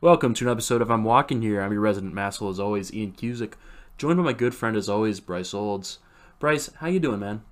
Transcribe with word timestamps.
Welcome 0.00 0.34
to 0.34 0.44
an 0.46 0.50
episode 0.52 0.80
of 0.80 0.90
I'm 0.90 1.02
Walking 1.04 1.42
Here. 1.42 1.60
I'm 1.60 1.72
your 1.72 1.80
resident 1.80 2.14
masshole 2.14 2.50
as 2.50 2.60
always, 2.60 2.92
Ian 2.94 3.12
Cusick, 3.12 3.54
joined 3.96 4.18
by 4.18 4.22
my 4.22 4.32
good 4.32 4.54
friend 4.54 4.76
as 4.76 4.88
always, 4.88 5.18
Bryce 5.20 5.52
Olds. 5.52 5.98
Bryce, 6.38 6.70
how 6.76 6.86
you 6.86 7.00
doing, 7.00 7.18
man? 7.20 7.42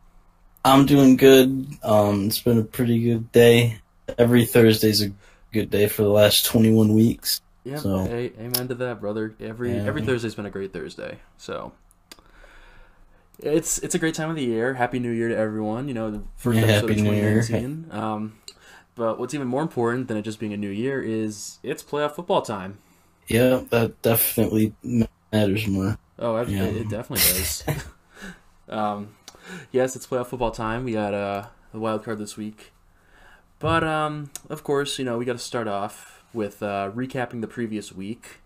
I'm 0.65 0.87
doing 0.87 1.17
good. 1.17 1.67
Um, 1.83 2.27
it's 2.27 2.41
been 2.41 2.59
a 2.59 2.63
pretty 2.65 3.03
good 3.03 3.33
day. 3.33 3.79
Every 4.17 4.45
Thursday's 4.45 5.03
a 5.03 5.13
good 5.53 5.71
day 5.71 5.89
for 5.89 6.03
the 6.03 6.09
last 6.09 6.45
21 6.47 6.95
weeks. 6.95 7.41
Yeah, 7.65 7.77
So- 7.77 8.05
hey, 8.05 8.33
amen 8.39 8.69
to 8.69 8.75
that, 8.77 9.01
brother. 9.01 9.35
Every 9.41 9.75
Yeah. 9.75 9.83
every 9.85 10.03
Thursday's 10.03 10.37
been 10.37 10.47
a 10.47 10.51
great 10.51 10.73
Thursday. 10.73 11.19
So 11.37 11.73
it's 13.41 13.79
it's 13.79 13.97
a 13.97 13.99
great 13.99 14.15
time 14.15 14.31
of 14.31 14.37
the 14.37 14.45
year. 14.45 14.75
Happy 14.75 15.01
New 15.01 15.11
Year 15.11 15.29
to 15.29 15.37
everyone. 15.37 15.89
You 15.89 15.95
know, 15.95 16.11
the 16.13 16.23
first 16.37 16.59
Yeah, 16.61 16.65
episode 16.67 16.91
Happy 16.91 17.01
of 17.01 17.07
New 17.07 17.13
Year. 17.13 17.43
2019. 17.43 17.87
Um, 17.91 18.35
but 18.97 19.19
what's 19.21 19.35
even 19.35 19.47
more 19.47 19.63
important 19.63 20.09
than 20.09 20.17
it 20.17 20.23
just 20.23 20.41
being 20.41 20.53
a 20.53 20.57
new 20.57 20.71
year 20.71 21.01
is 21.01 21.59
it's 21.63 21.83
playoff 21.83 22.13
football 22.17 22.43
time. 22.43 22.79
Yeah, 23.29 23.63
that 23.71 24.03
definitely 24.03 24.75
matters 25.33 25.67
more. 25.69 25.99
Oh, 26.19 26.37
it, 26.37 26.49
Yeah. 26.49 26.65
it 26.65 26.89
definitely 26.89 27.25
does. 27.25 27.65
um, 28.69 29.15
yes, 29.71 29.95
it's 29.97 30.07
playoff 30.07 30.27
football 30.29 30.51
time. 30.51 30.85
We 30.85 30.93
got 30.93 31.15
uh, 31.15 31.47
the 31.73 31.79
wild 31.79 32.05
card 32.05 32.19
this 32.19 32.37
week, 32.37 32.73
but 33.59 33.85
um, 33.85 34.31
of 34.51 34.65
course, 34.65 34.99
you 34.99 35.05
know 35.05 35.19
we 35.19 35.25
got 35.25 35.35
to 35.35 35.39
start 35.39 35.69
off 35.69 36.25
with 36.33 36.63
uh, 36.63 36.91
recapping 36.95 37.41
the 37.41 37.49
previous 37.49 37.93
week. 37.93 38.41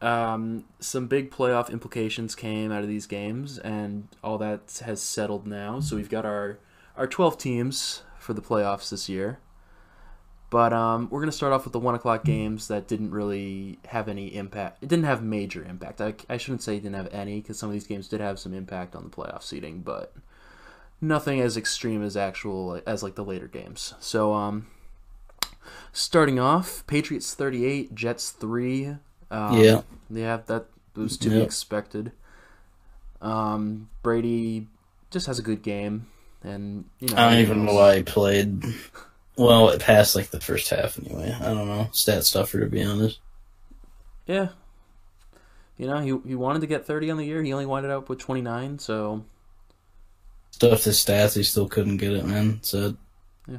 Um, 0.00 0.64
some 0.80 1.06
big 1.06 1.30
playoff 1.30 1.70
implications 1.70 2.34
came 2.34 2.72
out 2.72 2.82
of 2.82 2.88
these 2.88 3.06
games, 3.06 3.58
and 3.58 4.08
all 4.24 4.38
that 4.38 4.82
has 4.84 5.00
settled 5.00 5.46
now. 5.46 5.78
So 5.78 5.94
we've 5.96 6.10
got 6.10 6.24
our 6.24 6.58
our 6.96 7.06
twelve 7.06 7.38
teams 7.38 8.02
for 8.18 8.32
the 8.34 8.42
playoffs 8.42 8.90
this 8.90 9.08
year. 9.08 9.38
But 10.52 10.74
um, 10.74 11.08
we're 11.10 11.20
gonna 11.20 11.32
start 11.32 11.54
off 11.54 11.64
with 11.64 11.72
the 11.72 11.78
one 11.78 11.94
o'clock 11.94 12.24
games 12.24 12.68
that 12.68 12.86
didn't 12.86 13.10
really 13.10 13.78
have 13.86 14.06
any 14.06 14.36
impact. 14.36 14.82
It 14.82 14.90
didn't 14.90 15.06
have 15.06 15.22
major 15.22 15.64
impact. 15.64 16.02
I, 16.02 16.12
I 16.28 16.36
shouldn't 16.36 16.60
say 16.60 16.76
it 16.76 16.80
didn't 16.82 16.96
have 16.96 17.08
any 17.10 17.40
because 17.40 17.58
some 17.58 17.70
of 17.70 17.72
these 17.72 17.86
games 17.86 18.06
did 18.06 18.20
have 18.20 18.38
some 18.38 18.52
impact 18.52 18.94
on 18.94 19.02
the 19.02 19.08
playoff 19.08 19.42
seeding, 19.42 19.80
but 19.80 20.12
nothing 21.00 21.40
as 21.40 21.56
extreme 21.56 22.02
as 22.02 22.18
actual 22.18 22.82
as 22.86 23.02
like 23.02 23.14
the 23.14 23.24
later 23.24 23.48
games. 23.48 23.94
So 23.98 24.34
um, 24.34 24.66
starting 25.90 26.38
off, 26.38 26.86
Patriots 26.86 27.32
thirty 27.32 27.64
eight, 27.64 27.94
Jets 27.94 28.28
three. 28.28 28.88
Um, 29.30 29.58
Yeah. 29.58 29.80
yeah, 30.10 30.36
that 30.48 30.66
was 30.94 31.16
to 31.16 31.30
be 31.30 31.40
expected. 31.40 32.12
Um, 33.22 33.88
Brady 34.02 34.66
just 35.10 35.28
has 35.28 35.38
a 35.38 35.42
good 35.42 35.62
game, 35.62 36.08
and 36.42 36.84
you 37.00 37.08
know 37.08 37.16
I 37.16 37.30
don't 37.30 37.40
even 37.40 37.64
know 37.64 37.72
why 37.72 37.96
he 37.96 38.02
played. 38.02 38.62
Well, 39.36 39.70
it 39.70 39.80
passed 39.80 40.14
like 40.14 40.30
the 40.30 40.40
first 40.40 40.68
half 40.70 40.98
anyway. 40.98 41.34
I 41.40 41.44
don't 41.54 41.66
know. 41.68 41.88
Stat 41.92 42.24
stuffer, 42.24 42.60
to 42.60 42.66
be 42.66 42.82
honest. 42.82 43.18
Yeah. 44.26 44.48
You 45.78 45.86
know, 45.86 45.98
he 46.00 46.28
he 46.28 46.34
wanted 46.34 46.60
to 46.60 46.66
get 46.66 46.86
30 46.86 47.10
on 47.10 47.16
the 47.16 47.24
year. 47.24 47.42
He 47.42 47.52
only 47.52 47.66
wound 47.66 47.86
up 47.86 48.08
with 48.08 48.18
29, 48.18 48.78
so 48.78 49.24
Stuffed 50.50 50.84
his 50.84 50.98
stats, 50.98 51.34
he 51.34 51.42
still 51.42 51.66
couldn't 51.66 51.96
get 51.96 52.12
it, 52.12 52.24
man. 52.26 52.58
So, 52.62 52.94
Yeah. 53.48 53.58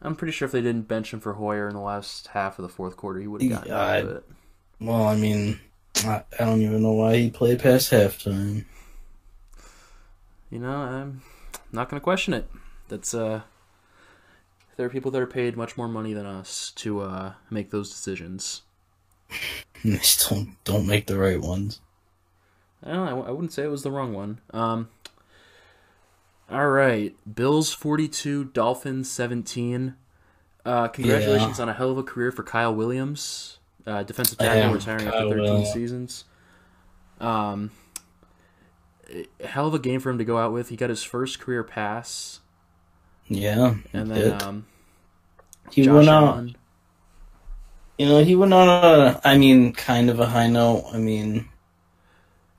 I'm 0.00 0.16
pretty 0.16 0.32
sure 0.32 0.46
if 0.46 0.52
they 0.52 0.62
didn't 0.62 0.88
bench 0.88 1.12
him 1.12 1.20
for 1.20 1.34
Hoyer 1.34 1.68
in 1.68 1.74
the 1.74 1.80
last 1.80 2.28
half 2.28 2.58
of 2.58 2.62
the 2.62 2.68
fourth 2.70 2.96
quarter, 2.96 3.20
he 3.20 3.26
would 3.28 3.42
have 3.42 3.50
gotten 3.50 3.72
out 3.72 3.98
of 4.00 4.10
it. 4.16 4.24
well, 4.80 5.04
I 5.04 5.16
mean, 5.16 5.60
I, 5.98 6.24
I 6.40 6.44
don't 6.46 6.62
even 6.62 6.82
know 6.82 6.94
why 6.94 7.16
he 7.16 7.30
played 7.30 7.60
past 7.60 7.92
halftime. 7.92 8.64
You 10.50 10.58
know, 10.60 10.72
I'm 10.72 11.22
not 11.72 11.88
going 11.90 12.00
to 12.00 12.04
question 12.04 12.32
it. 12.34 12.48
That's 12.88 13.14
uh 13.14 13.42
there 14.76 14.86
are 14.86 14.90
people 14.90 15.10
that 15.12 15.20
are 15.22 15.26
paid 15.26 15.56
much 15.56 15.76
more 15.76 15.88
money 15.88 16.12
than 16.12 16.26
us 16.26 16.70
to 16.76 17.00
uh 17.00 17.32
make 17.50 17.70
those 17.70 17.90
decisions. 17.90 18.62
They 19.84 19.98
still 19.98 20.46
don't 20.64 20.86
make 20.86 21.06
the 21.08 21.18
right 21.18 21.38
ones. 21.40 21.80
I 22.82 22.92
don't 22.92 23.04
know, 23.04 23.22
I 23.24 23.30
wouldn't 23.30 23.52
say 23.52 23.64
it 23.64 23.70
was 23.70 23.82
the 23.82 23.90
wrong 23.90 24.14
one. 24.14 24.40
Um 24.52 24.88
All 26.50 26.68
right, 26.68 27.14
Bills 27.34 27.72
42, 27.72 28.44
Dolphins 28.46 29.10
17. 29.10 29.94
Uh, 30.64 30.88
congratulations 30.88 31.60
on 31.60 31.68
a 31.68 31.74
hell 31.74 31.90
of 31.90 31.98
a 31.98 32.02
career 32.02 32.32
for 32.32 32.42
Kyle 32.42 32.74
Williams, 32.74 33.58
uh, 33.86 34.02
defensive 34.04 34.38
tackle 34.38 34.56
Yeah, 34.62 34.72
retiring 34.72 35.04
Kyle 35.10 35.14
after 35.14 35.28
13 35.28 35.42
Williams. 35.42 35.72
seasons. 35.74 36.24
Um, 37.20 37.70
hell 39.44 39.66
of 39.66 39.74
a 39.74 39.78
game 39.78 40.00
for 40.00 40.08
him 40.10 40.16
to 40.18 40.24
go 40.24 40.38
out 40.38 40.52
with. 40.54 40.70
He 40.70 40.76
got 40.76 40.88
his 40.88 41.02
first 41.02 41.38
career 41.38 41.62
pass, 41.64 42.40
Yeah. 43.28 43.74
and 43.92 44.08
he 44.12 44.20
then 44.20 44.30
did. 44.38 44.42
um, 44.42 44.66
he 45.70 45.82
Josh 45.84 45.94
went. 45.94 46.08
Allen. 46.08 46.56
You 47.98 48.06
know, 48.06 48.24
he 48.24 48.34
went 48.34 48.52
on 48.52 48.68
a, 48.68 49.20
I 49.24 49.38
mean, 49.38 49.72
kind 49.72 50.10
of 50.10 50.18
a 50.18 50.26
high 50.26 50.48
note. 50.48 50.86
I 50.92 50.98
mean, 50.98 51.48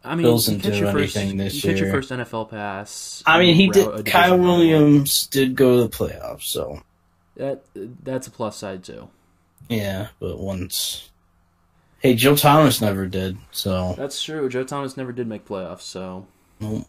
I 0.04 0.16
mean, 0.16 0.24
Bills 0.24 0.46
didn't 0.46 0.64
do 0.64 0.74
your 0.78 0.92
first, 0.94 1.18
anything 1.18 1.38
this 1.38 1.56
you 1.62 1.72
catch 1.72 1.80
your 1.82 1.92
first 1.92 2.10
NFL 2.10 2.50
pass. 2.50 3.22
I 3.26 3.40
mean, 3.40 3.56
he 3.56 3.68
did. 3.70 4.06
Kyle. 4.06 4.38
Williams 4.38 5.28
did 5.28 5.56
go 5.56 5.76
to 5.78 5.84
the 5.84 5.90
playoffs, 5.90 6.44
so 6.44 6.82
That 7.36 7.66
that's 8.04 8.28
a 8.28 8.32
plus 8.32 8.56
side 8.56 8.84
too. 8.86 9.10
yeah. 9.68 10.08
But 10.20 10.40
once, 10.40 11.10
hey, 12.00 12.16
Joe 12.16 12.38
Thomas 12.38 12.80
never 12.82 13.06
did. 13.06 13.38
So 13.52 13.94
That's 13.98 14.24
true. 14.24 14.48
Joe 14.48 14.64
Thomas 14.64 14.96
never 14.96 15.12
did 15.12 15.28
make 15.28 15.46
playoffs, 15.46 15.82
so 15.82 16.28
no. 16.62 16.86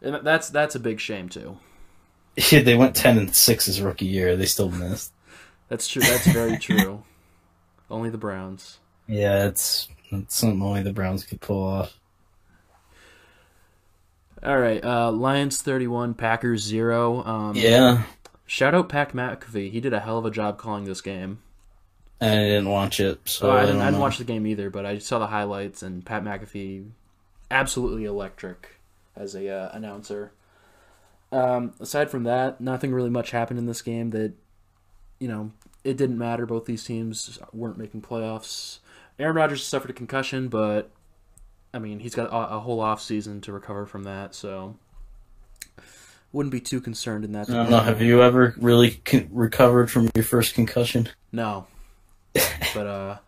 and 0.00 0.24
that's 0.24 0.48
that's 0.50 0.76
a 0.76 0.80
big 0.80 1.00
shame 1.00 1.28
too. 1.28 1.58
Yeah, 2.52 2.60
they 2.62 2.76
went 2.76 2.94
ten 2.94 3.18
and 3.18 3.34
six 3.34 3.66
his 3.66 3.80
rookie 3.80 4.06
year. 4.06 4.36
They 4.36 4.46
still 4.46 4.70
missed. 4.70 5.12
That's 5.68 5.88
true. 5.88 6.02
That's 6.02 6.26
very 6.26 6.56
true. 6.68 7.02
Only 7.90 8.10
the 8.10 8.18
Browns. 8.18 8.78
Yeah, 9.06 9.46
it's 9.46 9.88
that's 10.12 10.36
something 10.36 10.62
only 10.62 10.82
the 10.82 10.92
Browns 10.92 11.24
could 11.24 11.40
pull 11.40 11.62
off. 11.66 11.98
All 14.42 14.58
right, 14.58 14.82
uh, 14.84 15.10
Lions 15.10 15.60
thirty-one, 15.62 16.14
Packers 16.14 16.62
zero. 16.62 17.24
Um, 17.24 17.54
Yeah, 17.56 18.04
Shout 18.46 18.74
out 18.74 18.88
Pat 18.88 19.12
McAfee. 19.12 19.70
He 19.72 19.80
did 19.80 19.92
a 19.92 20.00
hell 20.00 20.18
of 20.18 20.24
a 20.24 20.30
job 20.30 20.58
calling 20.58 20.84
this 20.84 21.00
game. 21.00 21.40
and 22.20 22.38
I 22.40 22.44
didn't 22.44 22.68
watch 22.68 23.00
it, 23.00 23.20
so 23.28 23.50
Oh, 23.50 23.50
I 23.50 23.62
I, 23.62 23.66
didn't, 23.66 23.78
don't 23.78 23.82
I 23.82 23.86
didn't 23.86 24.00
watch 24.00 24.18
the 24.18 24.24
game 24.24 24.46
either, 24.46 24.70
but 24.70 24.86
I 24.86 24.98
saw 24.98 25.18
the 25.18 25.26
highlights 25.26 25.82
and 25.82 26.04
Pat 26.06 26.22
McAfee, 26.24 26.90
absolutely 27.50 28.04
electric 28.04 28.78
as 29.16 29.34
a 29.34 29.48
uh, 29.48 29.70
announcer. 29.72 30.32
Um, 31.30 31.74
aside 31.80 32.10
from 32.10 32.24
that, 32.24 32.60
nothing 32.60 32.92
really 32.92 33.10
much 33.10 33.30
happened 33.30 33.58
in 33.58 33.66
this 33.66 33.82
game 33.82 34.10
that, 34.10 34.32
you 35.18 35.28
know, 35.28 35.52
it 35.84 35.96
didn't 35.96 36.18
matter. 36.18 36.46
Both 36.46 36.64
these 36.64 36.84
teams 36.84 37.38
weren't 37.52 37.78
making 37.78 38.02
playoffs. 38.02 38.78
Aaron 39.18 39.36
Rodgers 39.36 39.64
suffered 39.64 39.90
a 39.90 39.94
concussion, 39.94 40.48
but 40.48 40.90
I 41.74 41.78
mean 41.78 42.00
he's 42.00 42.14
got 42.14 42.28
a, 42.28 42.56
a 42.56 42.60
whole 42.60 42.80
off 42.80 43.02
season 43.02 43.40
to 43.42 43.52
recover 43.52 43.84
from 43.84 44.04
that, 44.04 44.34
so 44.34 44.76
wouldn't 46.32 46.52
be 46.52 46.60
too 46.60 46.80
concerned 46.80 47.24
in 47.24 47.32
that. 47.32 47.50
I 47.50 47.54
don't 47.54 47.70
know. 47.70 47.80
Have 47.80 48.00
you 48.00 48.22
ever 48.22 48.54
really 48.58 48.92
con- 49.04 49.28
recovered 49.32 49.90
from 49.90 50.10
your 50.14 50.24
first 50.24 50.54
concussion? 50.54 51.08
No. 51.32 51.66
but 52.74 52.86
uh 52.86 53.18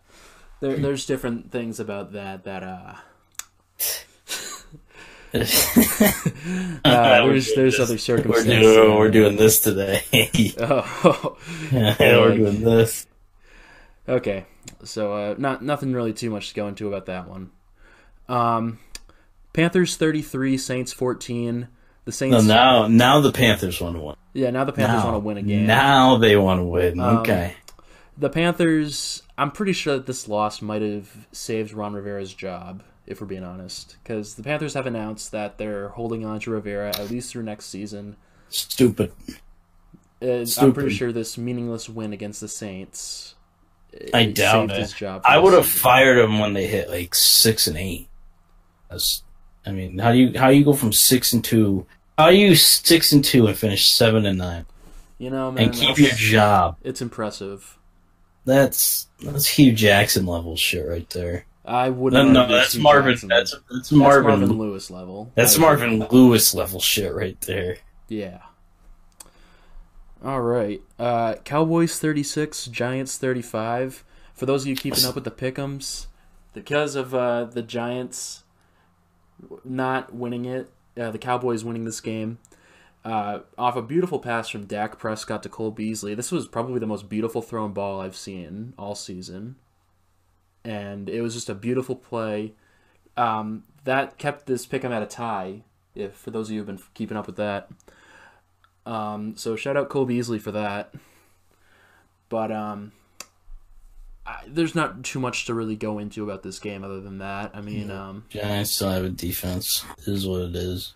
there 0.61 0.77
there's 0.77 1.05
different 1.05 1.51
things 1.51 1.79
about 1.79 2.13
that 2.13 2.45
that 2.45 2.63
uh, 2.63 2.93
uh 5.33 7.25
there's 7.25 7.53
there's 7.55 7.79
other 7.79 7.93
We're 7.93 7.97
circumstances. 7.97 8.47
doing, 8.47 8.97
we're 8.97 9.11
doing 9.11 9.35
this 9.37 9.61
today. 9.61 10.01
Oh, 10.59 11.37
yeah, 11.71 11.95
we're 11.99 12.35
doing 12.37 12.61
this. 12.61 13.07
okay. 14.07 14.45
So 14.83 15.13
uh 15.13 15.35
not 15.37 15.61
nothing 15.63 15.93
really 15.93 16.13
too 16.13 16.29
much 16.29 16.49
to 16.49 16.55
go 16.55 16.67
into 16.67 16.87
about 16.87 17.05
that 17.05 17.27
one. 17.29 17.51
Um 18.27 18.79
Panthers 19.53 19.97
33, 19.97 20.57
Saints 20.57 20.93
14. 20.93 21.67
The 22.05 22.09
No, 22.09 22.11
Saints 22.11 22.45
now, 22.45 22.87
now 22.87 23.19
the 23.21 23.31
Panthers 23.31 23.79
want 23.81 23.95
to 23.95 24.01
win. 24.01 24.15
Yeah, 24.33 24.49
now 24.49 24.63
the 24.63 24.71
Panthers 24.71 25.03
want 25.03 25.15
to 25.15 25.19
win 25.19 25.37
again. 25.37 25.65
Now 25.67 26.17
they 26.17 26.35
want 26.37 26.59
to 26.59 26.63
win. 26.63 26.99
Um, 26.99 27.17
okay. 27.17 27.55
The 28.17 28.29
Panthers, 28.29 29.23
I'm 29.37 29.51
pretty 29.51 29.73
sure 29.73 29.95
that 29.97 30.05
this 30.07 30.27
loss 30.27 30.61
might 30.61 30.81
have 30.81 31.09
saved 31.31 31.73
Ron 31.73 31.93
Rivera's 31.93 32.33
job, 32.33 32.81
if 33.07 33.19
we're 33.21 33.27
being 33.27 33.43
honest. 33.43 33.97
Because 34.03 34.35
the 34.35 34.43
Panthers 34.43 34.73
have 34.73 34.87
announced 34.87 35.31
that 35.31 35.57
they're 35.57 35.89
holding 35.89 36.25
on 36.25 36.39
to 36.41 36.51
Rivera 36.51 36.89
at 36.89 37.09
least 37.09 37.31
through 37.31 37.43
next 37.43 37.65
season. 37.65 38.15
Stupid. 38.49 39.11
Uh, 40.21 40.25
I'm 40.27 40.45
Stupid. 40.45 40.75
pretty 40.75 40.95
sure 40.95 41.11
this 41.11 41.37
meaningless 41.37 41.89
win 41.89 42.13
against 42.13 42.41
the 42.41 42.47
Saints. 42.47 43.35
uh, 43.93 44.15
I 44.15 44.25
doubt 44.25 44.71
it. 44.71 44.77
His 44.77 44.93
job 44.93 45.21
I 45.25 45.39
would 45.39 45.53
have 45.53 45.65
fired 45.65 46.19
him 46.19 46.39
when 46.39 46.53
they 46.53 46.67
hit 46.67 46.89
like 46.89 47.15
six 47.15 47.65
and 47.67 47.77
eight. 47.77 48.07
That's, 48.89 49.23
I 49.65 49.71
mean, 49.71 49.97
how 49.97 50.11
do 50.11 50.17
you 50.19 50.37
how 50.39 50.49
do 50.49 50.55
you 50.57 50.65
go 50.65 50.73
from 50.73 50.93
six 50.93 51.33
and 51.33 51.43
two? 51.43 51.85
How 52.17 52.25
are 52.25 52.31
you 52.31 52.55
six 52.55 53.11
and 53.13 53.23
two 53.23 53.47
and 53.47 53.57
finish 53.57 53.89
seven 53.89 54.25
and 54.25 54.37
nine 54.37 54.65
You 55.17 55.29
know, 55.31 55.51
man, 55.51 55.65
and 55.65 55.73
keep 55.73 55.97
your 55.97 56.11
job? 56.11 56.77
It's 56.83 57.01
impressive. 57.01 57.77
That's 58.45 59.07
that's 59.23 59.47
Hue 59.47 59.71
Jackson 59.71 60.25
level 60.25 60.55
shit 60.55 60.87
right 60.87 61.09
there. 61.11 61.45
I 61.71 61.89
wouldn't. 61.89 62.31
no, 62.31 62.41
argue 62.41 62.55
that's 62.55 62.75
Marvin. 62.75 63.15
That's 63.27 63.51
that's 63.51 63.61
That's 63.69 63.91
Marvin. 63.91 64.39
Marvin 64.39 64.57
Lewis 64.57 64.91
level. 64.91 65.31
That's 65.35 65.57
Marvin 65.57 66.05
Lewis 66.11 66.53
level 66.53 66.79
shit 66.81 67.13
right 67.13 67.39
there. 67.41 67.77
Yeah. 68.09 68.39
All 70.23 70.41
right. 70.41 70.81
Uh, 70.99 71.35
Cowboys 71.45 71.97
36, 71.97 72.65
Giants 72.67 73.17
35. 73.17 74.03
for 74.33 74.45
those 74.45 74.63
of 74.63 74.67
you 74.67 74.75
keeping 74.75 75.05
up 75.05 75.15
with 75.15 75.23
the 75.23 75.31
pickums, 75.31 76.07
because 76.53 76.95
of 76.95 77.15
uh, 77.15 77.45
the 77.45 77.61
Giants 77.63 78.43
not 79.63 80.13
winning 80.13 80.45
it, 80.45 80.69
uh, 80.99 81.09
the 81.09 81.17
Cowboys 81.17 81.63
winning 81.63 81.85
this 81.85 82.01
game, 82.01 82.37
uh, 83.03 83.39
off 83.57 83.75
a 83.75 83.81
beautiful 83.81 84.19
pass 84.19 84.49
from 84.49 84.65
Dak 84.65 84.99
Prescott 84.99 85.41
to 85.43 85.49
Cole 85.49 85.71
Beasley. 85.71 86.13
This 86.13 86.31
was 86.31 86.47
probably 86.47 86.79
the 86.79 86.85
most 86.85 87.09
beautiful 87.09 87.41
thrown 87.41 87.71
ball 87.73 87.99
I've 88.01 88.15
seen 88.15 88.73
all 88.77 88.93
season, 88.93 89.55
and 90.63 91.09
it 91.09 91.21
was 91.21 91.33
just 91.33 91.49
a 91.49 91.55
beautiful 91.55 91.95
play. 91.95 92.53
Um, 93.17 93.63
that 93.83 94.17
kept 94.17 94.45
this 94.45 94.65
pick'em 94.65 94.91
at 94.91 95.03
a 95.03 95.07
tie. 95.07 95.63
If 95.95 96.13
for 96.13 96.31
those 96.31 96.47
of 96.47 96.53
you 96.53 96.59
who've 96.59 96.67
been 96.67 96.79
keeping 96.93 97.17
up 97.17 97.27
with 97.27 97.35
that, 97.37 97.69
um, 98.85 99.35
so 99.35 99.55
shout 99.55 99.77
out 99.77 99.89
Cole 99.89 100.05
Beasley 100.05 100.39
for 100.39 100.51
that. 100.51 100.93
But 102.29 102.51
um, 102.51 102.93
I, 104.25 104.43
there's 104.47 104.75
not 104.75 105.03
too 105.03 105.19
much 105.19 105.45
to 105.45 105.53
really 105.53 105.75
go 105.75 105.99
into 105.99 106.23
about 106.23 106.43
this 106.43 106.59
game 106.59 106.83
other 106.83 107.01
than 107.01 107.17
that. 107.17 107.51
I 107.53 107.61
mean, 107.61 107.91
um, 107.91 108.25
Giants 108.29 108.71
still 108.71 108.89
have 108.89 109.03
a 109.03 109.09
defense. 109.09 109.83
It 109.97 110.07
is 110.07 110.27
what 110.27 110.41
it 110.41 110.55
is. 110.55 110.93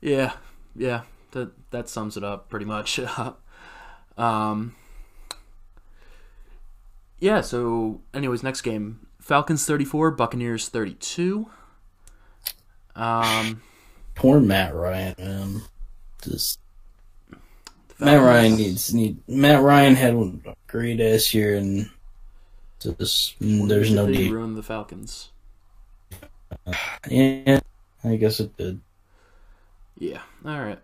yeah, 0.00 0.34
yeah, 0.76 1.02
that 1.32 1.50
that 1.70 1.88
sums 1.88 2.16
it 2.16 2.22
up 2.24 2.48
pretty 2.48 2.66
much. 2.66 3.00
um, 4.18 4.74
yeah. 7.18 7.40
So, 7.40 8.00
anyways, 8.14 8.42
next 8.42 8.62
game: 8.62 9.06
Falcons 9.20 9.64
34, 9.66 10.12
Buccaneers 10.12 10.68
32. 10.68 11.48
Um, 12.94 13.62
Poor 14.14 14.40
Matt 14.40 14.74
Ryan, 14.74 15.14
man. 15.18 15.62
Just 16.22 16.58
Matt 17.98 18.22
Ryan 18.22 18.56
needs 18.56 18.92
need 18.92 19.18
Matt 19.28 19.62
Ryan 19.62 19.94
had 19.94 20.14
a 20.14 20.56
great 20.66 21.00
ass 21.00 21.32
year 21.32 21.56
and 21.56 21.90
just 22.80 23.38
mm, 23.40 23.68
there's 23.68 23.92
no 23.92 24.06
need. 24.06 24.30
ruined 24.30 24.56
the 24.56 24.62
Falcons. 24.62 25.30
Yeah, 27.08 27.60
I 28.04 28.16
guess 28.16 28.40
it 28.40 28.56
did. 28.56 28.80
Yeah. 29.98 30.22
All 30.44 30.60
right. 30.60 30.78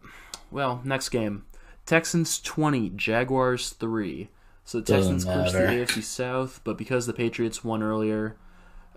Well, 0.50 0.81
next 0.85 1.08
game: 1.08 1.44
Texans 1.87 2.40
20, 2.40 2.90
Jaguars 2.90 3.70
3. 3.70 4.28
So 4.64 4.81
the 4.81 4.93
Texans 4.93 5.25
clinched 5.25 5.53
the. 5.53 5.59
AFC 5.59 6.03
South, 6.03 6.61
but 6.64 6.79
because 6.79 7.06
the 7.06 7.12
Patriots 7.12 7.64
won 7.64 7.82
earlier, 7.82 8.37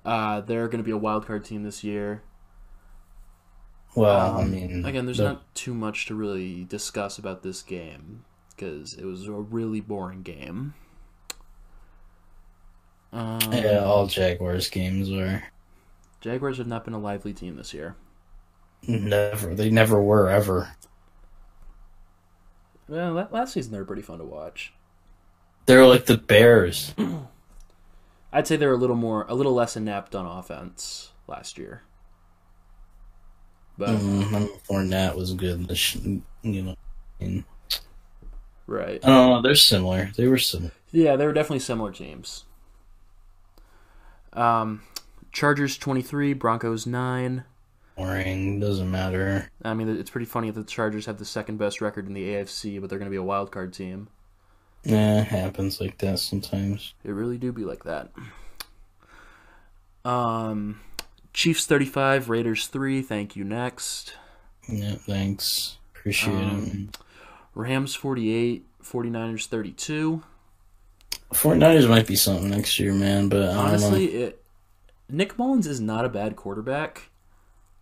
uh, 0.06 0.42
they're 0.42 0.68
going 0.68 0.78
to 0.78 0.86
be 0.86 0.92
a 0.92 0.98
wild 0.98 1.26
card 1.26 1.44
team 1.44 1.64
this 1.64 1.84
year. 1.84 2.22
Well, 3.96 4.38
I 4.38 4.42
Um, 4.44 4.52
mean, 4.52 4.86
again, 4.86 5.06
there's 5.06 5.18
the- 5.18 5.24
not 5.24 5.56
too 5.56 5.74
much 5.74 6.06
to 6.08 6.16
really 6.16 6.64
discuss 6.66 7.18
about 7.18 7.44
this 7.44 7.62
game 7.64 8.26
because 8.56 8.94
it 8.94 9.06
was 9.06 9.28
a 9.28 9.32
really 9.32 9.82
boring 9.82 10.22
game. 10.22 10.74
Um, 13.14 13.40
yeah, 13.54 13.80
all 13.84 14.08
Jaguars 14.08 14.70
games 14.70 15.10
were 15.10 15.42
Jaguars 16.20 16.58
have 16.58 16.68
not 16.68 16.84
been 16.84 16.94
a 16.94 17.00
lively 17.00 17.34
team 17.34 17.56
this 17.56 17.74
year. 17.74 17.96
never. 18.88 19.56
They 19.56 19.70
never 19.70 20.02
were 20.02 20.30
ever. 20.30 20.76
Well, 22.88 23.28
last 23.32 23.54
season 23.54 23.72
they 23.72 23.78
were 23.80 23.86
pretty 23.86 24.02
fun 24.02 24.20
to 24.20 24.26
watch. 24.26 24.74
They're 25.66 25.86
like 25.86 26.06
the 26.06 26.18
Bears. 26.18 26.94
I'd 28.34 28.48
say 28.48 28.56
they're 28.56 28.72
a 28.74 28.78
little 28.78 28.96
more, 28.96 29.26
a 29.28 29.34
little 29.36 29.54
less 29.54 29.76
inept 29.78 30.14
on 30.16 30.26
offense 30.26 31.12
last 31.28 31.58
year. 31.58 31.84
But 33.78 33.90
Mm, 33.90 34.48
Fournette 34.70 35.16
was 35.16 35.34
good. 35.34 35.68
The 35.68 35.76
sh- 35.76 35.98
you 36.44 36.62
know, 36.62 36.76
mean, 37.20 37.44
right, 38.68 39.04
I 39.04 39.08
don't 39.08 39.30
know. 39.30 39.42
They're 39.42 39.56
similar. 39.56 40.12
They 40.16 40.28
were 40.28 40.38
similar. 40.38 40.72
yeah, 40.92 41.16
they 41.18 41.26
were 41.26 41.34
definitely 41.34 41.60
similar 41.60 41.92
teams. 41.92 42.46
Um, 44.34 44.82
Chargers 45.32 45.78
twenty 45.78 46.02
three, 46.02 46.34
Broncos 46.34 46.86
nine. 46.86 47.44
Boring. 47.98 48.60
Doesn't 48.60 48.92
matter. 48.92 49.50
I 49.64 49.74
mean, 49.74 49.88
it's 49.90 50.10
pretty 50.10 50.26
funny 50.26 50.52
that 50.52 50.60
the 50.60 50.66
Chargers 50.70 51.06
have 51.06 51.18
the 51.18 51.26
second 51.26 51.58
best 51.58 51.80
record 51.82 52.08
in 52.08 52.14
the 52.14 52.24
AFC, 52.30 52.80
but 52.82 52.90
they're 52.90 53.00
going 53.00 53.10
to 53.10 53.14
be 53.14 53.18
a 53.18 53.24
wild 53.24 53.52
card 53.52 53.74
team. 53.74 54.10
Yeah, 54.86 55.22
it 55.22 55.28
happens 55.28 55.82
like 55.82 55.98
that 56.00 56.20
sometimes. 56.20 56.94
It 57.04 57.12
really 57.12 57.38
do 57.38 57.52
be 57.52 57.66
like 57.66 57.84
that. 57.86 58.12
Um, 60.04 60.80
Chiefs 61.34 61.66
35, 61.66 62.30
Raiders 62.30 62.68
3. 62.68 63.02
Thank 63.02 63.36
you. 63.36 63.44
Next. 63.44 64.16
Yeah, 64.70 64.96
thanks. 64.96 65.78
Appreciate 65.96 66.34
Um, 66.36 66.90
Rams 67.56 67.96
48, 67.96 68.66
49ers 68.84 69.48
32. 69.48 70.24
it. 71.32 71.36
49ers 71.36 71.90
might 71.90 72.06
be 72.08 72.16
something 72.16 72.50
next 72.50 72.80
year, 72.80 72.94
man, 72.94 73.30
but 73.30 73.50
Honestly, 73.50 74.06
it 74.14 74.42
Nick 75.10 75.38
Mullens 75.38 75.66
is 75.68 75.80
not 75.82 76.06
a 76.06 76.10
bad 76.10 76.36
quarterback. 76.36 77.10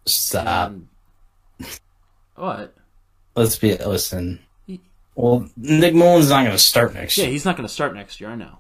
Stop. 0.05 0.71
and- 0.71 0.87
what? 2.35 2.73
Let's 3.35 3.57
be 3.57 3.75
listen. 3.77 4.39
Well, 5.15 5.47
Nick 5.55 5.93
Mullens 5.93 6.25
is 6.25 6.29
not 6.31 6.41
going 6.43 6.51
to 6.51 6.57
start 6.57 6.93
next 6.93 7.17
year. 7.17 7.27
Yeah, 7.27 7.31
he's 7.31 7.45
not 7.45 7.55
going 7.55 7.67
to 7.67 7.73
start 7.73 7.93
next 7.93 8.19
year, 8.19 8.29
I 8.29 8.35
know. 8.35 8.59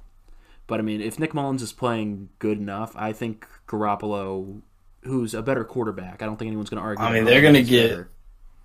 But 0.67 0.79
I 0.79 0.83
mean, 0.83 1.01
if 1.01 1.19
Nick 1.19 1.33
Mullens 1.33 1.61
is 1.61 1.73
playing 1.73 2.29
good 2.39 2.57
enough, 2.57 2.93
I 2.95 3.11
think 3.11 3.47
Garoppolo, 3.67 4.61
who's 5.03 5.33
a 5.33 5.41
better 5.41 5.63
quarterback, 5.63 6.21
I 6.21 6.25
don't 6.25 6.37
think 6.37 6.47
anyone's 6.47 6.69
going 6.69 6.81
to 6.81 6.85
argue. 6.87 7.03
I 7.03 7.11
mean, 7.11 7.25
they're 7.25 7.41
gonna 7.41 7.63
get- 7.63 7.89
better. 7.89 8.09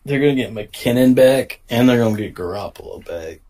They're 0.05 0.21
going 0.21 0.37
to 0.37 0.43
get 0.43 0.53
McKinnon 0.55 1.15
back, 1.15 1.61
and 1.69 1.87
they're 1.87 1.99
going 1.99 2.17
to 2.17 2.23
get 2.23 2.35
Garoppolo 2.35 3.05
back. 3.05 3.41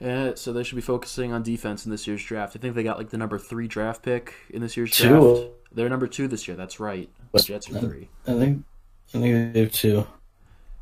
Yeah, 0.00 0.32
so 0.34 0.50
they 0.54 0.62
should 0.62 0.76
be 0.76 0.80
focusing 0.82 1.30
on 1.34 1.42
defense 1.42 1.84
in 1.84 1.90
this 1.90 2.06
year's 2.06 2.24
draft. 2.24 2.56
I 2.56 2.58
think 2.58 2.74
they 2.74 2.82
got 2.82 2.96
like 2.96 3.10
the 3.10 3.18
number 3.18 3.38
three 3.38 3.68
draft 3.68 4.02
pick 4.02 4.32
in 4.48 4.62
this 4.62 4.78
year's 4.78 4.92
Two. 4.92 5.08
draft. 5.08 5.48
They're 5.72 5.90
number 5.90 6.06
two 6.06 6.26
this 6.26 6.48
year. 6.48 6.56
That's 6.56 6.80
right. 6.80 7.10
The? 7.32 7.40
Jets 7.40 7.70
are 7.70 7.80
three. 7.80 8.08
I 8.26 8.32
think. 8.32 8.64
I 9.12 9.18
think 9.18 9.52
they 9.52 9.60
have 9.60 9.72
too. 9.72 10.06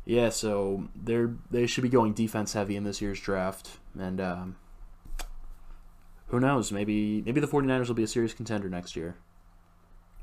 Yeah, 0.09 0.29
so 0.29 0.85
they're 0.95 1.35
they 1.51 1.67
should 1.67 1.83
be 1.83 1.89
going 1.89 2.13
defense 2.13 2.53
heavy 2.53 2.75
in 2.75 2.83
this 2.83 2.99
year's 2.99 3.19
draft, 3.19 3.77
and 3.95 4.19
um, 4.19 4.55
who 6.29 6.39
knows? 6.39 6.71
Maybe 6.71 7.21
maybe 7.23 7.39
the 7.39 7.45
49ers 7.47 7.89
will 7.89 7.93
be 7.93 8.01
a 8.01 8.07
serious 8.07 8.33
contender 8.33 8.69
next 8.69 8.95
year. 8.95 9.17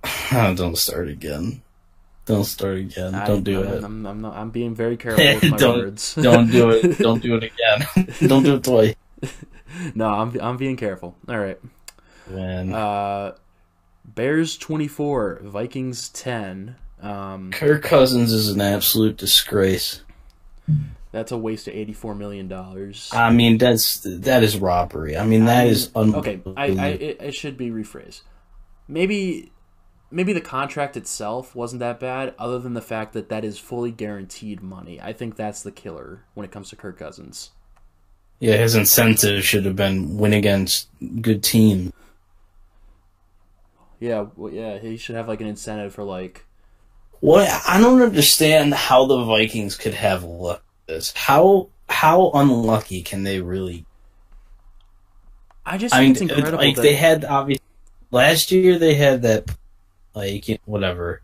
don't 0.33 0.77
start 0.77 1.06
again. 1.09 1.62
Don't 2.25 2.43
start 2.43 2.79
again. 2.79 3.15
I- 3.15 3.29
don't 3.29 3.44
do 3.44 3.62
I'm, 3.62 3.73
it. 3.75 3.85
I'm, 3.85 4.06
I'm, 4.06 4.21
not, 4.23 4.35
I'm 4.37 4.50
being 4.50 4.75
very 4.75 4.97
careful 5.05 5.25
with 5.25 5.50
my 5.53 5.56
Don't- 5.56 5.79
words. 5.79 6.17
don't 6.17 6.50
do 6.50 6.71
it. 6.71 6.99
Don't 6.99 7.23
do 7.23 7.37
it 7.37 7.44
again. 7.44 8.09
don't 8.29 8.43
do 8.43 8.56
it 8.56 8.65
twice. 8.65 8.97
no, 9.94 10.09
I'm 10.09 10.37
I'm 10.41 10.56
being 10.56 10.77
careful. 10.77 11.15
All 11.29 11.38
right. 11.38 11.61
Man, 12.29 12.73
Uh, 12.73 13.35
Bears 14.05 14.57
24, 14.59 15.43
Vikings 15.45 16.09
10. 16.09 16.75
Um, 17.03 17.50
Kirk 17.50 17.83
Cousins 17.83 18.33
is 18.33 18.49
an 18.49 18.61
absolute 18.61 19.17
disgrace. 19.17 20.03
that's 21.12 21.33
a 21.33 21.38
waste 21.38 21.69
of 21.69 21.75
84 21.75 22.15
million 22.15 22.49
dollars. 22.49 23.09
I 23.12 23.31
mean, 23.31 23.59
that's 23.59 24.00
that 24.05 24.43
is 24.43 24.59
robbery. 24.59 25.17
I 25.17 25.25
mean, 25.26 25.45
that 25.47 25.67
is 25.67 25.91
okay. 25.95 26.41
I, 26.57 26.65
I 26.79 26.87
it, 26.88 27.17
it 27.21 27.35
should 27.35 27.57
be 27.57 27.71
rephrased. 27.71 28.23
Maybe 28.88 29.53
maybe 30.11 30.33
the 30.33 30.41
contract 30.41 30.97
itself 30.97 31.55
wasn't 31.55 31.81
that 31.81 32.00
bad, 32.00 32.35
other 32.38 32.59
than 32.59 32.75
the 32.75 32.81
fact 32.83 33.12
that 33.15 33.29
that 33.29 33.45
is 33.45 33.59
fully 33.59 33.91
guaranteed 33.91 34.62
money. 34.62 35.00
I 35.00 35.12
think 35.12 35.37
that's 35.37 35.62
the 35.62 35.73
killer 35.73 36.25
when 36.35 36.45
it 36.45 36.53
comes 36.53 36.71
to 36.71 36.76
Kirk 36.76 36.99
Cousins. 36.99 37.50
yeah, 38.41 38.57
his 38.57 38.75
incentive 38.75 39.45
should 39.45 39.65
have 39.67 39.76
been 39.76 40.17
win 40.19 40.33
against 40.33 40.88
good 41.23 41.43
team. 41.43 41.93
Yeah, 44.00 44.26
well, 44.37 44.53
yeah, 44.53 44.79
he 44.79 44.97
should 44.97 45.17
have 45.17 45.29
like 45.29 45.41
an 45.41 45.47
incentive 45.47 45.95
for 45.95 46.05
like. 46.05 46.46
What 47.26 47.50
I 47.66 47.80
don't 47.80 48.02
understand 48.02 48.73
how 48.73 49.06
the 49.06 49.25
Vikings 49.25 49.75
could 49.75 49.95
have 49.95 50.23
luck. 50.23 50.62
This 50.87 51.12
how 51.12 51.71
how 51.88 52.30
unlucky 52.33 53.02
can 53.02 53.25
they 53.25 53.40
really? 53.40 53.85
I 55.64 55.76
just 55.76 55.92
I 55.92 55.99
think 55.99 56.04
mean, 56.06 56.12
it's 56.12 56.21
incredible 56.38 56.64
like 56.64 56.76
that 56.76 56.83
they 56.83 56.95
had 56.95 57.25
obviously 57.25 57.64
last 58.12 58.52
year 58.52 58.78
they 58.78 58.95
had 58.95 59.23
that 59.23 59.50
like 60.14 60.47
you 60.47 60.54
know, 60.54 60.61
whatever 60.66 61.21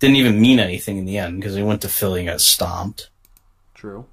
didn't 0.00 0.16
even 0.16 0.40
mean 0.40 0.58
anything 0.58 0.98
in 0.98 1.04
the 1.04 1.18
end 1.18 1.40
because 1.40 1.54
they 1.54 1.62
went 1.62 1.82
to 1.82 1.88
Philly 1.88 2.22
and 2.22 2.28
got 2.28 2.40
stomped. 2.40 3.10
true. 3.72 4.04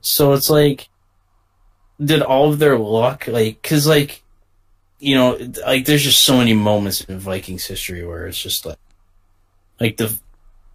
So 0.00 0.32
it's 0.32 0.50
like, 0.50 0.88
did 2.04 2.20
all 2.20 2.50
of 2.50 2.58
their 2.58 2.76
luck 2.76 3.28
like 3.28 3.62
because 3.62 3.86
like 3.86 4.24
you 4.98 5.14
know 5.14 5.38
like 5.64 5.84
there's 5.84 6.02
just 6.02 6.22
so 6.22 6.38
many 6.38 6.52
moments 6.52 7.02
in 7.02 7.20
Vikings 7.20 7.64
history 7.64 8.04
where 8.04 8.26
it's 8.26 8.42
just 8.42 8.66
like 8.66 8.78
like 9.78 9.98
the 9.98 10.18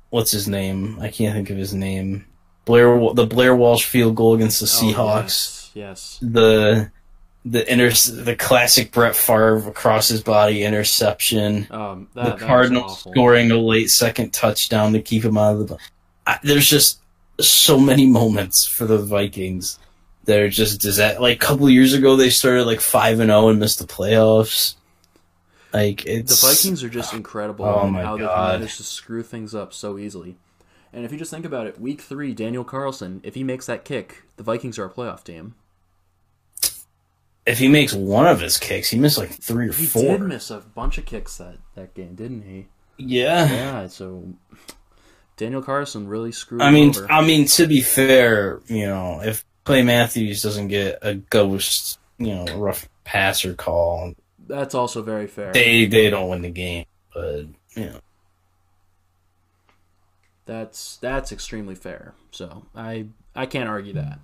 what's 0.10 0.32
his 0.32 0.48
name 0.48 0.98
I 1.00 1.10
can't 1.10 1.36
think 1.36 1.50
of 1.50 1.58
his 1.58 1.74
name 1.74 2.26
Blair 2.66 3.00
the 3.14 3.26
Blair 3.26 3.56
Walsh 3.56 3.86
field 3.86 4.16
goal 4.16 4.36
against 4.36 4.60
the 4.60 4.66
Oh, 4.66 4.94
Seahawks 4.94 5.24
yes, 5.24 5.72
yes. 5.74 6.20
the 6.22 6.92
the 7.46 7.72
inter 7.72 7.90
the 8.24 8.36
classic 8.36 8.92
Brett 8.92 9.16
Favre 9.16 9.58
across 9.70 10.10
his 10.10 10.22
body 10.22 10.64
interception 10.64 11.68
Um, 11.72 12.08
that, 12.14 12.24
the 12.24 12.30
that 12.32 12.40
Cardinals 12.40 13.00
scoring 13.00 13.50
a 13.52 13.58
late 13.58 13.90
second 13.90 14.34
touchdown 14.34 14.94
to 14.94 15.02
keep 15.02 15.24
him 15.24 15.38
out 15.38 15.56
of 15.56 15.68
the. 15.70 15.78
I, 16.28 16.38
there's 16.44 16.68
just 16.70 17.00
so 17.40 17.80
many 17.80 18.06
moments 18.06 18.66
for 18.68 18.86
the 18.86 18.98
Vikings 18.98 19.80
they're 20.26 20.50
just 20.50 20.82
does 20.82 20.98
that 20.98 21.22
like 21.22 21.38
a 21.38 21.40
couple 21.40 21.68
years 21.70 21.94
ago 21.94 22.16
they 22.16 22.30
started 22.30 22.66
like 22.66 22.82
five 22.82 23.20
and 23.20 23.30
zero 23.30 23.48
and 23.48 23.60
missed 23.60 23.80
the 23.80 23.86
playoffs. 23.88 24.76
Like 25.74 26.06
it's 26.06 26.42
The 26.42 26.48
Vikings 26.48 26.84
are 26.84 26.90
just 26.90 27.14
incredible 27.14 27.66
Oh 27.66 27.88
my 27.90 28.04
how 28.04 28.18
they 28.18 28.26
can 28.26 28.36
manage 28.60 28.78
to 28.78 28.84
screw 28.84 29.24
things 29.24 29.54
up 29.54 29.74
so 29.74 29.98
easily. 29.98 30.38
And 30.92 31.06
if 31.06 31.12
you 31.12 31.20
just 31.20 31.30
think 31.32 31.46
about 31.46 31.68
it, 31.68 31.80
week 31.80 32.02
three, 32.02 32.34
Daniel 32.34 32.64
Carlson, 32.64 33.22
if 33.24 33.36
he 33.36 33.44
makes 33.44 33.68
that 33.68 33.86
kick, 33.86 34.24
the 34.38 34.44
Vikings 34.44 34.80
are 34.80 34.86
a 34.86 34.90
playoff 34.90 35.24
team. 35.24 35.54
If 37.46 37.58
he 37.60 37.68
makes 37.68 37.94
one 37.94 38.28
of 38.28 38.42
his 38.42 38.58
kicks, 38.58 38.90
he 38.90 38.98
missed 39.00 39.18
like 39.18 39.30
three 39.32 39.70
or 39.70 39.74
He 39.74 39.86
four. 39.86 40.04
did 40.04 40.22
miss 40.22 40.52
a 40.52 40.60
bunch 40.60 40.98
of 40.98 41.06
kicks 41.06 41.38
that, 41.38 41.58
that 41.76 41.94
game, 41.94 42.16
didn't 42.16 42.44
he? 42.44 42.68
yeah. 42.98 43.48
Yeah, 43.48 43.88
so 43.88 44.34
Daniel 45.38 45.62
Carlson 45.62 46.08
really 46.08 46.32
screwed 46.32 46.62
I 46.62 46.72
mean. 46.72 46.94
I 47.10 47.26
mean 47.26 47.46
to 47.48 47.68
be 47.68 47.82
fair, 47.82 48.62
you 48.68 48.86
know, 48.88 49.22
if 49.22 49.46
Clay 49.64 49.84
Matthews 49.84 50.42
doesn't 50.42 50.68
get 50.68 51.00
a 51.02 51.16
ghost, 51.16 52.00
you 52.18 52.36
know, 52.36 52.46
rough 52.58 52.88
passer 53.04 53.54
call, 53.56 54.14
That's 54.50 54.74
also 54.76 55.02
very 55.04 55.28
fair. 55.28 55.54
they 55.54 55.86
they 55.86 56.10
don't 56.10 56.28
win 56.28 56.42
the 56.42 56.50
game. 56.50 56.86
But 57.14 57.46
you 57.76 57.86
know, 57.86 58.00
That's 60.46 60.98
that's 60.98 61.32
extremely 61.32 61.76
fair. 61.76 62.14
So 62.32 62.66
I 62.76 63.06
I 63.36 63.46
can't 63.46 63.70
argue 63.70 63.94
that. 63.94 64.20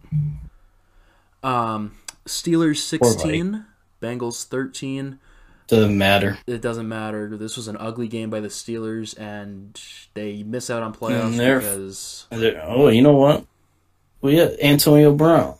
Um, 1.43 1.93
Steelers 2.25 2.77
sixteen, 2.77 3.65
Bengals 4.01 4.45
thirteen. 4.45 5.19
doesn't 5.67 5.97
matter. 5.97 6.39
It 6.47 6.61
doesn't 6.61 6.87
matter. 6.89 7.37
This 7.37 7.55
was 7.55 7.67
an 7.67 7.77
ugly 7.77 8.07
game 8.07 8.31
by 8.31 8.39
the 8.39 8.47
Steelers, 8.47 9.17
and 9.17 9.79
they 10.15 10.41
miss 10.41 10.69
out 10.71 10.81
on 10.81 10.93
playoffs 10.93 11.37
they're- 11.37 11.59
because 11.59 12.27
Oh, 12.31 12.87
you 12.87 13.03
know 13.03 13.15
what? 13.15 13.45
We 14.21 14.37
had 14.37 14.57
Antonio 14.59 15.13
Brown. 15.13 15.55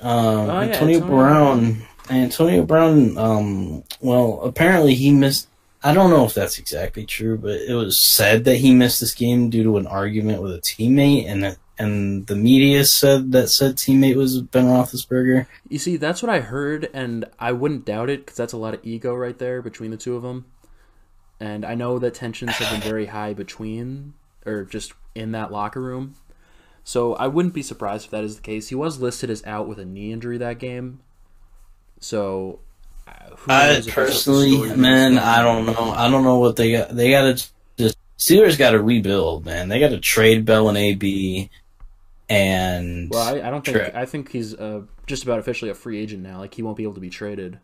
Um, 0.00 0.10
Oh, 0.10 0.44
yeah, 0.46 0.60
Antonio 0.60 0.96
Antonio 0.96 1.06
Brown. 1.06 1.82
Antonio 2.10 2.64
Brown. 2.64 3.16
Um, 3.18 3.84
well, 4.00 4.40
apparently 4.42 4.94
he 4.94 5.12
missed. 5.12 5.48
I 5.82 5.94
don't 5.94 6.10
know 6.10 6.24
if 6.24 6.34
that's 6.34 6.58
exactly 6.58 7.06
true, 7.06 7.38
but 7.38 7.52
it 7.52 7.74
was 7.74 7.98
said 7.98 8.44
that 8.44 8.56
he 8.56 8.74
missed 8.74 9.00
this 9.00 9.14
game 9.14 9.48
due 9.48 9.62
to 9.62 9.76
an 9.76 9.86
argument 9.86 10.42
with 10.42 10.52
a 10.52 10.60
teammate, 10.60 11.28
and 11.28 11.56
and 11.78 12.26
the 12.26 12.34
media 12.34 12.84
said 12.84 13.32
that 13.32 13.48
said 13.48 13.76
teammate 13.76 14.16
was 14.16 14.42
Ben 14.42 14.64
Roethlisberger. 14.64 15.46
you 15.68 15.78
see 15.78 15.96
that's 15.96 16.22
what 16.22 16.30
I 16.30 16.40
heard, 16.40 16.88
and 16.92 17.24
I 17.38 17.52
wouldn't 17.52 17.84
doubt 17.84 18.10
it 18.10 18.26
because 18.26 18.36
that's 18.36 18.52
a 18.52 18.58
lot 18.58 18.74
of 18.74 18.80
ego 18.84 19.14
right 19.14 19.38
there 19.38 19.62
between 19.62 19.90
the 19.90 19.96
two 19.96 20.16
of 20.16 20.22
them. 20.22 20.46
And 21.40 21.64
I 21.64 21.76
know 21.76 22.00
that 22.00 22.14
tensions 22.14 22.52
have 22.52 22.72
been 22.72 22.90
very 22.90 23.06
high 23.06 23.32
between, 23.32 24.14
or 24.44 24.64
just 24.64 24.92
in 25.14 25.30
that 25.32 25.52
locker 25.52 25.80
room. 25.80 26.16
So 26.82 27.14
I 27.14 27.28
wouldn't 27.28 27.54
be 27.54 27.62
surprised 27.62 28.06
if 28.06 28.10
that 28.10 28.24
is 28.24 28.36
the 28.36 28.42
case. 28.42 28.68
He 28.68 28.74
was 28.74 29.00
listed 29.00 29.30
as 29.30 29.44
out 29.44 29.68
with 29.68 29.78
a 29.78 29.84
knee 29.84 30.10
injury 30.10 30.38
that 30.38 30.58
game. 30.58 31.00
So, 32.00 32.60
who 33.36 33.52
I 33.52 33.68
knows 33.68 33.86
if 33.86 33.94
that's 33.94 33.96
what 33.96 34.06
the 34.06 34.12
personally, 34.12 34.76
man, 34.76 35.18
I 35.18 35.42
don't 35.42 35.66
know. 35.66 35.92
I 35.92 36.10
don't 36.10 36.24
know 36.24 36.38
what 36.38 36.56
they 36.56 36.72
got. 36.72 36.94
They 36.94 37.10
got 37.10 37.22
to 37.22 37.48
just 37.78 37.98
Steelers 38.18 38.58
got 38.58 38.70
to 38.70 38.82
rebuild, 38.82 39.46
man. 39.46 39.68
They 39.68 39.78
got 39.78 39.90
to 39.90 40.00
trade 40.00 40.44
Bell 40.44 40.68
and 40.68 40.76
AB, 40.76 41.50
and 42.28 43.10
Well, 43.10 43.22
I, 43.22 43.46
I 43.46 43.50
don't 43.50 43.64
think. 43.64 43.94
I 43.94 44.06
think 44.06 44.30
he's 44.30 44.54
uh, 44.54 44.82
just 45.06 45.22
about 45.22 45.38
officially 45.38 45.70
a 45.70 45.74
free 45.74 45.98
agent 46.00 46.22
now. 46.22 46.38
Like 46.38 46.54
he 46.54 46.62
won't 46.62 46.76
be 46.76 46.82
able 46.82 46.94
to 46.94 47.00
be 47.00 47.10
traded. 47.10 47.58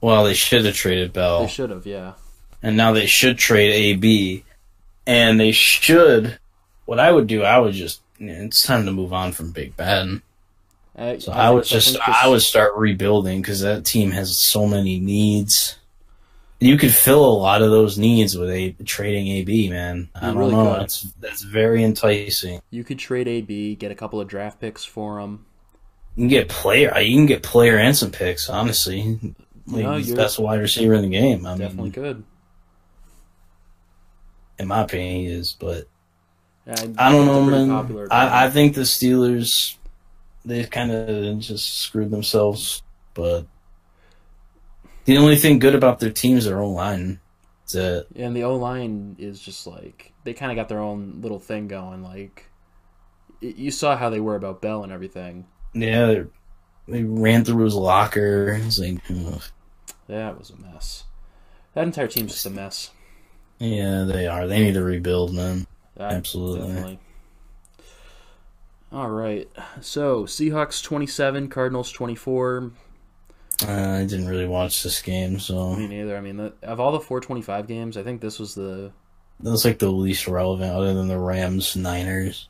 well, 0.00 0.24
they 0.24 0.34
should 0.34 0.64
have 0.64 0.74
traded 0.74 1.12
Bell. 1.12 1.40
They 1.42 1.48
should 1.48 1.70
have, 1.70 1.86
yeah. 1.86 2.14
and 2.62 2.76
now 2.76 2.92
they 2.92 3.06
should 3.06 3.38
trade 3.38 3.72
AB, 3.72 4.44
and 5.06 5.40
they 5.40 5.52
should. 5.52 6.38
What 6.84 7.00
I 7.00 7.10
would 7.10 7.26
do, 7.26 7.42
I 7.42 7.58
would 7.58 7.74
just. 7.74 8.00
It's 8.20 8.62
time 8.62 8.84
to 8.86 8.92
move 8.92 9.12
on 9.12 9.32
from 9.32 9.52
Big 9.52 9.76
Ben. 9.76 10.22
I, 10.98 11.18
So 11.18 11.32
I, 11.32 11.50
would 11.50 11.64
just, 11.64 11.96
I 12.00 12.26
would 12.28 12.42
start 12.42 12.74
rebuilding 12.76 13.40
because 13.40 13.60
that 13.60 13.84
team 13.84 14.10
has 14.10 14.36
so 14.36 14.66
many 14.66 14.98
needs. 14.98 15.76
You 16.60 16.76
could 16.76 16.92
fill 16.92 17.24
a 17.24 17.38
lot 17.38 17.62
of 17.62 17.70
those 17.70 17.98
needs 17.98 18.36
with 18.36 18.50
a 18.50 18.72
trading 18.84 19.28
AB, 19.28 19.70
man. 19.70 20.08
I 20.14 20.26
don't 20.26 20.38
really 20.38 20.52
know. 20.52 20.72
could. 20.72 20.80
That's 20.80 21.02
that's 21.20 21.42
very 21.42 21.84
enticing. 21.84 22.60
You 22.70 22.82
could 22.82 22.98
trade 22.98 23.28
AB, 23.28 23.76
get 23.76 23.92
a 23.92 23.94
couple 23.94 24.20
of 24.20 24.26
draft 24.26 24.60
picks 24.60 24.84
for 24.84 25.20
him. 25.20 25.46
You 26.16 26.22
can 26.22 26.28
get 26.28 26.48
player. 26.48 26.98
You 26.98 27.16
can 27.16 27.26
get 27.26 27.44
player 27.44 27.76
and 27.78 27.96
some 27.96 28.10
picks. 28.10 28.50
Honestly, 28.50 29.20
like, 29.68 29.84
No, 29.84 29.96
he's 29.98 30.08
the 30.08 30.16
best 30.16 30.40
wide 30.40 30.58
receiver 30.58 30.94
in 30.94 31.02
the 31.02 31.08
game. 31.08 31.46
I 31.46 31.56
Definitely 31.56 31.82
mean, 31.84 31.92
could. 31.92 32.24
in 34.58 34.66
my 34.66 34.82
opinion, 34.82 35.14
he 35.14 35.26
is. 35.26 35.56
But 35.60 35.86
I, 36.66 36.72
I 36.98 37.12
don't 37.12 37.26
know, 37.26 37.44
man. 37.44 38.08
I, 38.10 38.46
I 38.46 38.50
think 38.50 38.74
the 38.74 38.80
Steelers 38.80 39.76
they 40.48 40.64
kind 40.64 40.90
of 40.90 41.38
just 41.40 41.78
screwed 41.78 42.10
themselves. 42.10 42.82
But 43.14 43.46
the 45.04 45.16
only 45.18 45.36
thing 45.36 45.58
good 45.58 45.74
about 45.74 46.00
their 46.00 46.10
team 46.10 46.36
is 46.36 46.44
their 46.44 46.60
own 46.60 46.74
line. 46.74 47.20
That's 47.62 47.74
it. 47.74 48.06
and 48.16 48.34
the 48.34 48.44
O 48.44 48.56
line 48.56 49.16
is 49.18 49.40
just 49.40 49.66
like 49.66 50.12
they 50.24 50.32
kind 50.32 50.50
of 50.50 50.56
got 50.56 50.68
their 50.68 50.80
own 50.80 51.20
little 51.20 51.38
thing 51.38 51.68
going. 51.68 52.02
Like 52.02 52.50
you 53.40 53.70
saw 53.70 53.96
how 53.96 54.10
they 54.10 54.20
were 54.20 54.36
about 54.36 54.62
Bell 54.62 54.82
and 54.84 54.92
everything. 54.92 55.46
Yeah, 55.74 56.06
they, 56.06 56.24
they 56.88 57.02
ran 57.04 57.44
through 57.44 57.64
his 57.64 57.74
locker. 57.74 58.58
Like, 58.78 59.00
ugh. 59.10 59.42
That 60.08 60.38
was 60.38 60.50
a 60.50 60.56
mess. 60.56 61.04
That 61.74 61.84
entire 61.84 62.06
team's 62.08 62.32
just 62.32 62.46
a 62.46 62.50
mess. 62.50 62.90
yeah, 63.58 64.04
they 64.04 64.26
are. 64.26 64.46
They 64.46 64.60
need 64.60 64.74
to 64.74 64.82
rebuild, 64.82 65.34
man. 65.34 65.66
That- 65.96 66.12
Absolutely. 66.14 66.66
Definitely. 66.68 66.98
All 68.90 69.10
right. 69.10 69.48
So 69.80 70.24
Seahawks 70.24 70.82
twenty 70.82 71.06
seven, 71.06 71.48
Cardinals 71.48 71.92
twenty 71.92 72.14
four. 72.14 72.72
Uh, 73.66 73.98
I 74.00 74.04
didn't 74.04 74.28
really 74.28 74.46
watch 74.46 74.82
this 74.82 75.02
game, 75.02 75.40
so 75.40 75.74
Me 75.74 75.88
neither. 75.88 76.16
I 76.16 76.20
mean, 76.20 76.36
the, 76.36 76.52
of 76.62 76.78
all 76.78 76.92
the 76.92 77.00
four 77.00 77.20
twenty 77.20 77.42
five 77.42 77.66
games, 77.66 77.96
I 77.96 78.02
think 78.02 78.20
this 78.20 78.38
was 78.38 78.54
the. 78.54 78.92
that 79.40 79.50
was 79.50 79.64
like 79.64 79.78
the 79.78 79.90
least 79.90 80.28
relevant, 80.28 80.72
other 80.72 80.94
than 80.94 81.08
the 81.08 81.18
Rams 81.18 81.76
Niners. 81.76 82.48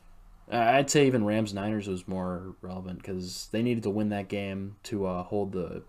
I'd 0.50 0.90
say 0.90 1.06
even 1.06 1.24
Rams 1.24 1.52
Niners 1.52 1.88
was 1.88 2.08
more 2.08 2.54
relevant 2.62 2.98
because 2.98 3.48
they 3.52 3.62
needed 3.62 3.82
to 3.82 3.90
win 3.90 4.10
that 4.10 4.28
game 4.28 4.76
to 4.84 5.06
uh, 5.06 5.22
hold 5.22 5.52
the. 5.52 5.82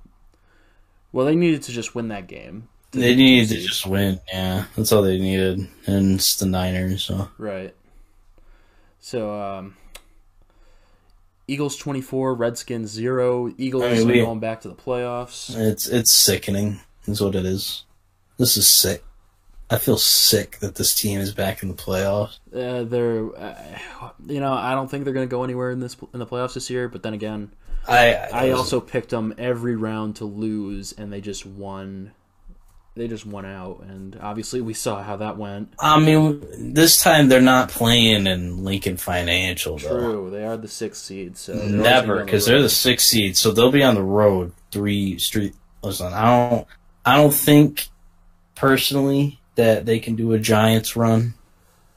Well, 1.12 1.26
they 1.26 1.36
needed 1.36 1.64
to 1.64 1.72
just 1.72 1.96
win 1.96 2.10
that 2.10 2.28
game. 2.28 2.68
They 2.92 3.16
needed 3.16 3.50
to 3.50 3.62
just 3.62 3.86
win. 3.86 4.20
Yeah, 4.32 4.66
that's 4.76 4.92
all 4.92 5.04
they 5.04 5.20
needed, 5.20 5.68
and 5.86 6.16
it's 6.16 6.38
the 6.38 6.46
Niners. 6.46 7.04
So 7.04 7.30
Right. 7.38 7.76
So, 9.00 9.34
um, 9.40 9.78
Eagles 11.50 11.76
24, 11.78 12.36
Redskins 12.36 12.92
0. 12.92 13.54
Eagles 13.58 13.84
I 13.84 13.94
mean, 13.94 14.02
are 14.10 14.14
we- 14.14 14.20
going 14.22 14.40
back 14.40 14.62
to 14.62 14.70
the 14.70 14.76
playoffs. 14.76 15.56
it's 15.58 15.88
it's 15.88 16.12
sickening. 16.12 16.80
Is 17.08 17.22
what 17.22 17.34
it 17.36 17.46
is. 17.46 17.86
This 18.38 18.56
is 18.56 18.72
sick. 18.72 19.04
I 19.72 19.78
feel 19.78 19.98
sick 19.98 20.58
that 20.60 20.76
this 20.76 20.94
team 20.96 21.20
is 21.20 21.34
back 21.34 21.62
in 21.62 21.70
the 21.70 21.76
playoffs. 21.76 22.40
Uh, 22.54 22.84
they're, 22.84 23.36
uh, 23.38 24.10
you 24.26 24.40
know, 24.40 24.54
I 24.54 24.74
don't 24.74 24.90
think 24.90 25.04
they're 25.04 25.14
going 25.14 25.28
to 25.28 25.32
go 25.32 25.44
anywhere 25.44 25.70
in 25.72 25.80
this 25.80 25.96
in 26.14 26.20
the 26.20 26.26
playoffs 26.26 26.54
this 26.56 26.70
year. 26.70 26.88
But 26.90 27.04
then 27.04 27.14
again, 27.14 27.52
I 27.88 28.14
I 28.16 28.50
also 28.52 28.80
picked 28.80 29.10
them 29.10 29.34
every 29.38 29.76
round 29.76 30.18
to 30.18 30.26
lose, 30.26 30.92
and 30.94 31.12
they 31.12 31.22
just 31.22 31.46
won. 31.46 32.12
They 33.00 33.08
just 33.08 33.26
won 33.26 33.46
out, 33.46 33.82
and 33.88 34.20
obviously 34.22 34.60
we 34.60 34.74
saw 34.74 35.02
how 35.02 35.16
that 35.16 35.38
went. 35.38 35.74
I 35.80 36.02
mean, 36.02 36.74
this 36.74 37.02
time 37.02 37.30
they're 37.30 37.40
not 37.40 37.70
playing 37.70 38.28
in 38.28 38.66
Lincoln 38.66 38.98
Financial, 38.98 39.78
though. 39.78 39.88
True, 39.88 40.30
they 40.30 40.44
are 40.44 40.58
the 40.58 40.68
sixth 40.68 41.06
seed, 41.06 41.38
so 41.38 41.54
they're 41.54 41.62
always 41.62 41.76
gonna 41.78 41.84
Never, 41.84 42.26
because 42.26 42.46
they're 42.46 42.62
the 42.62 42.68
sixth 42.68 43.08
seed, 43.08 43.38
so 43.38 43.54
they'll 43.54 43.72
be 43.72 43.84
on 43.84 43.96
the 43.96 44.04
road 44.04 44.52
three 44.74 45.18
street. 45.18 45.54
Listen, 45.82 46.12
I 46.12 46.50
don't, 46.50 46.68
I 47.06 47.16
don't 47.16 47.34
think 47.34 47.88
personally 48.56 49.40
that 49.56 49.86
they 49.86 50.00
can 50.00 50.18
do 50.18 50.34
a 50.34 50.38
Giants 50.38 50.98
run. 50.98 51.36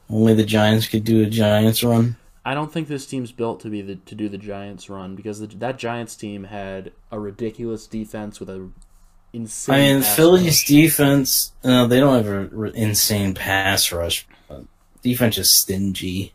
Only 0.09 0.35
the 0.35 0.45
Giants 0.45 0.87
could 0.87 1.03
do 1.03 1.21
a 1.25 1.27
Giants 1.27 1.83
run. 1.83 2.15
I 2.45 2.55
don't 2.55 2.73
think 2.73 2.87
this 2.87 3.07
team's 3.07 3.33
built 3.33 3.59
to 3.63 3.69
be 3.69 3.83
the 3.83 3.97
to 3.97 4.15
do 4.15 4.29
the 4.29 4.39
Giants 4.39 4.89
run 4.89 5.17
because 5.17 5.41
the, 5.41 5.49
that 5.49 5.79
Giants 5.79 6.15
team 6.15 6.45
had 6.45 6.93
a 7.11 7.19
ridiculous 7.19 7.89
defense 7.89 8.39
with 8.39 8.51
a 8.51 8.71
insane. 9.33 9.75
I 9.75 9.79
mean, 9.95 10.03
pass 10.03 10.17
Philly's 10.17 10.45
rush. 10.47 10.67
defense, 10.67 11.53
uh, 11.65 11.87
they 11.87 12.01
don't 12.01 12.17
have 12.25 12.27
a 12.27 12.57
r- 12.57 12.67
insane 12.67 13.35
pass 13.35 13.91
rush. 13.93 14.27
But 14.49 14.65
defense 15.03 15.39
is 15.39 15.55
stingy. 15.55 16.33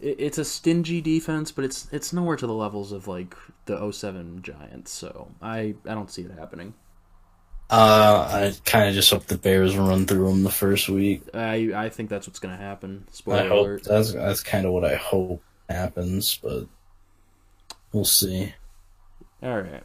It- 0.00 0.16
it's 0.18 0.38
a 0.38 0.44
stingy 0.44 1.00
defense, 1.00 1.52
but 1.52 1.64
it's 1.64 1.88
it's 1.92 2.12
nowhere 2.12 2.36
to 2.36 2.46
the 2.46 2.52
levels 2.54 2.92
of 2.92 3.06
like 3.08 3.36
the 3.66 3.76
07 3.92 4.42
Giants. 4.42 4.90
So 4.92 5.28
I 5.40 5.74
I 5.88 5.94
don't 5.94 6.10
see 6.10 6.22
it 6.22 6.32
happening. 6.38 6.74
Uh, 7.70 8.28
I 8.30 8.54
kind 8.66 8.88
of 8.88 8.94
just 8.94 9.10
hope 9.10 9.26
the 9.26 9.38
Bears 9.38 9.78
run 9.78 10.04
through 10.04 10.28
them 10.28 10.42
the 10.42 10.50
first 10.50 10.90
week. 10.90 11.22
I 11.32 11.70
I 11.74 11.88
think 11.88 12.10
that's 12.10 12.26
what's 12.26 12.38
gonna 12.40 12.56
happen. 12.58 13.06
Spoiler 13.12 13.48
hope 13.48 13.60
alert. 13.66 13.84
that's 13.84 14.12
that's 14.12 14.42
kind 14.42 14.66
of 14.66 14.72
what 14.72 14.84
I 14.84 14.96
hope 14.96 15.42
happens, 15.70 16.38
but 16.42 16.66
we'll 17.92 18.04
see. 18.04 18.52
All 19.42 19.60
right. 19.62 19.82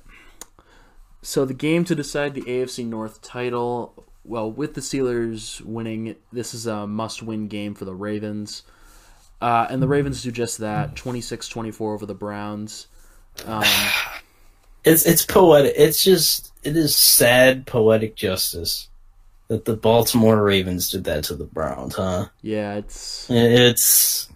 So 1.27 1.43
the 1.43 1.53
game 1.53 1.83
to 1.83 1.93
decide 1.93 2.35
the 2.35 2.41
AFC 2.43 2.85
North 2.85 3.21
title, 3.21 4.05
well, 4.23 4.49
with 4.49 4.75
the 4.75 4.81
Steelers 4.81 5.59
winning, 5.59 6.15
this 6.31 6.53
is 6.53 6.67
a 6.67 6.87
must-win 6.87 7.49
game 7.49 7.75
for 7.75 7.83
the 7.83 7.93
Ravens. 7.93 8.63
Uh, 9.41 9.67
and 9.69 9.83
the 9.83 9.89
Ravens 9.89 10.23
do 10.23 10.31
just 10.31 10.59
that 10.59 10.95
26 10.95 11.49
24 11.49 11.93
over 11.95 12.05
the 12.05 12.15
Browns. 12.15 12.87
Um, 13.45 13.65
It's 14.85 15.05
it's 15.05 15.25
poetic. 15.25 15.73
It's 15.75 16.01
just 16.01 16.53
it 16.63 16.77
is 16.77 16.95
sad 16.95 17.67
poetic 17.67 18.15
justice 18.15 18.87
that 19.49 19.65
the 19.65 19.75
Baltimore 19.75 20.41
Ravens 20.41 20.89
did 20.89 21.03
that 21.03 21.25
to 21.25 21.35
the 21.35 21.43
Browns, 21.43 21.95
huh? 21.95 22.27
yeah, 22.41 22.75
it's. 22.75 23.27
It's 23.29 24.29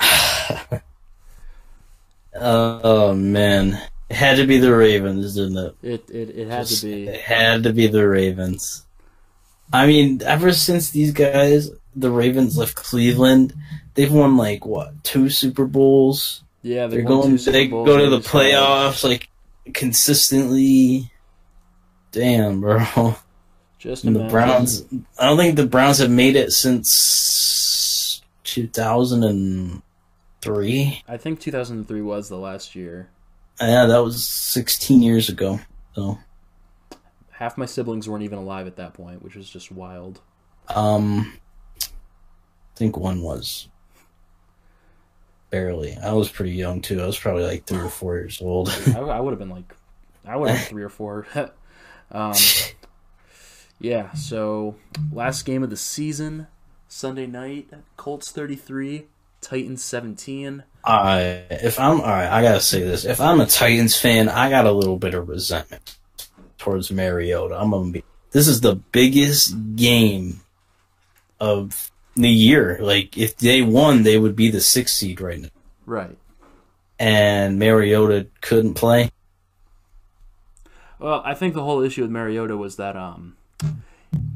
oh 2.34 3.14
man, 3.14 3.80
it 4.10 4.16
had 4.16 4.36
to 4.36 4.46
be 4.46 4.58
the 4.58 4.74
Ravens, 4.74 5.34
didn't 5.36 5.56
it? 5.56 5.74
It, 5.82 6.10
it, 6.10 6.30
it 6.38 6.48
had 6.48 6.66
Just- 6.66 6.82
to 6.82 6.86
be. 6.88 7.06
It 7.08 7.20
had 7.20 7.62
to 7.62 7.72
be 7.72 7.86
the 7.86 8.06
Ravens. 8.06 8.84
I 9.72 9.86
mean, 9.86 10.20
ever 10.24 10.52
since 10.52 10.90
these 10.90 11.12
guys, 11.12 11.70
the 11.94 12.10
Ravens 12.10 12.58
left 12.58 12.74
Cleveland, 12.74 13.54
they've 13.94 14.12
won 14.12 14.36
like 14.36 14.66
what 14.66 15.04
two 15.04 15.30
Super 15.30 15.64
Bowls. 15.64 16.42
Yeah, 16.62 16.88
they 16.88 16.96
They're 16.96 17.04
won 17.04 17.20
going. 17.20 17.30
two 17.30 17.38
Super 17.38 17.52
They 17.52 17.66
go 17.68 17.96
to 17.98 18.10
the 18.10 18.18
playoffs 18.18 19.04
like 19.04 19.28
consistently. 19.72 21.10
Damn, 22.12 22.60
bro. 22.60 23.14
Just 23.78 24.02
And 24.04 24.16
the. 24.16 24.24
Browns. 24.28 24.84
I 25.18 25.26
don't 25.26 25.36
think 25.38 25.54
the 25.56 25.66
Browns 25.66 25.98
have 25.98 26.10
made 26.10 26.34
it 26.36 26.50
since 26.52 28.20
two 28.42 28.66
thousand 28.66 29.22
and 29.24 29.82
three. 30.42 31.02
I 31.06 31.16
think 31.16 31.38
2003 31.40 32.02
was 32.02 32.28
the 32.28 32.36
last 32.38 32.74
year. 32.74 33.08
Yeah, 33.60 33.86
that 33.86 33.98
was 33.98 34.24
sixteen 34.24 35.02
years 35.02 35.28
ago. 35.28 35.60
So, 35.94 36.18
Half 37.30 37.58
my 37.58 37.66
siblings 37.66 38.08
weren't 38.08 38.22
even 38.22 38.38
alive 38.38 38.66
at 38.66 38.76
that 38.76 38.94
point, 38.94 39.22
which 39.22 39.34
was 39.34 39.48
just 39.48 39.70
wild. 39.72 40.20
um, 40.68 41.32
I 41.82 41.86
think 42.76 42.96
one 42.96 43.22
was 43.22 43.68
barely. 45.50 45.96
I 45.96 46.12
was 46.12 46.30
pretty 46.30 46.52
young 46.52 46.80
too. 46.80 47.02
I 47.02 47.06
was 47.06 47.18
probably 47.18 47.44
like 47.44 47.66
three 47.66 47.80
or 47.80 47.90
four 47.90 48.16
years 48.16 48.40
old. 48.40 48.68
I, 48.94 49.00
I 49.00 49.20
would 49.20 49.32
have 49.32 49.38
been 49.38 49.50
like, 49.50 49.74
I 50.24 50.36
would 50.36 50.48
have 50.48 50.58
been 50.58 50.66
three 50.68 50.82
or 50.82 50.88
four. 50.88 51.26
um, 52.12 52.34
yeah. 53.78 54.12
So 54.12 54.76
last 55.12 55.42
game 55.44 55.62
of 55.62 55.68
the 55.70 55.76
season, 55.76 56.46
Sunday 56.88 57.26
night, 57.26 57.68
Colts 57.96 58.30
33, 58.30 59.06
Titans 59.40 59.82
17. 59.82 60.64
I 60.84 61.44
if 61.50 61.78
I'm 61.78 62.00
all 62.00 62.06
right, 62.06 62.28
I 62.28 62.42
gotta 62.42 62.60
say 62.60 62.82
this. 62.82 63.04
If 63.04 63.20
I'm 63.20 63.40
a 63.40 63.46
Titans 63.46 63.98
fan, 63.98 64.28
I 64.28 64.50
got 64.50 64.66
a 64.66 64.72
little 64.72 64.98
bit 64.98 65.14
of 65.14 65.28
resentment 65.28 65.96
towards 66.58 66.90
Mariota. 66.90 67.58
I'm 67.58 67.70
gonna 67.70 67.90
be. 67.90 68.04
This 68.30 68.48
is 68.48 68.60
the 68.60 68.76
biggest 68.76 69.76
game 69.76 70.40
of 71.38 71.90
the 72.14 72.30
year. 72.30 72.78
Like 72.80 73.18
if 73.18 73.36
they 73.36 73.62
won, 73.62 74.02
they 74.02 74.18
would 74.18 74.36
be 74.36 74.50
the 74.50 74.60
sixth 74.60 74.94
seed 74.94 75.20
right 75.20 75.40
now. 75.40 75.48
Right. 75.86 76.16
And 76.98 77.58
Mariota 77.58 78.28
couldn't 78.40 78.74
play. 78.74 79.10
Well, 80.98 81.22
I 81.24 81.34
think 81.34 81.54
the 81.54 81.62
whole 81.62 81.80
issue 81.80 82.02
with 82.02 82.10
Mariota 82.10 82.56
was 82.58 82.76
that 82.76 82.94
um, 82.94 83.36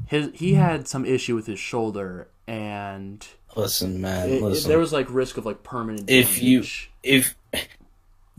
his 0.07 0.31
he 0.35 0.55
had 0.55 0.89
some 0.89 1.05
issue 1.05 1.35
with 1.35 1.47
his 1.47 1.59
shoulder, 1.59 2.29
and 2.47 3.27
Listen, 3.57 4.01
man. 4.01 4.29
it- 4.29 4.33
it- 4.35 4.43
listen. 4.43 4.69
there 4.69 4.79
was 4.79 4.93
like 4.93 5.07
risk 5.11 5.37
of 5.37 5.47
like 5.47 5.63
permanent. 5.63 6.07
Damage. 6.07 6.25
If 6.25 6.43
you- 6.43 6.65
if 7.03 7.37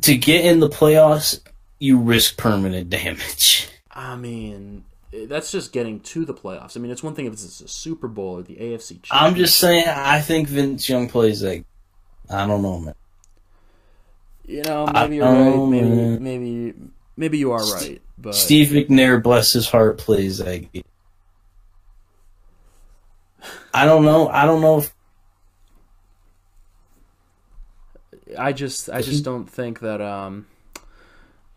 to 0.02 0.18
get 0.18 0.44
in 0.46 0.60
the 0.60 0.70
playoffs, 0.70 1.40
you 1.80 2.00
risk 2.00 2.38
permanent 2.38 2.90
damage. 2.90 3.68
I 3.92 4.16
mean, 4.18 4.84
eh, 5.14 5.26
that's 5.28 5.52
just 5.52 5.72
getting 5.72 6.00
to 6.02 6.26
the 6.26 6.34
playoffs. 6.34 6.76
I 6.76 6.80
mean, 6.82 6.92
it's 6.92 7.02
one 7.04 7.16
thing 7.16 7.26
if 7.28 7.34
it's 7.34 7.62
a 7.62 7.68
Super 7.68 8.08
Bowl 8.10 8.40
or 8.40 8.44
the 8.44 8.56
AFC. 8.60 9.00
I'm 9.12 9.36
just 9.36 9.58
saying. 9.58 9.86
I 9.88 10.20
think 10.22 10.50
Vince 10.50 10.88
Young 10.90 11.08
plays 11.08 11.42
like. 11.44 11.64
I 12.30 12.46
don't 12.48 12.62
know, 12.62 12.80
man. 12.80 12.96
You 14.48 14.64
know, 14.64 14.86
maybe 14.88 15.16
you're 15.16 15.26
right. 15.26 15.70
Maybe, 15.70 16.20
maybe, 16.20 16.74
maybe 17.18 17.38
you 17.38 17.52
are 17.52 17.64
right. 17.74 18.02
But 18.18 18.36
Steve 18.36 18.68
McNair, 18.68 19.22
bless 19.22 19.54
his 19.54 19.68
heart, 19.70 19.98
plays 19.98 20.40
like. 20.42 20.86
I 23.74 23.86
don't 23.86 24.06
know. 24.06 24.28
I 24.30 24.46
don't 24.46 24.62
know 24.62 24.80
if 24.80 24.94
I 28.38 28.54
just, 28.54 28.90
I 28.90 29.02
just 29.02 29.24
don't 29.24 29.50
think 29.50 29.80
that. 29.82 30.02
Um, 30.02 30.48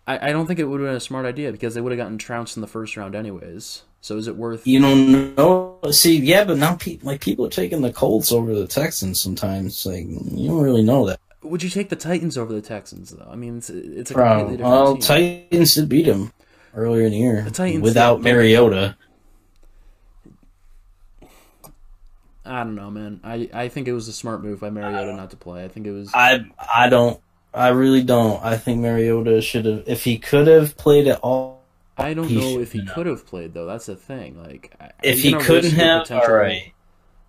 I, 0.06 0.30
I 0.30 0.32
don't 0.32 0.46
think 0.46 0.58
it 0.58 0.64
would 0.64 0.80
have 0.80 0.88
been 0.88 0.96
a 0.96 1.00
smart 1.00 1.26
idea 1.26 1.52
because 1.52 1.74
they 1.74 1.82
would 1.82 1.92
have 1.92 1.98
gotten 1.98 2.16
trounced 2.16 2.56
in 2.56 2.62
the 2.62 2.66
first 2.66 2.96
round 2.96 3.14
anyways. 3.14 3.82
So 4.00 4.16
is 4.16 4.26
it 4.26 4.36
worth? 4.36 4.66
you 4.66 4.80
don't 4.80 5.36
know. 5.36 5.78
See, 5.90 6.18
yeah, 6.18 6.44
but 6.44 6.56
now 6.56 6.76
pe- 6.76 6.98
like 7.02 7.20
people 7.20 7.44
are 7.44 7.50
taking 7.50 7.82
the 7.82 7.92
Colts 7.92 8.32
over 8.32 8.54
the 8.54 8.66
Texans 8.66 9.20
sometimes. 9.20 9.84
Like 9.84 10.06
you 10.06 10.48
don't 10.48 10.62
really 10.62 10.82
know 10.82 11.06
that. 11.06 11.20
Would 11.42 11.62
you 11.62 11.68
take 11.68 11.88
the 11.88 11.96
Titans 11.96 12.38
over 12.38 12.52
the 12.52 12.62
Texans 12.62 13.10
though? 13.10 13.28
I 13.30 13.36
mean, 13.36 13.58
it's 13.58 13.70
it's 13.70 14.10
a 14.10 14.14
completely 14.14 14.56
different 14.56 14.72
well, 14.72 14.92
team. 14.94 15.48
Titans 15.50 15.74
did 15.74 15.88
beat 15.88 16.06
them 16.06 16.32
earlier 16.74 17.04
in 17.04 17.12
the 17.12 17.18
year 17.18 17.42
The 17.42 17.50
Titans 17.50 17.82
without. 17.82 18.22
Mariota. 18.22 18.96
I 22.48 22.64
don't 22.64 22.74
know, 22.74 22.90
man. 22.90 23.20
I, 23.22 23.48
I 23.52 23.68
think 23.68 23.88
it 23.88 23.92
was 23.92 24.08
a 24.08 24.12
smart 24.12 24.42
move 24.42 24.60
by 24.60 24.70
Mariota 24.70 25.14
not 25.14 25.30
to 25.30 25.36
play. 25.36 25.64
I 25.64 25.68
think 25.68 25.86
it 25.86 25.92
was. 25.92 26.10
I 26.14 26.46
I 26.74 26.88
don't. 26.88 27.20
I 27.52 27.68
really 27.68 28.02
don't. 28.02 28.42
I 28.42 28.56
think 28.56 28.80
Mariota 28.80 29.40
should 29.40 29.64
have. 29.64 29.84
If 29.86 30.04
he 30.04 30.18
could 30.18 30.46
have 30.46 30.76
played 30.76 31.06
at 31.08 31.20
all, 31.20 31.62
I 31.96 32.14
don't 32.14 32.30
know 32.30 32.58
if 32.60 32.72
he 32.72 32.84
could 32.86 33.06
have 33.06 33.26
played 33.26 33.54
though. 33.54 33.66
That's 33.66 33.86
the 33.86 33.96
thing. 33.96 34.42
Like, 34.42 34.74
if 35.02 35.20
he 35.20 35.32
couldn't 35.34 35.72
have, 35.72 36.10
all 36.10 36.32
right. 36.32 36.72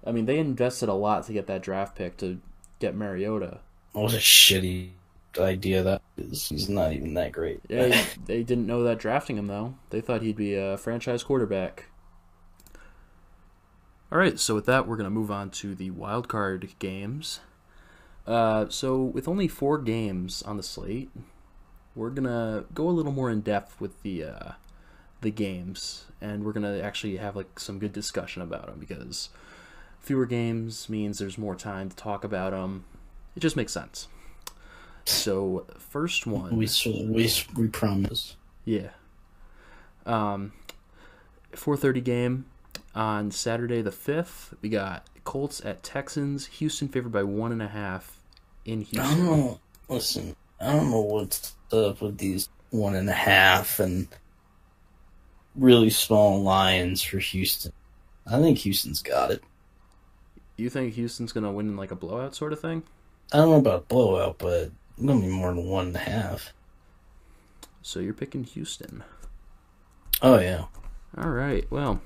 I 0.06 0.12
mean, 0.12 0.26
they 0.26 0.40
invested 0.40 0.90
a 0.90 0.94
lot 0.94 1.26
to 1.26 1.34
get 1.34 1.48
that 1.48 1.62
draft 1.62 1.98
pick 1.98 2.18
to 2.18 2.40
get 2.80 2.96
Mariota. 2.96 3.60
What 3.92 4.14
a 4.14 4.18
shitty 4.18 4.92
idea 5.38 5.84
that 5.84 6.02
is. 6.18 6.48
He's 6.48 6.70
not 6.70 6.94
even 6.94 7.14
that 7.16 7.32
great. 7.32 7.60
Yeah, 7.68 8.04
they 8.26 8.44
didn't 8.44 8.68
know 8.68 8.84
that 8.84 9.00
drafting 9.00 9.38
him 9.38 9.48
though. 9.48 9.76
They 9.90 10.02
thought 10.02 10.22
he'd 10.22 10.38
be 10.38 10.56
a 10.56 10.78
franchise 10.78 11.24
quarterback. 11.24 11.86
All 14.12 14.18
right, 14.18 14.40
so 14.40 14.56
with 14.56 14.66
that, 14.66 14.88
we're 14.88 14.98
gonna 14.98 15.12
move 15.12 15.30
on 15.30 15.52
to 15.52 15.76
the 15.76 15.92
wild 15.92 16.28
card 16.28 16.70
games. 16.80 17.42
Uh, 18.26 18.68
so 18.70 19.02
with 19.04 19.28
only 19.28 19.48
four 19.48 19.78
games 19.78 20.42
on 20.44 20.58
the 20.58 20.64
slate, 20.64 21.12
we're 21.96 22.10
gonna 22.10 22.66
go 22.74 22.90
a 22.90 22.92
little 22.92 23.12
more 23.12 23.30
in 23.30 23.42
depth 23.42 23.80
with 23.80 24.02
the 24.02 24.24
uh, 24.24 24.52
the 25.22 25.30
games, 25.30 26.06
and 26.20 26.44
we're 26.44 26.54
gonna 26.54 26.80
actually 26.80 27.18
have 27.18 27.36
like 27.36 27.60
some 27.60 27.78
good 27.78 27.94
discussion 27.94 28.42
about 28.42 28.66
them 28.66 28.80
because 28.80 29.30
fewer 30.00 30.26
games 30.26 30.90
means 30.90 31.20
there's 31.20 31.38
more 31.38 31.56
time 31.56 31.90
to 31.90 31.96
talk 31.96 32.24
about 32.24 32.52
them. 32.52 32.86
It 33.36 33.42
just 33.42 33.56
makes 33.56 33.74
sense. 33.74 34.08
So 35.06 35.68
first 35.78 36.26
one, 36.26 36.58
we 36.58 36.68
we 36.86 37.32
we 37.56 37.68
promise. 37.68 38.36
yeah. 38.66 38.90
Um, 40.06 40.54
4:30 41.54 42.04
game 42.04 42.46
on 43.00 43.32
Saturday 43.32 43.82
the 43.82 43.94
fifth. 43.94 44.54
We 44.62 44.68
got 44.68 45.08
Colts 45.24 45.64
at 45.64 45.84
Texans. 45.84 46.48
Houston 46.48 46.90
favored 46.90 47.14
by 47.14 47.24
one 47.24 47.54
and 47.54 47.62
a 47.62 47.68
half 47.70 48.22
in 48.66 48.82
I 48.82 48.98
don't 48.98 49.06
Houston. 49.06 49.26
know. 49.26 49.60
Listen, 49.88 50.36
I 50.60 50.74
don't 50.74 50.92
know 50.92 51.00
what's 51.00 51.56
up 51.72 52.02
with 52.02 52.18
these 52.18 52.50
one 52.72 52.96
and 52.96 53.10
a 53.10 53.14
half 53.14 53.80
and 53.80 54.10
really 55.56 55.90
small 55.90 56.44
lines 56.44 57.02
for 57.02 57.20
Houston. 57.20 57.72
I 58.28 58.42
think 58.42 58.58
Houston's 58.60 59.02
got 59.02 59.32
it. 59.32 59.44
You 60.58 60.70
think 60.70 60.94
Houston's 60.96 61.32
gonna 61.32 61.54
win 61.54 61.70
in 61.70 61.78
like 61.78 61.92
a 61.92 61.96
blowout 61.96 62.36
sort 62.36 62.52
of 62.52 62.60
thing? 62.60 62.84
I 63.32 63.38
don't 63.38 63.50
know 63.50 63.58
about 63.60 63.88
blowout, 63.88 64.40
but 64.40 64.72
it's 64.98 65.06
gonna 65.06 65.22
be 65.22 65.28
more 65.28 65.54
than 65.54 65.66
one 65.66 65.88
and 65.88 65.96
a 65.96 66.00
half. 66.00 66.52
So 67.82 68.02
you're 68.02 68.14
picking 68.14 68.44
Houston. 68.44 69.06
Oh 70.22 70.38
yeah. 70.38 70.66
All 71.18 71.30
right. 71.30 71.66
Well, 71.72 72.02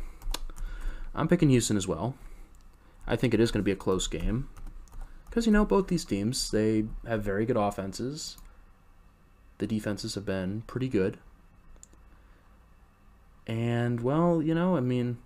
I'm 1.15 1.27
picking 1.27 1.49
Houston 1.49 1.77
as 1.77 1.87
well. 1.87 2.15
I 3.05 3.15
think 3.15 3.33
it 3.33 3.39
is 3.39 3.51
going 3.51 3.61
to 3.61 3.65
be 3.65 3.71
a 3.71 3.75
close 3.75 4.07
game 4.07 4.49
because 5.29 5.45
you 5.45 5.51
know 5.51 5.65
both 5.65 5.87
these 5.87 6.05
teams 6.05 6.51
they 6.51 6.85
have 7.07 7.23
very 7.23 7.45
good 7.45 7.57
offenses. 7.57 8.37
The 9.57 9.67
defenses 9.67 10.15
have 10.15 10.25
been 10.25 10.63
pretty 10.67 10.87
good. 10.87 11.17
And 13.45 13.99
well, 14.01 14.41
you 14.41 14.55
know, 14.55 14.77
I 14.77 14.79
mean, 14.79 15.17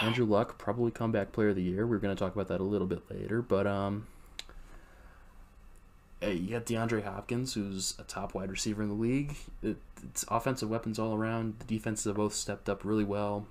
Andrew 0.00 0.24
Luck 0.24 0.58
probably 0.58 0.90
comeback 0.90 1.32
player 1.32 1.48
of 1.48 1.56
the 1.56 1.62
year. 1.62 1.86
We're 1.86 1.98
going 1.98 2.14
to 2.14 2.18
talk 2.18 2.34
about 2.34 2.48
that 2.48 2.60
a 2.60 2.64
little 2.64 2.86
bit 2.86 3.10
later, 3.10 3.42
but 3.42 3.66
um 3.66 4.06
hey, 6.24 6.34
you 6.34 6.50
got 6.50 6.64
DeAndre 6.64 7.04
Hopkins, 7.04 7.54
who's 7.54 7.94
a 7.98 8.02
top 8.02 8.34
wide 8.34 8.50
receiver 8.50 8.82
in 8.82 8.88
the 8.88 8.94
league. 8.94 9.34
It, 9.62 9.76
it's 10.02 10.24
offensive 10.28 10.70
weapons 10.70 10.98
all 10.98 11.14
around. 11.14 11.58
The 11.58 11.64
defenses 11.66 12.06
have 12.06 12.16
both 12.16 12.34
stepped 12.34 12.68
up 12.68 12.84
really 12.84 13.04
well. 13.04 13.46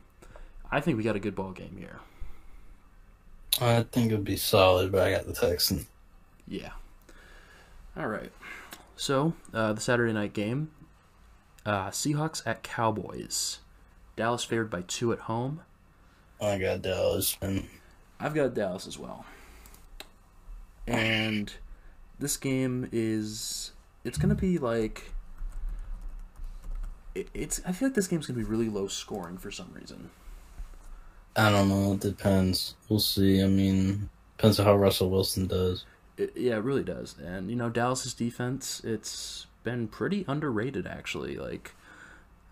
I 0.74 0.82
think 0.82 0.98
we 0.98 1.04
got 1.04 1.16
a 1.16 1.20
good 1.20 1.36
ball 1.36 1.52
game 1.52 1.76
here. 1.78 2.00
I 3.62 3.84
think 3.84 4.12
it'd 4.12 4.24
be 4.26 4.38
solid, 4.38 4.92
but 4.92 5.02
I 5.02 5.12
got 5.12 5.28
the 5.28 5.34
Texans. 5.34 5.86
Yeah. 6.48 6.72
All 7.96 8.08
right. 8.08 8.32
So 8.96 9.34
uh, 9.54 9.74
the 9.74 9.82
Saturday 9.82 10.14
night 10.14 10.34
game, 10.34 10.72
uh, 11.64 11.90
Seahawks 11.90 12.42
at 12.48 12.64
Cowboys. 12.64 13.60
Dallas 14.16 14.44
favored 14.44 14.72
by 14.72 14.82
two 14.82 15.14
at 15.14 15.20
home. 15.20 15.62
I 16.42 16.58
got 16.58 16.82
Dallas, 16.82 17.38
and 17.40 17.68
I've 18.20 18.34
got 18.34 18.56
Dallas 18.56 18.88
as 18.88 18.98
well. 18.98 19.26
and 20.88 21.54
this 22.18 22.36
game 22.36 22.90
is 22.92 23.74
it's 24.04 24.18
gonna 24.18 24.34
be 24.34 24.58
like 24.58 25.12
it, 27.14 27.28
it's 27.36 27.62
I 27.64 27.74
feel 27.74 27.90
like 27.90 27.96
this 27.96 28.08
game's 28.08 28.26
gonna 28.26 28.40
be 28.40 28.44
really 28.44 28.70
low 28.70 28.88
scoring 28.88 29.38
for 29.38 29.52
some 29.52 29.72
reason. 29.74 30.10
I 31.36 31.50
don't 31.50 31.70
know. 31.70 31.94
It 31.94 32.00
depends. 32.02 32.76
We'll 32.90 33.00
see. 33.00 33.42
I 33.42 33.48
mean, 33.48 34.10
depends 34.38 34.60
on 34.60 34.66
how 34.66 34.76
Russell 34.76 35.10
Wilson 35.10 35.48
does. 35.48 35.86
It, 36.18 36.34
yeah, 36.36 36.56
it 36.58 36.64
really 36.64 36.84
does. 36.84 37.16
And 37.24 37.50
you 37.50 37.56
know, 37.56 37.70
Dallas's 37.70 38.14
defense, 38.14 38.82
it's 38.84 39.48
been 39.64 39.88
pretty 39.88 40.26
underrated 40.28 40.86
actually. 40.86 41.38
Like, 41.38 41.74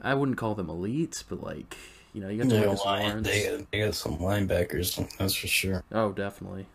I 0.01 0.15
wouldn't 0.15 0.37
call 0.37 0.55
them 0.55 0.69
elite, 0.69 1.23
but 1.29 1.43
like, 1.43 1.77
you 2.13 2.21
know, 2.21 2.29
you 2.29 2.39
got 2.43 2.49
They 2.49 2.55
Demarcus 2.61 2.77
got, 2.77 2.85
line, 2.85 3.07
Lawrence. 3.07 3.27
they, 3.27 3.49
got, 3.57 3.71
they 3.71 3.79
got 3.85 3.95
some 3.95 4.17
linebackers, 4.17 5.17
that's 5.17 5.35
for 5.35 5.47
sure. 5.47 5.83
Oh, 5.91 6.11
definitely. 6.11 6.65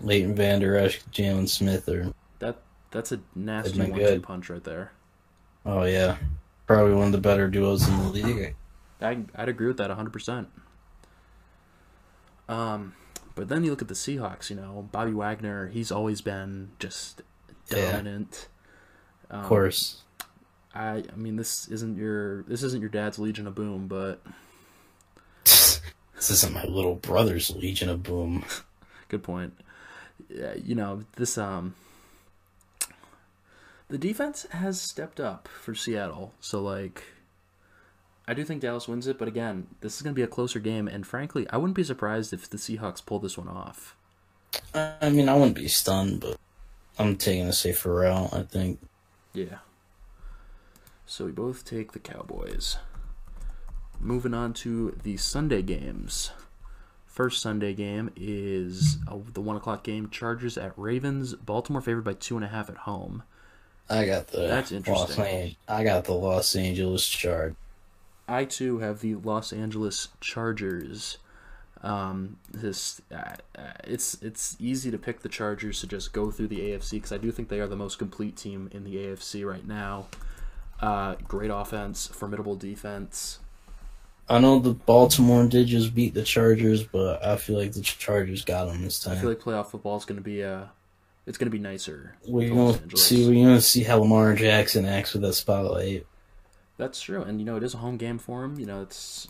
Leighton 0.00 0.34
Vander 0.34 0.76
Esch, 0.76 1.00
Jaylon 1.12 1.48
Smith, 1.48 1.88
or 1.88 2.12
That 2.40 2.58
that's 2.90 3.12
a 3.12 3.20
nasty 3.34 3.80
one-two 3.80 4.20
punch 4.20 4.50
right 4.50 4.62
there. 4.64 4.92
oh 5.64 5.84
yeah, 5.84 6.16
probably 6.66 6.94
one 6.94 7.06
of 7.06 7.12
the 7.12 7.18
better 7.18 7.48
duos 7.48 7.88
in 7.88 7.96
the 7.98 8.08
league. 8.10 8.54
I 9.00 9.18
I'd 9.36 9.48
agree 9.48 9.68
with 9.68 9.78
that 9.78 9.90
hundred 9.90 10.12
percent. 10.12 10.48
Um, 12.48 12.94
but 13.34 13.48
then 13.48 13.64
you 13.64 13.70
look 13.70 13.82
at 13.82 13.88
the 13.88 13.94
Seahawks. 13.94 14.50
You 14.50 14.56
know, 14.56 14.88
Bobby 14.92 15.12
Wagner. 15.12 15.68
He's 15.68 15.90
always 15.90 16.20
been 16.20 16.70
just 16.78 17.22
Yeah. 17.70 17.92
dominant. 17.92 18.48
Um, 19.30 19.40
Of 19.40 19.46
course, 19.46 20.02
I 20.74 21.04
I 21.12 21.16
mean 21.16 21.36
this 21.36 21.66
isn't 21.68 21.96
your 21.96 22.42
this 22.44 22.62
isn't 22.62 22.80
your 22.80 22.90
dad's 22.90 23.18
Legion 23.18 23.46
of 23.46 23.54
Boom, 23.54 23.88
but 23.88 24.20
this 25.44 26.30
isn't 26.30 26.52
my 26.52 26.64
little 26.64 26.94
brother's 26.94 27.50
Legion 27.50 27.88
of 27.88 28.02
Boom. 28.02 28.44
good 29.08 29.22
point. 29.22 29.54
Yeah, 30.28 30.54
you 30.54 30.74
know 30.74 31.04
this 31.16 31.36
um. 31.38 31.74
The 33.88 33.98
defense 33.98 34.46
has 34.50 34.80
stepped 34.80 35.20
up 35.20 35.46
for 35.46 35.74
Seattle, 35.74 36.32
so 36.40 36.60
like, 36.62 37.04
I 38.26 38.34
do 38.34 38.44
think 38.44 38.62
Dallas 38.62 38.88
wins 38.88 39.06
it. 39.06 39.18
But 39.18 39.28
again, 39.28 39.66
this 39.80 39.96
is 39.96 40.02
going 40.02 40.14
to 40.14 40.18
be 40.18 40.22
a 40.22 40.26
closer 40.26 40.58
game, 40.58 40.88
and 40.88 41.06
frankly, 41.06 41.46
I 41.50 41.56
wouldn't 41.56 41.76
be 41.76 41.84
surprised 41.84 42.32
if 42.32 42.48
the 42.48 42.56
Seahawks 42.56 43.04
pull 43.04 43.18
this 43.18 43.36
one 43.36 43.48
off. 43.48 43.96
I 44.74 45.10
mean, 45.10 45.28
I 45.28 45.34
wouldn't 45.34 45.56
be 45.56 45.68
stunned, 45.68 46.20
but 46.20 46.38
I'm 46.98 47.16
taking 47.16 47.46
a 47.46 47.52
safer 47.52 47.94
route. 47.94 48.32
I 48.32 48.42
think. 48.42 48.80
Yeah. 49.32 49.58
So 51.06 51.26
we 51.26 51.32
both 51.32 51.64
take 51.64 51.92
the 51.92 51.98
Cowboys. 51.98 52.78
Moving 54.00 54.34
on 54.34 54.52
to 54.54 54.98
the 55.02 55.16
Sunday 55.16 55.62
games. 55.62 56.30
First 57.06 57.40
Sunday 57.40 57.74
game 57.74 58.10
is 58.16 58.98
uh, 59.06 59.18
the 59.32 59.40
one 59.40 59.56
o'clock 59.56 59.84
game. 59.84 60.08
Chargers 60.10 60.58
at 60.58 60.72
Ravens. 60.76 61.34
Baltimore 61.34 61.80
favored 61.80 62.04
by 62.04 62.14
two 62.14 62.36
and 62.36 62.44
a 62.44 62.48
half 62.48 62.68
at 62.68 62.78
home. 62.78 63.22
I 63.88 64.06
got 64.06 64.28
the 64.28 64.48
That's 64.48 64.72
interesting. 64.72 65.16
Los 65.16 65.18
An- 65.18 65.56
I 65.68 65.84
got 65.84 66.04
the 66.04 66.12
Los 66.14 66.56
Angeles 66.56 67.06
Charge. 67.06 67.54
I 68.26 68.44
too 68.44 68.78
have 68.78 69.00
the 69.00 69.16
Los 69.16 69.52
Angeles 69.52 70.08
Chargers. 70.20 71.18
Um, 71.82 72.38
this 72.50 73.02
uh, 73.12 73.36
uh, 73.58 73.72
it's 73.84 74.14
it's 74.22 74.56
easy 74.58 74.90
to 74.90 74.98
pick 74.98 75.20
the 75.20 75.28
Chargers 75.28 75.80
to 75.80 75.86
just 75.86 76.12
go 76.12 76.30
through 76.30 76.48
the 76.48 76.60
AFC 76.60 76.92
because 76.92 77.12
I 77.12 77.18
do 77.18 77.30
think 77.30 77.48
they 77.48 77.60
are 77.60 77.66
the 77.66 77.76
most 77.76 77.98
complete 77.98 78.36
team 78.36 78.70
in 78.72 78.84
the 78.84 78.96
AFC 78.96 79.46
right 79.46 79.66
now. 79.66 80.06
Uh, 80.80 81.16
great 81.28 81.50
offense, 81.50 82.06
formidable 82.06 82.56
defense. 82.56 83.38
I 84.28 84.38
know 84.38 84.58
the 84.58 84.72
Baltimore 84.72 85.46
did 85.46 85.66
just 85.66 85.94
beat 85.94 86.14
the 86.14 86.22
Chargers, 86.22 86.82
but 86.82 87.22
I 87.22 87.36
feel 87.36 87.58
like 87.58 87.72
the 87.72 87.82
Chargers 87.82 88.44
got 88.44 88.64
them 88.66 88.82
this 88.82 88.98
time. 88.98 89.18
I 89.18 89.20
feel 89.20 89.28
like 89.28 89.40
playoff 89.40 89.66
football 89.66 89.98
is 89.98 90.06
going 90.06 90.16
to 90.16 90.22
be 90.22 90.42
uh 90.42 90.64
it's 91.26 91.38
going 91.38 91.50
to 91.50 91.56
be 91.56 91.62
nicer. 91.62 92.16
we're 92.26 92.48
gonna 92.48 92.96
see. 92.96 93.26
We're 93.28 93.46
gonna 93.46 93.60
see 93.60 93.82
how 93.82 93.98
Lamar 93.98 94.34
Jackson 94.34 94.84
acts 94.84 95.12
with 95.12 95.22
that 95.22 95.34
spotlight. 95.34 96.06
That's 96.76 97.00
true, 97.00 97.22
and 97.22 97.40
you 97.40 97.46
know 97.46 97.56
it 97.56 97.62
is 97.62 97.74
a 97.74 97.78
home 97.78 97.96
game 97.96 98.18
for 98.18 98.44
him. 98.44 98.58
You 98.58 98.66
know 98.66 98.82
it's 98.82 99.28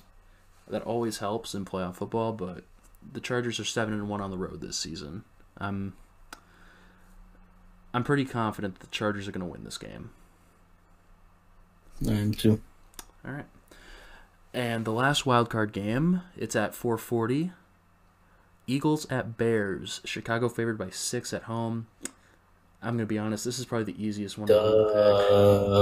that 0.68 0.82
always 0.82 1.18
helps 1.18 1.54
in 1.54 1.64
playoff 1.64 1.96
football. 1.96 2.32
But 2.32 2.64
the 3.12 3.20
Chargers 3.20 3.60
are 3.60 3.64
seven 3.64 3.94
and 3.94 4.08
one 4.08 4.20
on 4.20 4.30
the 4.30 4.38
road 4.38 4.60
this 4.60 4.78
season. 4.78 5.24
I'm 5.58 5.94
I'm 7.92 8.04
pretty 8.04 8.24
confident 8.24 8.80
the 8.80 8.86
Chargers 8.86 9.28
are 9.28 9.32
going 9.32 9.46
to 9.46 9.52
win 9.52 9.64
this 9.64 9.78
game. 9.78 10.10
I 12.08 12.12
am 12.12 12.32
too. 12.32 12.60
All 13.24 13.32
right, 13.32 13.46
and 14.52 14.84
the 14.84 14.92
last 14.92 15.26
wild 15.26 15.50
card 15.50 15.72
game 15.72 16.22
it's 16.36 16.56
at 16.56 16.72
4:40. 16.72 17.52
Eagles 18.66 19.06
at 19.10 19.36
Bears. 19.36 20.00
Chicago 20.06 20.48
favored 20.48 20.78
by 20.78 20.88
six 20.88 21.34
at 21.34 21.42
home. 21.42 21.86
I'm 22.84 22.94
gonna 22.96 23.06
be 23.06 23.18
honest. 23.18 23.44
This 23.44 23.58
is 23.58 23.64
probably 23.64 23.92
the 23.92 24.04
easiest 24.04 24.36
one. 24.38 24.48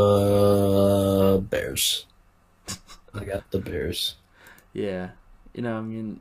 Uh, 0.02 1.38
Bears. 1.38 2.06
I 3.14 3.24
got 3.24 3.50
the 3.50 3.58
Bears. 3.58 4.14
Yeah, 4.72 5.10
you 5.52 5.62
know, 5.62 5.76
I 5.76 5.80
mean, 5.82 6.20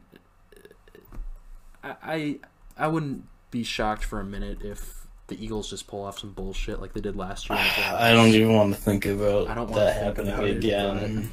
I, 1.84 1.96
I 2.04 2.40
I 2.78 2.88
wouldn't 2.88 3.26
be 3.52 3.64
shocked 3.64 4.04
for 4.04 4.20
a 4.20 4.24
minute 4.26 4.62
if 4.64 5.06
the 5.28 5.42
Eagles 5.44 5.70
just 5.70 5.88
pull 5.88 6.04
off 6.04 6.20
some 6.20 6.34
bullshit 6.34 6.82
like 6.82 6.94
they 6.94 7.00
did 7.02 7.16
last 7.16 7.50
year. 7.50 7.58
in 7.58 7.64
the 7.64 7.70
playoffs. 7.70 7.94
I 8.02 8.12
don't 8.12 8.28
even 8.30 8.54
want 8.54 8.74
to 8.76 8.82
think 8.82 9.06
about 9.06 9.48
I 9.48 9.54
don't 9.54 9.70
want 9.70 9.76
that 9.76 10.02
happening 10.04 10.34
again. 10.58 11.30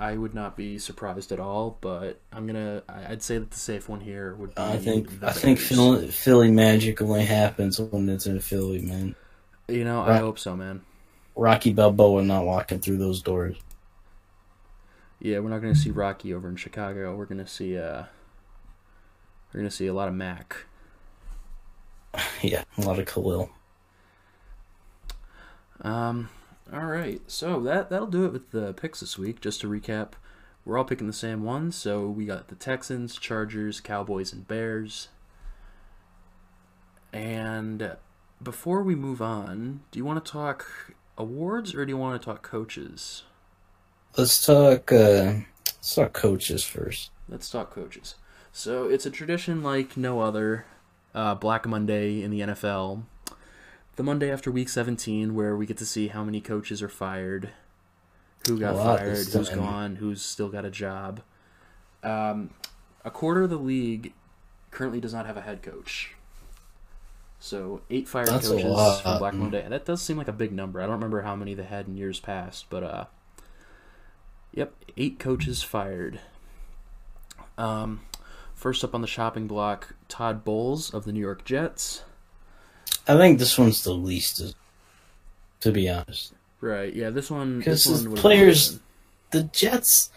I 0.00 0.16
would 0.16 0.34
not 0.34 0.56
be 0.56 0.78
surprised 0.78 1.30
at 1.30 1.38
all. 1.38 1.76
But 1.80 2.18
I'm 2.32 2.46
gonna. 2.46 2.82
I'd 2.88 3.22
say 3.22 3.38
that 3.38 3.50
the 3.50 3.58
safe 3.58 3.88
one 3.88 4.00
here 4.00 4.34
would 4.34 4.54
be. 4.54 4.62
I 4.62 4.78
think 4.78 5.22
I 5.22 5.32
think 5.32 5.58
Philly, 5.58 6.08
Philly 6.08 6.50
magic 6.50 7.02
only 7.02 7.24
happens 7.26 7.78
when 7.78 8.08
it's 8.08 8.26
in 8.26 8.40
Philly, 8.40 8.80
man. 8.80 9.14
You 9.68 9.84
know, 9.84 10.00
I 10.00 10.16
hope 10.16 10.38
so, 10.38 10.56
man. 10.56 10.80
Rocky 11.36 11.72
Balboa 11.72 12.22
not 12.22 12.44
walking 12.44 12.80
through 12.80 12.96
those 12.98 13.22
doors. 13.22 13.56
Yeah, 15.20 15.40
we're 15.40 15.50
not 15.50 15.60
gonna 15.60 15.74
see 15.74 15.90
Rocky 15.90 16.32
over 16.32 16.48
in 16.48 16.56
Chicago. 16.56 17.14
We're 17.14 17.26
gonna 17.26 17.46
see. 17.46 17.76
uh 17.76 18.04
We're 19.52 19.60
gonna 19.60 19.70
see 19.70 19.86
a 19.86 19.94
lot 19.94 20.08
of 20.08 20.14
Mac. 20.14 20.56
Yeah, 22.42 22.64
a 22.78 22.80
lot 22.80 22.98
of 22.98 23.06
Khalil. 23.06 23.50
Um, 25.82 26.28
all 26.72 26.86
right, 26.86 27.20
so 27.26 27.60
that 27.60 27.90
that'll 27.90 28.06
do 28.06 28.24
it 28.24 28.32
with 28.32 28.50
the 28.50 28.72
picks 28.72 29.00
this 29.00 29.18
week. 29.18 29.40
Just 29.40 29.60
to 29.62 29.68
recap, 29.68 30.12
we're 30.64 30.78
all 30.78 30.84
picking 30.84 31.06
the 31.06 31.12
same 31.12 31.42
ones. 31.42 31.74
So 31.76 32.06
we 32.06 32.26
got 32.26 32.48
the 32.48 32.54
Texans, 32.54 33.16
Chargers, 33.16 33.80
Cowboys, 33.80 34.32
and 34.32 34.46
Bears. 34.46 35.08
And 37.12 37.96
before 38.42 38.82
we 38.82 38.94
move 38.94 39.20
on, 39.20 39.80
do 39.90 39.98
you 39.98 40.04
want 40.04 40.24
to 40.24 40.30
talk 40.30 40.94
awards 41.18 41.74
or 41.74 41.84
do 41.84 41.90
you 41.90 41.96
want 41.96 42.20
to 42.20 42.24
talk 42.24 42.42
coaches? 42.42 43.24
Let's 44.16 44.44
talk. 44.44 44.92
Uh, 44.92 45.40
let's 45.66 45.94
talk 45.94 46.12
coaches 46.12 46.64
first. 46.64 47.10
Let's 47.28 47.50
talk 47.50 47.70
coaches. 47.70 48.14
So 48.52 48.88
it's 48.88 49.06
a 49.06 49.10
tradition 49.10 49.62
like 49.62 49.96
no 49.96 50.20
other. 50.20 50.66
Uh, 51.12 51.34
Black 51.34 51.66
Monday 51.66 52.22
in 52.22 52.30
the 52.30 52.40
NFL. 52.40 53.02
The 53.96 54.02
Monday 54.02 54.30
after 54.30 54.50
Week 54.50 54.68
17, 54.68 55.34
where 55.34 55.56
we 55.56 55.66
get 55.66 55.76
to 55.78 55.86
see 55.86 56.08
how 56.08 56.24
many 56.24 56.40
coaches 56.40 56.82
are 56.82 56.88
fired, 56.88 57.50
who 58.46 58.58
got 58.58 58.76
fired, 58.76 59.26
who's 59.26 59.50
gone, 59.50 59.96
who's 59.96 60.22
still 60.22 60.48
got 60.48 60.64
a 60.64 60.70
job. 60.70 61.20
Um, 62.02 62.50
a 63.04 63.10
quarter 63.10 63.42
of 63.42 63.50
the 63.50 63.58
league 63.58 64.14
currently 64.70 65.00
does 65.00 65.12
not 65.12 65.26
have 65.26 65.36
a 65.36 65.42
head 65.42 65.62
coach. 65.62 66.14
So 67.38 67.80
eight 67.90 68.06
fired 68.06 68.28
That's 68.28 68.48
coaches 68.48 69.00
from 69.00 69.18
Black 69.18 69.34
Monday. 69.34 69.66
That 69.68 69.84
does 69.86 70.02
seem 70.02 70.18
like 70.18 70.28
a 70.28 70.32
big 70.32 70.52
number. 70.52 70.80
I 70.80 70.84
don't 70.84 70.94
remember 70.94 71.22
how 71.22 71.34
many 71.34 71.54
they 71.54 71.64
had 71.64 71.88
in 71.88 71.96
years 71.96 72.20
past, 72.20 72.66
but 72.68 72.82
uh, 72.82 73.04
yep, 74.52 74.74
eight 74.96 75.18
coaches 75.18 75.62
fired. 75.62 76.20
Um, 77.56 78.02
first 78.54 78.84
up 78.84 78.94
on 78.94 79.00
the 79.00 79.06
shopping 79.06 79.46
block, 79.46 79.94
Todd 80.08 80.44
Bowles 80.44 80.92
of 80.92 81.04
the 81.04 81.12
New 81.12 81.20
York 81.20 81.44
Jets. 81.44 82.02
I 83.10 83.16
think 83.16 83.40
this 83.40 83.58
one's 83.58 83.82
the 83.82 83.92
least, 83.92 84.54
to 85.60 85.72
be 85.72 85.88
honest. 85.88 86.32
Right. 86.60 86.94
Yeah. 86.94 87.10
This 87.10 87.28
one. 87.28 87.58
Because 87.58 88.06
players- 88.16 88.78
The 89.32 89.42
Jets. 89.44 90.10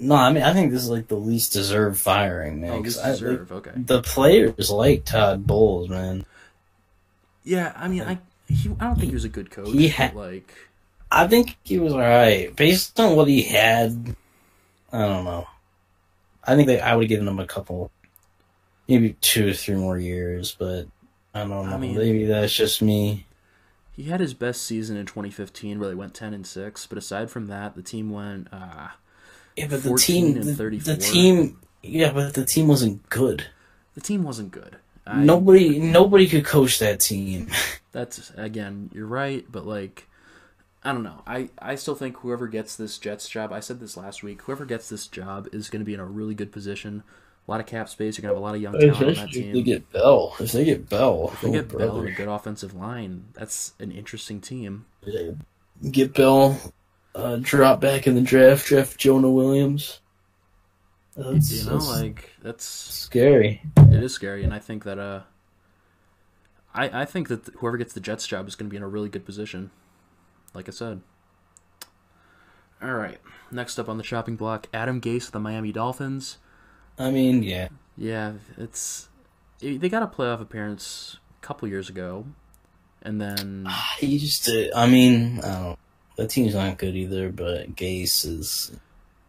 No, 0.00 0.14
I 0.14 0.32
mean 0.32 0.42
I 0.42 0.52
think 0.52 0.72
this 0.72 0.82
is 0.82 0.90
like 0.90 1.08
the 1.08 1.16
least 1.16 1.52
deserved 1.52 1.98
firing, 1.98 2.60
man. 2.60 2.70
Oh, 2.70 2.78
least 2.78 2.98
I- 2.98 3.12
like, 3.12 3.50
okay. 3.50 3.70
the 3.76 4.02
players 4.02 4.70
like 4.70 5.04
Todd 5.04 5.46
Bowles, 5.46 5.88
man. 5.88 6.24
Yeah. 7.44 7.72
I 7.76 7.86
mean, 7.86 8.02
I 8.02 8.18
he, 8.48 8.70
I 8.80 8.86
don't 8.86 8.96
think 8.96 9.10
he 9.10 9.14
was 9.14 9.24
a 9.24 9.28
good 9.28 9.50
coach. 9.50 9.68
He 9.68 9.88
ha- 9.88 10.10
but, 10.12 10.32
like. 10.32 10.54
I 11.10 11.26
think 11.28 11.56
he 11.62 11.78
was 11.78 11.92
alright 11.92 12.54
based 12.56 12.98
on 12.98 13.14
what 13.16 13.28
he 13.28 13.42
had. 13.42 14.16
I 14.92 14.98
don't 15.00 15.24
know. 15.24 15.46
I 16.44 16.56
think 16.56 16.66
that 16.68 16.82
I 16.82 16.96
would 16.96 17.04
have 17.04 17.08
given 17.08 17.28
him 17.28 17.38
a 17.38 17.46
couple, 17.46 17.90
maybe 18.88 19.16
two 19.20 19.50
or 19.50 19.52
three 19.52 19.74
more 19.76 19.98
years, 19.98 20.56
but 20.58 20.86
I 21.34 21.40
don't 21.40 21.50
know. 21.50 21.62
I 21.62 21.76
mean- 21.78 21.96
maybe 21.96 22.24
that's 22.26 22.54
just 22.54 22.82
me. 22.82 23.26
He 23.92 24.04
had 24.04 24.20
his 24.20 24.32
best 24.32 24.62
season 24.62 24.96
in 24.96 25.06
2015, 25.06 25.80
where 25.80 25.88
they 25.88 25.94
went 25.94 26.14
10 26.14 26.32
and 26.32 26.46
six. 26.46 26.86
But 26.86 26.98
aside 26.98 27.30
from 27.30 27.46
that, 27.46 27.74
the 27.74 27.82
team 27.82 28.10
went. 28.10 28.46
Uh, 28.52 28.88
Yeah, 29.56 29.66
but 29.68 29.82
the 29.82 29.96
team, 29.96 30.34
the, 30.34 30.52
the 30.52 30.96
team, 30.96 31.58
yeah, 31.82 32.12
but 32.12 32.34
the 32.34 32.44
team 32.44 32.68
wasn't 32.68 33.08
good. 33.08 33.46
the 33.94 34.00
team 34.00 34.22
wasn't 34.22 34.52
good. 34.52 34.76
I, 35.04 35.24
nobody 35.24 35.78
nobody 35.80 36.28
could 36.28 36.44
coach 36.44 36.78
that 36.78 37.00
team. 37.00 37.48
That's 37.92 38.30
again, 38.36 38.90
you're 38.94 39.06
right, 39.06 39.44
but 39.50 39.66
like 39.66 40.06
I 40.84 40.92
don't 40.92 41.02
know. 41.02 41.22
I, 41.26 41.48
I 41.58 41.74
still 41.74 41.94
think 41.96 42.18
whoever 42.18 42.46
gets 42.46 42.76
this 42.76 42.98
Jets 42.98 43.28
job, 43.28 43.52
I 43.52 43.58
said 43.60 43.80
this 43.80 43.96
last 43.96 44.22
week, 44.22 44.42
whoever 44.42 44.64
gets 44.64 44.88
this 44.88 45.06
job 45.08 45.48
is 45.52 45.70
going 45.70 45.80
to 45.80 45.84
be 45.86 45.94
in 45.94 45.98
a 46.00 46.04
really 46.04 46.34
good 46.36 46.52
position. 46.52 47.02
A 47.48 47.50
lot 47.50 47.60
of 47.60 47.66
cap 47.66 47.88
space. 47.88 48.18
You're 48.18 48.22
going 48.22 48.34
to 48.34 48.36
have 48.36 48.42
a 48.42 48.46
lot 48.46 48.54
of 48.54 48.60
young 48.60 48.78
talent 48.78 49.18
on 49.18 49.24
that 49.24 49.32
team. 49.32 49.48
if 49.48 49.54
they 49.54 49.62
get 49.62 49.90
Bell. 49.90 50.36
If 50.38 50.52
they 50.52 50.66
get 50.66 50.90
Bell, 50.90 51.30
If 51.32 51.40
they 51.40 51.48
oh, 51.48 51.52
get 51.52 51.78
Bell 51.78 51.98
and 52.00 52.08
a 52.08 52.12
good 52.12 52.28
offensive 52.28 52.74
line, 52.74 53.24
that's 53.32 53.72
an 53.80 53.90
interesting 53.90 54.42
team. 54.42 54.84
get 55.90 56.12
Bell, 56.12 56.60
uh, 57.14 57.36
drop 57.40 57.80
back 57.80 58.06
in 58.06 58.14
the 58.14 58.20
draft, 58.20 58.66
draft 58.66 58.98
Jonah 58.98 59.30
Williams. 59.30 60.00
That's, 61.16 61.50
You 61.50 61.64
know, 61.64 61.78
that's 61.78 61.88
like 61.88 62.30
that's 62.42 62.64
scary. 62.64 63.62
it 63.76 64.02
is 64.02 64.12
scary, 64.12 64.44
and 64.44 64.52
I 64.54 64.58
think 64.58 64.84
that 64.84 64.98
uh, 64.98 65.22
I 66.74 67.02
I 67.02 67.04
think 67.06 67.28
that 67.28 67.46
whoever 67.56 67.76
gets 67.78 67.94
the 67.94 68.00
Jets 68.00 68.26
job 68.26 68.46
is 68.46 68.54
going 68.54 68.68
to 68.68 68.70
be 68.70 68.76
in 68.76 68.82
a 68.82 68.88
really 68.88 69.08
good 69.08 69.24
position. 69.24 69.70
Like 70.54 70.68
I 70.68 70.72
said. 70.72 71.00
All 72.80 72.94
right, 72.94 73.18
next 73.50 73.80
up 73.80 73.88
on 73.88 73.96
the 73.96 74.04
shopping 74.04 74.36
block, 74.36 74.68
Adam 74.72 75.00
Gase 75.00 75.26
of 75.26 75.32
the 75.32 75.40
Miami 75.40 75.72
Dolphins. 75.72 76.38
I 76.98 77.10
mean, 77.10 77.42
yeah, 77.42 77.68
Yeah, 77.96 78.34
it's 78.56 79.08
they 79.60 79.88
got 79.88 80.02
a 80.02 80.06
playoff 80.06 80.40
appearance 80.40 81.18
a 81.40 81.46
couple 81.46 81.68
years 81.68 81.88
ago, 81.88 82.26
and 83.02 83.20
then 83.20 83.68
he 83.98 84.18
just. 84.18 84.48
Uh, 84.48 84.74
I 84.74 84.86
mean, 84.86 85.38
I 85.38 85.42
don't. 85.42 85.78
know. 86.18 86.26
Team's 86.26 86.54
not 86.54 86.78
good 86.78 86.96
either, 86.96 87.30
but 87.30 87.76
Gase 87.76 88.24
is. 88.26 88.72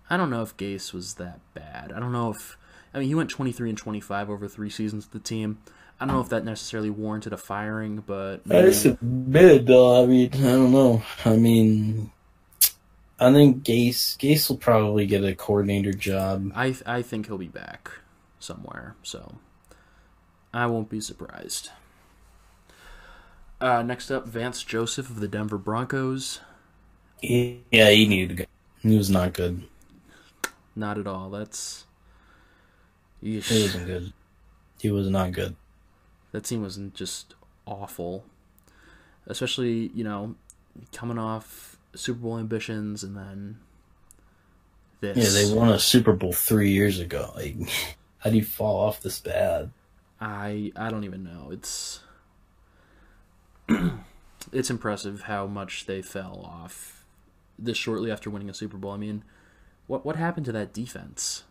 I 0.10 0.17
don't 0.17 0.32
know 0.32 0.41
if 0.41 0.58
Gase 0.58 0.91
was 0.91 1.15
that 1.15 1.39
bad. 1.53 1.91
I 1.95 1.99
don't 1.99 2.12
know 2.12 2.32
if 2.32 2.58
I 2.93 2.99
mean 2.99 3.08
he 3.08 3.15
went 3.15 3.29
twenty 3.29 3.51
three 3.51 3.69
and 3.69 3.77
twenty 3.77 3.99
five 3.99 4.29
over 4.29 4.47
three 4.47 4.69
seasons 4.69 5.05
with 5.05 5.13
the 5.13 5.27
team. 5.27 5.60
I 5.99 6.05
don't 6.05 6.15
know 6.15 6.21
if 6.21 6.29
that 6.29 6.45
necessarily 6.45 6.89
warranted 6.89 7.34
a 7.34 7.38
firing, 7.38 8.03
but 8.05 8.41
I 8.49 8.62
just 8.62 8.86
admit 8.86 9.65
though. 9.65 10.01
I 10.01 10.05
mean, 10.05 10.29
I 10.34 10.38
don't 10.38 10.71
know. 10.71 11.03
I 11.25 11.36
mean, 11.36 12.12
I 13.19 13.34
think 13.34 13.63
Gase 13.63 14.17
Gase 14.17 14.49
will 14.49 14.58
probably 14.58 15.05
get 15.05 15.23
a 15.23 15.36
coordinator 15.36 15.93
job. 15.93 16.51
I 16.55 16.75
I 16.86 17.01
think 17.01 17.27
he'll 17.27 17.38
be 17.38 17.47
back 17.47 17.91
somewhere, 18.39 18.95
so 19.03 19.36
I 20.53 20.65
won't 20.67 20.89
be 20.89 21.01
surprised. 21.01 21.69
Uh, 23.60 23.82
next 23.82 24.10
up, 24.10 24.25
Vance 24.25 24.63
Joseph 24.63 25.10
of 25.10 25.19
the 25.19 25.27
Denver 25.27 25.58
Broncos. 25.58 26.39
Yeah, 27.21 27.89
he 27.89 28.08
needed 28.08 28.29
to 28.29 28.36
go. 28.36 28.45
He 28.82 28.95
was 28.97 29.10
not 29.10 29.34
good. 29.34 29.63
Not 30.75 30.97
at 30.97 31.05
all. 31.08 31.29
That's 31.29 31.86
He 33.21 33.36
wasn't 33.36 33.86
good. 33.86 34.13
He 34.79 34.89
was 34.89 35.10
not 35.10 35.34
good. 35.34 35.58
that 36.32 36.45
team 36.45 36.62
was 36.62 36.79
just 36.93 37.36
awful. 37.65 38.23
Especially, 39.27 39.91
you 39.93 40.05
know, 40.05 40.36
coming 40.93 41.19
off 41.19 41.77
Super 41.95 42.19
Bowl 42.19 42.38
ambitions 42.38 43.04
and 43.04 43.15
then 43.15 43.60
this. 45.02 45.17
Yeah, 45.17 45.41
they 45.41 45.54
won 45.54 45.69
a 45.69 45.80
Super 45.80 46.13
Bowl 46.13 46.34
three 46.34 46.71
years 46.71 46.99
ago. 46.99 47.32
Like, 47.36 47.56
how 48.19 48.30
do 48.30 48.36
you 48.38 48.43
fall 48.43 48.80
off 48.80 49.02
this 49.02 49.19
bad? 49.19 49.71
I 50.19 50.71
I 50.75 50.89
don't 50.89 51.04
even 51.04 51.23
know. 51.23 51.49
It's 51.52 52.02
it's 54.52 54.69
impressive 54.69 55.23
how 55.23 55.47
much 55.47 55.86
they 55.86 56.02
fell 56.02 56.41
off 56.43 57.06
this 57.58 57.78
shortly 57.78 58.12
after 58.12 58.30
winning 58.30 58.49
a 58.49 58.54
Super 58.54 58.78
Bowl. 58.78 58.91
I 58.91 58.97
mean, 58.97 59.23
what 59.88 60.06
what 60.06 60.15
happened 60.15 60.45
to 60.47 60.52
that 60.54 60.73
defense? 60.73 61.43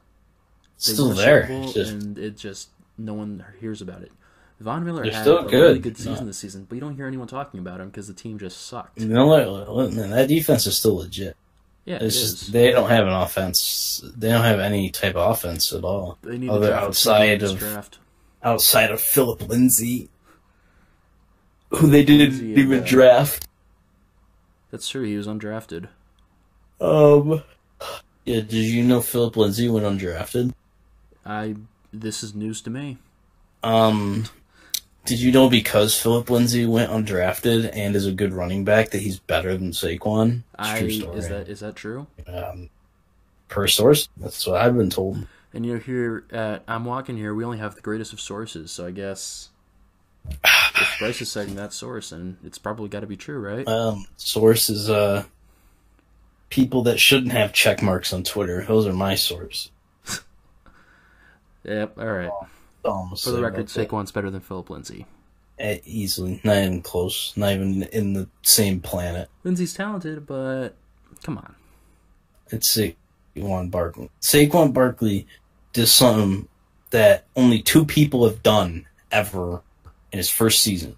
They 0.86 0.92
Still 0.92 1.08
won 1.08 1.14
a 1.14 1.16
Super 1.16 1.46
there. 1.46 1.62
It's 1.62 1.72
just 1.72 1.92
and 1.92 2.18
it 2.18 2.36
just 2.36 2.68
no 2.96 3.14
one 3.14 3.44
hears 3.60 3.80
about 3.80 4.02
it. 4.02 4.12
Von 4.60 4.84
Miller 4.84 5.04
They're 5.04 5.12
had 5.12 5.20
still 5.22 5.38
a 5.38 5.48
really 5.48 5.74
good. 5.74 5.82
good 5.94 5.96
season 5.98 6.14
No. 6.14 6.26
this 6.26 6.38
season, 6.38 6.66
but 6.68 6.74
you 6.74 6.80
don't 6.80 6.96
hear 6.96 7.06
anyone 7.06 7.28
talking 7.28 7.60
about 7.60 7.80
him 7.80 7.88
because 7.90 8.08
the 8.08 8.14
team 8.14 8.38
just 8.38 8.66
sucked. 8.66 9.00
you 9.00 9.06
know 9.06 9.26
what? 9.26 9.68
what- 9.72 9.92
Man, 9.92 10.10
that 10.10 10.28
defense 10.28 10.66
is 10.66 10.76
still 10.78 10.96
legit. 10.96 11.36
Yeah, 11.84 11.96
it 11.96 12.02
It's 12.02 12.16
is. 12.16 12.46
they 12.48 12.70
don't 12.72 12.90
have 12.90 13.06
an 13.06 13.12
offense. 13.12 14.02
They 14.16 14.28
don't 14.28 14.42
have 14.44 14.58
any 14.60 14.90
type 14.90 15.14
of 15.14 15.30
offense 15.30 15.72
at 15.72 15.84
all 15.84 16.18
They 16.22 16.36
need 16.38 16.50
other 16.50 16.68
draft 16.68 16.84
outside 16.84 17.42
of- 17.42 17.58
draft. 17.58 17.98
outside 18.42 18.90
of 18.90 19.00
Phillip 19.00 19.48
Lindsay, 19.48 20.08
who 21.70 21.86
they 21.88 22.04
didn't 22.04 22.30
Lindsay 22.30 22.50
and, 22.50 22.58
even 22.58 22.80
uh, 22.80 22.84
draft. 22.86 23.46
That's 24.70 24.88
true. 24.88 25.04
He 25.04 25.16
was 25.16 25.26
undrafted. 25.26 25.88
Um, 26.80 27.42
yeah. 28.24 28.40
Did 28.40 28.52
you 28.52 28.84
know 28.84 29.00
Phillip 29.00 29.36
Lindsay 29.36 29.68
went 29.68 29.86
undrafted? 29.86 30.52
I. 31.24 31.54
This 31.92 32.22
is 32.22 32.34
news 32.34 32.60
to 32.62 32.70
me. 32.70 32.98
Um, 33.62 34.26
did 35.08 35.20
you 35.20 35.32
know 35.32 35.48
because 35.48 35.98
Phillip 35.98 36.28
Lindsay 36.28 36.66
went 36.66 36.92
undrafted 36.92 37.70
and 37.72 37.96
is 37.96 38.04
a 38.04 38.12
good 38.12 38.34
running 38.34 38.64
back 38.64 38.90
that 38.90 39.00
he's 39.00 39.18
better 39.18 39.56
than 39.56 39.70
Saquon? 39.70 40.42
It's 40.52 40.68
I 40.68 40.80
true 40.80 40.90
story. 40.90 41.16
is 41.16 41.28
that 41.28 41.48
is 41.48 41.60
that 41.60 41.76
true? 41.76 42.06
um, 42.26 42.68
per 43.48 43.66
source? 43.66 44.10
That's 44.18 44.46
what 44.46 44.60
I've 44.60 44.76
been 44.76 44.90
told. 44.90 45.26
And 45.54 45.64
you're 45.64 45.78
here 45.78 46.24
at 46.30 46.62
I'm 46.68 46.84
walking 46.84 47.16
here. 47.16 47.34
We 47.34 47.42
only 47.42 47.56
have 47.56 47.74
the 47.74 47.80
greatest 47.80 48.12
of 48.12 48.20
sources, 48.20 48.70
so 48.70 48.86
I 48.86 48.90
guess 48.90 49.48
if 50.30 50.94
Bryce 50.98 51.22
is 51.22 51.32
citing 51.32 51.54
that 51.54 51.72
source, 51.72 52.12
and 52.12 52.36
it's 52.44 52.58
probably 52.58 52.90
got 52.90 53.00
to 53.00 53.06
be 53.06 53.16
true, 53.16 53.38
right? 53.38 53.66
Um, 53.66 54.04
source 54.18 54.68
is 54.68 54.90
uh 54.90 55.24
people 56.50 56.82
that 56.82 57.00
shouldn't 57.00 57.32
have 57.32 57.54
check 57.54 57.82
marks 57.82 58.12
on 58.12 58.24
Twitter. 58.24 58.62
Those 58.62 58.86
are 58.86 58.92
my 58.92 59.14
source. 59.14 59.70
yep. 61.64 61.96
All 61.98 62.12
right. 62.12 62.30
Um, 62.84 63.14
For 63.16 63.30
the 63.30 63.42
record, 63.42 63.66
Saquon's 63.66 64.12
better 64.12 64.30
than 64.30 64.40
Phillip 64.40 64.70
Lindsay. 64.70 65.06
Eh, 65.58 65.78
easily, 65.84 66.40
not 66.44 66.56
even 66.58 66.82
close, 66.82 67.32
not 67.36 67.52
even 67.52 67.82
in 67.84 68.12
the 68.12 68.28
same 68.42 68.80
planet. 68.80 69.28
Lindsay's 69.42 69.74
talented, 69.74 70.24
but 70.26 70.70
come 71.24 71.36
on. 71.38 71.54
It's 72.50 72.78
Saquon 73.36 73.70
Barkley. 73.70 74.10
Saquon 74.20 74.72
Barkley 74.72 75.26
did 75.72 75.88
something 75.88 76.48
that 76.90 77.26
only 77.34 77.60
two 77.60 77.84
people 77.84 78.26
have 78.28 78.42
done 78.42 78.86
ever 79.10 79.62
in 80.12 80.18
his 80.18 80.30
first 80.30 80.62
season, 80.62 80.96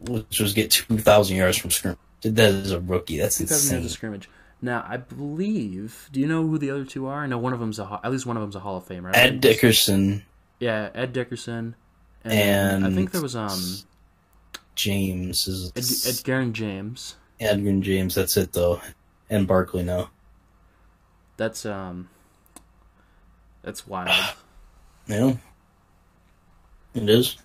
which 0.00 0.40
was 0.40 0.52
get 0.52 0.72
two 0.72 0.98
thousand 0.98 1.36
yards 1.36 1.56
from 1.56 1.70
scrimmage. 1.70 1.98
Did 2.20 2.36
that 2.36 2.54
as 2.54 2.72
a 2.72 2.80
rookie. 2.80 3.18
That's 3.18 3.38
2000 3.38 3.54
yards 3.54 3.64
insane. 3.72 3.84
of 3.84 3.90
scrimmage. 3.92 4.28
Now, 4.64 4.82
I 4.88 4.96
believe. 4.96 6.08
Do 6.10 6.18
you 6.20 6.26
know 6.26 6.46
who 6.46 6.56
the 6.56 6.70
other 6.70 6.86
two 6.86 7.06
are? 7.06 7.22
I 7.22 7.26
know 7.26 7.36
one 7.36 7.52
of 7.52 7.60
them's 7.60 7.78
a 7.78 8.00
at 8.02 8.10
least 8.10 8.24
one 8.24 8.38
of 8.38 8.40
them's 8.42 8.56
a 8.56 8.60
Hall 8.60 8.78
of 8.78 8.86
Famer. 8.86 9.14
I 9.14 9.18
Ed 9.18 9.42
Dickerson, 9.42 10.24
Yeah, 10.58 10.88
Ed 10.94 11.12
Dickerson, 11.12 11.76
and, 12.24 12.82
And- 12.82 12.86
I 12.86 12.90
think 12.96 13.10
there 13.10 13.20
was 13.20 13.36
um 13.36 13.60
James 14.74 15.46
is 15.46 15.70
Ed, 15.76 16.08
Ed 16.10 16.24
Garen 16.24 16.54
James. 16.54 17.16
Edwin 17.38 17.82
James. 17.82 18.14
That's 18.14 18.38
it 18.38 18.54
though, 18.54 18.80
and 19.28 19.46
Barkley 19.46 19.82
now. 19.82 20.08
That's 21.36 21.66
um. 21.66 22.08
That's 23.62 23.86
wild. 23.86 24.08
Yeah, 25.06 25.34
it 26.94 27.10
is. 27.10 27.36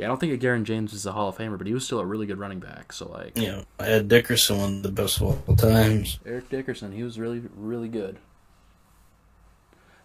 Yeah, 0.00 0.06
I 0.06 0.08
don't 0.08 0.18
think 0.18 0.40
Garen 0.40 0.64
James 0.64 0.94
is 0.94 1.04
a 1.04 1.12
Hall 1.12 1.28
of 1.28 1.36
Famer, 1.36 1.58
but 1.58 1.66
he 1.66 1.74
was 1.74 1.84
still 1.84 2.00
a 2.00 2.06
really 2.06 2.24
good 2.24 2.38
running 2.38 2.58
back. 2.58 2.90
So 2.90 3.10
like 3.10 3.36
yeah, 3.36 3.64
Ed 3.78 4.08
Dickerson, 4.08 4.56
one 4.56 4.76
of 4.76 4.82
the 4.82 4.90
best 4.90 5.20
of 5.20 5.46
all 5.46 5.56
times. 5.56 6.18
Eric 6.24 6.48
Dickerson, 6.48 6.92
he 6.92 7.02
was 7.02 7.18
really 7.18 7.42
really 7.54 7.88
good. 7.88 8.16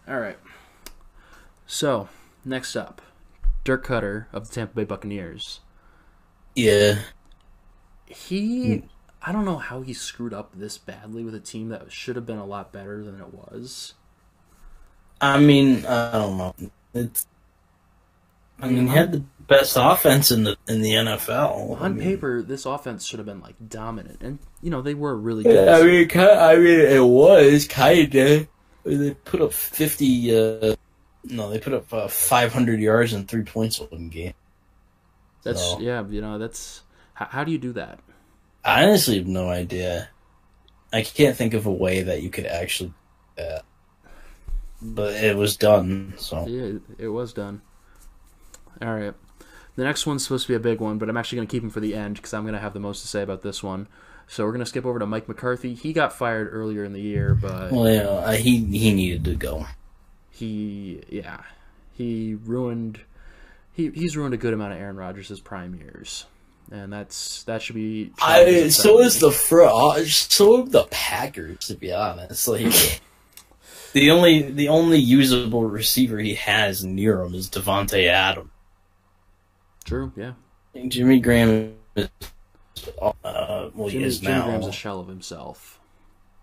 All 0.06 0.20
right. 0.20 0.36
So 1.66 2.10
next 2.44 2.76
up, 2.76 3.00
Dirk 3.64 3.86
Koetter 3.86 4.26
of 4.34 4.48
the 4.48 4.54
Tampa 4.54 4.74
Bay 4.74 4.84
Buccaneers. 4.84 5.60
Yeah, 6.54 6.98
He, 8.04 8.84
I 9.22 9.32
don't 9.32 9.46
know 9.46 9.56
how 9.56 9.80
he 9.80 9.94
screwed 9.94 10.34
up 10.34 10.50
this 10.54 10.76
badly 10.76 11.24
with 11.24 11.34
a 11.34 11.40
team 11.40 11.70
that 11.70 11.90
should 11.90 12.16
have 12.16 12.26
been 12.26 12.36
a 12.36 12.44
lot 12.44 12.70
better 12.70 13.02
than 13.02 13.18
it 13.18 13.32
was. 13.32 13.94
I 15.22 15.40
mean, 15.40 15.86
I 15.86 16.12
don't 16.12 16.36
know. 16.36 16.54
It's. 16.92 17.26
I 18.60 18.68
mean, 18.68 18.86
he 18.88 18.94
had 18.94 19.12
the 19.12 19.22
best 19.48 19.76
offense 19.78 20.30
in 20.30 20.44
the 20.44 20.56
in 20.68 20.82
the 20.82 20.92
NFL. 20.92 21.76
I 21.80 21.84
On 21.86 21.96
mean- 21.96 22.04
paper, 22.04 22.42
this 22.42 22.66
offense 22.66 23.04
should 23.06 23.18
have 23.18 23.26
been 23.26 23.40
like 23.40 23.54
dominant, 23.68 24.20
and 24.22 24.38
you 24.62 24.70
know 24.70 24.82
they 24.82 24.94
were 24.94 25.16
really 25.16 25.42
good. 25.44 25.66
Yeah, 25.66 25.76
I 25.76 25.82
mean, 25.82 26.08
ki- 26.08 26.18
I 26.20 26.56
mean, 26.56 26.80
it 26.80 27.04
was 27.04 27.66
kinda. 27.66 28.46
They 28.84 29.14
put 29.14 29.40
up 29.40 29.52
fifty. 29.52 30.36
Uh, 30.36 30.76
no, 31.24 31.50
they 31.50 31.58
put 31.58 31.72
up 31.72 31.92
uh, 31.92 32.08
five 32.08 32.52
hundred 32.52 32.80
yards 32.80 33.12
and 33.12 33.26
three 33.28 33.42
points 33.42 33.80
in 33.80 33.86
one 33.86 34.08
game. 34.08 34.34
that's 35.42 35.60
so- 35.60 35.80
yeah, 35.80 36.04
you 36.06 36.20
know 36.20 36.38
that's 36.38 36.82
how, 37.14 37.26
how 37.26 37.44
do 37.44 37.50
you 37.52 37.58
do 37.58 37.72
that? 37.72 37.98
I 38.64 38.84
honestly 38.84 39.18
have 39.18 39.26
no 39.26 39.48
idea. 39.48 40.08
I 40.92 41.02
can't 41.02 41.36
think 41.36 41.54
of 41.54 41.66
a 41.66 41.72
way 41.72 42.02
that 42.02 42.22
you 42.22 42.30
could 42.30 42.46
actually. 42.46 42.92
that. 43.36 43.64
but 44.80 45.14
it 45.14 45.36
was 45.36 45.56
done. 45.56 46.14
So 46.16 46.46
Yeah, 46.46 46.78
it 46.98 47.08
was 47.08 47.32
done. 47.32 47.60
All 48.82 48.94
right. 48.94 49.14
The 49.76 49.84
next 49.84 50.06
one's 50.06 50.24
supposed 50.24 50.46
to 50.46 50.52
be 50.52 50.56
a 50.56 50.60
big 50.60 50.80
one, 50.80 50.98
but 50.98 51.08
I'm 51.08 51.16
actually 51.16 51.36
going 51.36 51.48
to 51.48 51.52
keep 51.52 51.62
him 51.62 51.70
for 51.70 51.80
the 51.80 51.94
end 51.94 52.16
because 52.16 52.32
I'm 52.34 52.42
going 52.42 52.54
to 52.54 52.60
have 52.60 52.72
the 52.72 52.80
most 52.80 53.02
to 53.02 53.08
say 53.08 53.22
about 53.22 53.42
this 53.42 53.62
one. 53.62 53.88
So 54.26 54.44
we're 54.44 54.52
going 54.52 54.60
to 54.64 54.66
skip 54.66 54.84
over 54.86 54.98
to 54.98 55.06
Mike 55.06 55.28
McCarthy. 55.28 55.74
He 55.74 55.92
got 55.92 56.12
fired 56.12 56.48
earlier 56.50 56.82
in 56.84 56.92
the 56.92 57.00
year, 57.00 57.34
but 57.34 57.70
well, 57.70 57.88
yeah, 57.88 58.28
I- 58.30 58.36
he 58.38 58.58
he 58.64 58.92
needed 58.92 59.24
to 59.26 59.34
go. 59.36 59.66
he, 60.30 61.02
yeah, 61.08 61.42
he 61.92 62.34
ruined 62.44 63.00
he 63.72 63.90
he's 63.90 64.16
ruined 64.16 64.34
a 64.34 64.38
good 64.38 64.52
amount 64.54 64.72
of 64.72 64.78
Aaron 64.80 64.96
Rodgers' 64.96 65.38
prime 65.40 65.74
years, 65.74 66.24
and 66.72 66.92
that's 66.92 67.42
that 67.44 67.62
should 67.62 67.74
be. 67.76 68.10
I 68.20 68.68
so 68.70 69.00
is 69.00 69.20
the 69.20 69.30
front. 69.30 69.70
Uh, 69.72 70.04
so 70.06 70.56
have 70.56 70.72
the 70.72 70.84
Packers, 70.84 71.58
to 71.66 71.74
be 71.74 71.92
honest. 71.92 72.48
Like 72.48 73.00
the 73.92 74.10
only 74.10 74.42
the 74.50 74.68
only 74.68 74.98
usable 74.98 75.64
receiver 75.66 76.18
he 76.18 76.34
has 76.34 76.84
near 76.84 77.20
him 77.22 77.34
is 77.34 77.48
Davante 77.50 78.08
Adams. 78.08 78.50
True. 79.86 80.12
Yeah. 80.16 80.32
Jimmy 80.88 81.20
Graham 81.20 81.74
is 81.94 82.08
uh, 83.02 83.12
well, 83.24 83.88
he 83.88 83.92
Jimmy, 83.92 84.04
is 84.04 84.20
Jimmy 84.20 84.32
now. 84.34 84.44
Graham's 84.44 84.66
a 84.66 84.72
shell 84.72 85.00
of 85.00 85.08
himself. 85.08 85.80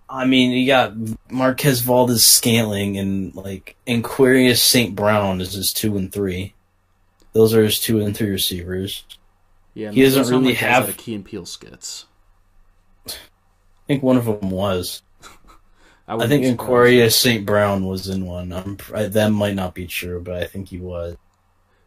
I 0.10 0.26
mean, 0.26 0.52
you 0.52 0.66
got 0.68 0.94
Marquez 1.30 1.82
Valdes-Scantling 1.82 2.98
and 2.98 3.36
like 3.36 3.76
Aquarius 3.88 4.62
St. 4.62 4.96
Brown 4.96 5.42
is 5.42 5.54
his 5.54 5.72
two 5.74 5.98
and 5.98 6.12
three. 6.12 6.54
Those 7.34 7.54
are 7.54 7.64
his 7.64 7.80
two 7.80 8.00
and 8.00 8.16
three 8.16 8.30
receivers. 8.30 9.06
Yeah, 9.74 9.92
He 9.92 10.02
doesn't 10.04 10.30
really 10.30 10.50
like 10.50 10.58
have- 10.58 10.90
of 10.90 10.98
Key 10.98 11.16
and 11.16 11.26
Peele 11.26 11.46
skits. 11.46 12.06
I 13.08 13.12
think 13.88 14.04
one 14.04 14.18
of 14.18 14.26
them 14.26 14.50
was. 14.50 15.02
I 16.08 16.16
wouldn't 16.16 16.30
think 16.30 16.60
surprised. 16.60 17.16
St. 17.16 17.46
Brown 17.46 17.86
was 17.86 18.08
in 18.08 18.26
one. 18.26 18.54
I'm, 18.54 18.78
I, 18.94 19.04
that 19.08 19.30
might 19.30 19.56
not 19.56 19.74
be 19.74 19.88
true, 19.88 20.22
but 20.22 20.42
I 20.42 20.46
think 20.46 20.70
he 20.70 20.78
was. 20.78 21.18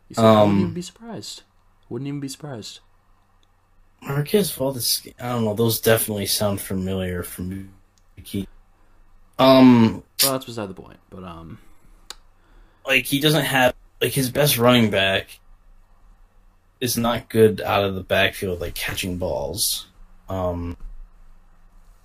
You 0.09 0.14
said, 0.14 0.25
I 0.25 0.31
wouldn't 0.31 0.49
um, 0.51 0.61
even 0.61 0.75
be 0.75 0.83
surprised. 0.83 1.42
Wouldn't 1.88 2.09
even 2.09 2.21
be 2.21 2.29
surprised. 2.29 2.81
Marquez 4.03 4.51
Valdes. 4.53 5.07
I 5.21 5.31
don't 5.31 5.45
know. 5.45 5.55
Those 5.55 5.81
definitely 5.81 6.27
sound 6.27 6.61
familiar 6.61 7.23
from. 7.23 7.71
He, 8.23 8.47
um, 9.38 10.03
Well, 10.23 10.33
that's 10.33 10.45
beside 10.45 10.69
the 10.69 10.75
point. 10.75 10.99
But 11.11 11.25
um, 11.25 11.59
like 12.87 13.05
he 13.05 13.21
doesn't 13.21 13.45
have 13.45 13.75
like 14.01 14.12
his 14.12 14.31
best 14.31 14.59
running 14.59 14.90
back 14.90 15.40
is 16.81 16.97
not 16.97 17.29
good 17.29 17.61
out 17.61 17.85
of 17.85 17.95
the 17.95 18.03
backfield 18.03 18.61
like 18.61 18.75
catching 18.75 19.19
balls. 19.19 19.87
Um 20.29 20.77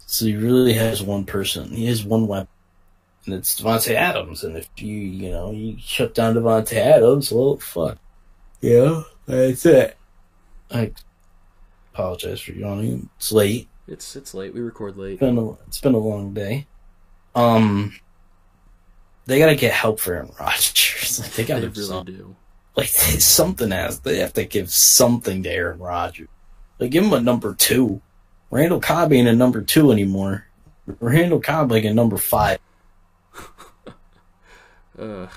so 0.06 0.26
he 0.26 0.36
really 0.36 0.74
has 0.74 1.02
one 1.02 1.26
person. 1.26 1.70
He 1.70 1.86
has 1.86 2.04
one 2.04 2.28
weapon. 2.28 2.48
And 3.26 3.36
it's 3.36 3.60
Davante 3.62 3.94
Adams. 3.94 4.44
And 4.44 4.58
if 4.58 4.68
you 4.78 4.96
you 4.98 5.32
know, 5.32 5.52
you 5.52 5.78
shut 5.80 6.14
down 6.16 6.36
Davante 6.36 6.74
Adams, 6.78 7.32
well 7.32 7.58
fuck. 7.58 7.98
Yeah, 8.62 9.04
that's 9.26 9.66
it. 9.66 9.98
I 10.72 10.92
apologize 11.94 12.42
for 12.42 12.52
yawning. 12.54 13.10
It's 13.18 13.32
late. 13.32 13.68
it's 13.88 14.16
it's 14.16 14.34
late. 14.34 14.54
We 14.54 14.62
record 14.62 14.98
late. 14.98 15.14
It's 15.14 15.20
been 15.20 15.38
a, 15.38 15.52
it's 15.68 15.82
been 15.82 15.94
a 15.94 15.98
long 16.00 16.34
day. 16.34 16.68
Um 17.36 17.94
they 19.26 19.38
gotta 19.40 19.56
get 19.56 19.74
help 19.74 20.00
for 20.00 20.14
Aaron 20.16 20.32
Rodgers. 20.40 21.20
Like, 21.22 21.32
they 21.34 21.44
They 21.44 21.48
gotta 21.48 21.62
really 21.62 21.74
do 21.74 21.82
something. 21.84 22.16
do. 22.16 22.36
Like 22.78 22.88
something 22.88 23.72
has 23.72 24.00
they 24.00 24.20
have 24.20 24.34
to 24.34 24.46
give 24.46 24.72
something 24.72 25.44
to 25.44 25.50
Aaron 25.50 25.80
Rodgers. 25.80 26.30
Like 26.80 26.92
give 26.92 27.04
him 27.04 27.14
a 27.14 27.20
number 27.22 27.54
two. 27.54 28.02
Randall 28.50 28.80
Cobb 28.80 29.14
ain't 29.14 29.28
a 29.28 29.34
number 29.36 29.62
two 29.62 29.92
anymore. 29.92 30.48
Randall 31.00 31.40
Cobb 31.42 31.70
like 31.72 31.84
a 31.86 31.94
number 31.94 32.18
five. 32.18 32.60
Ugh. 35.02 35.30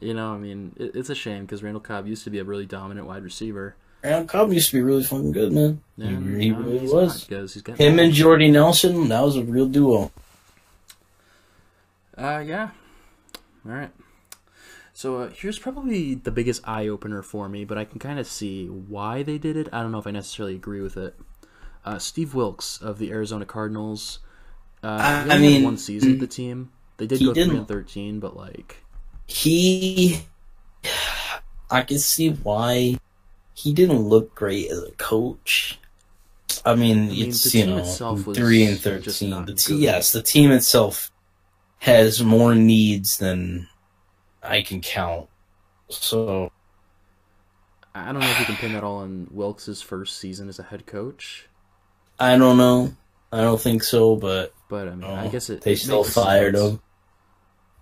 You 0.00 0.14
know, 0.14 0.32
I 0.34 0.38
mean, 0.38 0.74
it, 0.76 0.92
it's 0.94 1.10
a 1.10 1.14
shame 1.14 1.42
because 1.44 1.62
Randall 1.62 1.80
Cobb 1.80 2.06
used 2.06 2.24
to 2.24 2.30
be 2.30 2.38
a 2.38 2.44
really 2.44 2.66
dominant 2.66 3.06
wide 3.06 3.22
receiver. 3.22 3.74
Randall 4.02 4.26
Cobb 4.26 4.52
used 4.52 4.70
to 4.70 4.76
be 4.76 4.82
really 4.82 5.02
fucking 5.04 5.32
good, 5.32 5.52
man. 5.52 5.82
Yeah, 5.96 6.08
he 6.08 6.38
he 6.44 6.50
now 6.50 6.60
really 6.60 6.78
was. 6.88 6.92
not 7.20 7.28
because 7.28 7.54
he's 7.54 7.62
getting 7.62 7.86
Him 7.86 7.98
and. 7.98 8.12
Jordy 8.12 8.50
Nelson, 8.50 9.08
that 9.08 9.20
was 9.22 9.36
a 9.36 9.42
real 9.42 9.66
duo. 9.66 10.10
Uh, 12.16 12.42
yeah. 12.44 12.70
All 13.66 13.72
right. 13.72 13.90
So 14.92 15.18
uh, 15.22 15.30
here's 15.30 15.58
probably 15.58 16.14
the 16.14 16.30
biggest 16.30 16.66
eye 16.68 16.86
opener 16.88 17.22
for 17.22 17.48
me, 17.48 17.64
but 17.64 17.78
I 17.78 17.84
can 17.84 17.98
kind 17.98 18.18
of 18.18 18.26
see 18.26 18.66
why 18.66 19.22
they 19.22 19.38
did 19.38 19.56
it. 19.56 19.68
I 19.72 19.80
don't 19.82 19.92
know 19.92 19.98
if 19.98 20.06
I 20.06 20.10
necessarily 20.10 20.54
agree 20.54 20.80
with 20.82 20.96
it. 20.96 21.14
Uh, 21.84 21.98
Steve 21.98 22.34
Wilks 22.34 22.80
of 22.82 22.98
the 22.98 23.10
Arizona 23.10 23.46
Cardinals. 23.46 24.18
Uh, 24.82 24.98
I- 25.00 25.24
he 25.24 25.30
I 25.30 25.38
mean, 25.38 25.62
one 25.64 25.78
season 25.78 26.12
with 26.12 26.20
the 26.20 26.26
team. 26.38 26.70
They 26.98 27.06
did 27.06 27.20
go 27.20 27.32
three 27.32 27.56
and 27.56 27.66
thirteen, 27.66 28.20
but 28.20 28.36
like, 28.36 28.79
He 29.30 30.22
I 31.70 31.82
can 31.82 31.98
see 31.98 32.30
why 32.30 32.98
he 33.54 33.72
didn't 33.72 34.02
look 34.08 34.34
great 34.34 34.70
as 34.70 34.82
a 34.82 34.90
coach. 34.92 35.78
I 36.64 36.74
mean, 36.74 37.08
mean, 37.08 37.28
it's 37.28 37.54
you 37.54 37.66
know 37.66 37.82
three 38.34 38.64
and 38.64 38.78
thirteen. 38.78 39.44
The 39.46 39.54
te- 39.54 39.76
yes, 39.76 40.12
the 40.12 40.22
team 40.22 40.50
itself 40.50 41.10
has 41.78 42.22
more 42.22 42.54
needs 42.54 43.18
than 43.18 43.68
I 44.42 44.62
can 44.62 44.80
count. 44.80 45.28
So 45.88 46.52
I 47.94 48.12
don't 48.12 48.20
know 48.20 48.30
if 48.30 48.40
you 48.40 48.46
can 48.46 48.56
pin 48.56 48.72
that 48.72 48.84
all 48.84 48.98
on 48.98 49.28
Wilks' 49.30 49.80
first 49.80 50.18
season 50.18 50.48
as 50.48 50.58
a 50.58 50.64
head 50.64 50.86
coach, 50.86 51.48
I 52.18 52.36
don't 52.38 52.56
know. 52.58 52.94
I 53.32 53.38
don't 53.42 53.60
think 53.60 53.82
so, 53.84 54.16
but 54.16 54.54
but 54.68 54.88
I 54.88 54.94
mean, 54.94 55.16
I 55.16 55.26
Oh, 55.26 55.28
guess 55.28 55.50
it. 55.50 55.62
they 55.62 55.74
it 55.74 55.76
still 55.76 56.04
fired 56.04 56.56
sense. 56.56 56.72
him. 56.72 56.80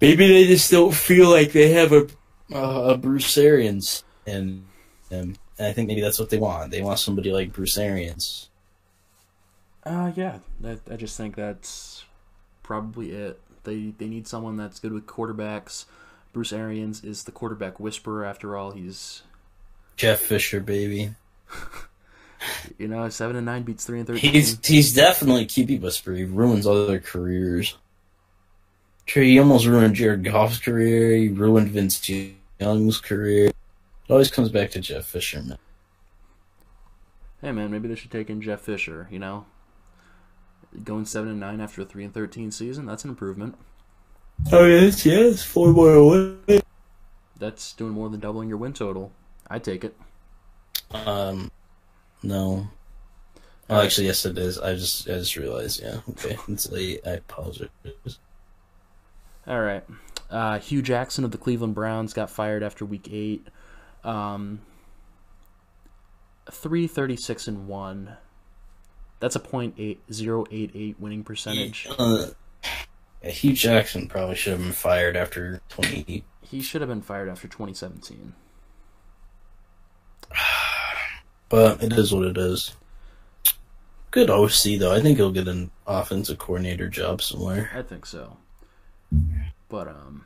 Maybe 0.01 0.29
they 0.29 0.47
just 0.47 0.71
don't 0.71 0.95
feel 0.95 1.29
like 1.29 1.53
they 1.53 1.71
have 1.71 1.93
a 1.93 2.07
uh, 2.53 2.95
a 2.95 2.99
Bruce 2.99 3.37
Arians, 3.37 4.05
and 4.27 4.65
and 5.11 5.39
I 5.59 5.73
think 5.73 5.89
maybe 5.89 6.01
that's 6.01 6.19
what 6.19 6.31
they 6.31 6.39
want. 6.39 6.71
They 6.71 6.83
want 6.83 6.99
somebody 6.99 7.33
like 7.33 7.53
Bruce 7.53 7.77
Arians. 7.77 8.49
Uh, 9.85 10.13
yeah, 10.15 10.39
I, 10.65 10.79
I 10.91 10.97
just 10.97 11.17
think 11.17 11.35
that's 11.35 12.05
probably 12.63 13.11
it. 13.11 13.41
They 13.65 13.93
they 13.99 14.07
need 14.07 14.29
someone 14.29 14.57
that's 14.57 14.79
good 14.79 14.93
with 14.93 15.07
quarterbacks. 15.07 15.87
Bruce 16.33 16.53
Arians 16.53 17.03
is 17.03 17.25
the 17.25 17.33
quarterback 17.33 17.81
whisperer. 17.81 18.25
After 18.25 18.57
all, 18.57 18.71
he's 18.71 19.23
Jeff 19.97 20.21
Fisher, 20.21 20.61
baby. 20.61 21.15
you 22.79 22.87
know 22.89 23.09
seven 23.09 23.37
and 23.37 23.47
nine 23.47 23.63
beats 23.63 23.85
three 23.85 23.99
and 23.99 24.07
thirteen. 24.07 24.33
He's 24.33 24.65
he's 24.65 24.95
definitely 24.95 25.47
QB 25.47 25.81
whisperer. 25.81 26.15
He 26.15 26.25
ruins 26.25 26.67
other 26.67 27.01
careers. 27.01 27.77
Sure, 29.09 29.23
he 29.23 29.39
almost 29.39 29.65
ruined 29.65 29.95
Jared 29.95 30.23
Goff's 30.23 30.59
career. 30.59 31.17
He 31.17 31.29
ruined 31.29 31.71
Vince 31.71 32.11
Young's 32.61 33.01
career. 33.01 33.47
It 33.47 33.55
always 34.11 34.31
comes 34.31 34.51
back 34.51 34.71
to 34.73 34.81
Jeff 34.81 35.07
Fisher, 35.07 35.43
man. 35.43 35.59
hey 37.41 37.53
man, 37.53 37.71
maybe 37.71 37.89
they 37.89 37.95
should 37.95 38.11
take 38.11 38.29
in 38.29 38.43
Jeff 38.43 38.61
Fisher. 38.61 39.09
You 39.11 39.19
know, 39.19 39.47
going 40.85 41.07
seven 41.07 41.31
and 41.31 41.41
nine 41.41 41.63
after 41.63 41.81
a 41.81 41.85
three 41.87 42.05
and 42.05 42.13
thirteen 42.13 42.51
season, 42.51 42.85
that's 42.85 43.03
an 43.05 43.09
improvement. 43.09 43.57
Oh 44.53 44.67
yes, 44.67 45.07
yes, 45.07 45.43
four 45.43 45.73
more 45.73 45.95
away. 45.95 46.61
That's 47.39 47.73
doing 47.73 47.93
more 47.93 48.11
than 48.11 48.21
doubling 48.21 48.51
your 48.51 48.59
win 48.59 48.75
total. 48.75 49.13
I 49.49 49.59
take 49.59 49.85
it. 49.85 49.97
Um, 50.91 51.51
no. 52.23 52.69
Oh, 53.71 53.81
actually, 53.81 54.09
yes, 54.09 54.27
it 54.27 54.37
is. 54.37 54.59
I 54.59 54.75
just, 54.75 55.09
I 55.09 55.15
just 55.15 55.37
realized. 55.37 55.83
Yeah, 55.83 56.01
okay, 56.11 56.37
it's 56.49 56.71
late. 56.71 57.01
I 57.07 57.13
apologize. 57.13 57.69
All 59.49 59.61
right. 59.61 59.83
Uh, 60.31 60.59
Hue 60.59 60.83
Jackson 60.83 61.25
of 61.25 61.31
the 61.31 61.39
Cleveland 61.39 61.75
Browns 61.75 62.13
got 62.13 62.29
fired 62.29 62.63
after 62.63 62.85
week 62.85 63.09
eight. 63.11 63.49
Um, 64.05 64.61
three 66.51 66.87
thirty 66.87 67.17
six 67.17 67.49
and 67.49 67.67
one. 67.67 68.17
That's 69.21 69.37
a 69.37 69.41
point 69.41 69.75
eight 69.79 70.01
zero 70.13 70.45
eight 70.51 70.71
eight 70.75 71.01
winning 71.01 71.25
percentage. 71.25 71.89
Uh, 71.99 72.27
yeah, 73.23 73.31
Hue 73.31 73.55
Jackson 73.55 74.07
probably 74.07 74.37
should 74.37 74.53
have 74.53 74.63
been 74.63 74.73
fired 74.73 75.17
after 75.17 75.63
twenty. 75.71 76.25
He 76.43 76.61
should 76.61 76.83
have 76.83 76.91
been 76.91 77.03
fired 77.03 77.31
after 77.31 77.49
twenty 77.49 77.75
seventeen. 77.75 78.35
But 81.51 81.83
it 81.83 81.95
is 81.95 82.13
what 82.13 82.27
it 82.27 82.37
is. 82.37 82.77
Good 84.11 84.29
OC 84.29 84.79
though. 84.79 84.95
I 84.95 85.01
think 85.01 85.17
he'll 85.17 85.33
get 85.33 85.49
an 85.49 85.71
offensive 85.87 86.37
coordinator 86.37 86.91
job 86.91 87.23
somewhere. 87.23 87.71
I 87.75 87.81
think 87.81 88.05
so. 88.05 88.37
But 89.69 89.89
um, 89.89 90.25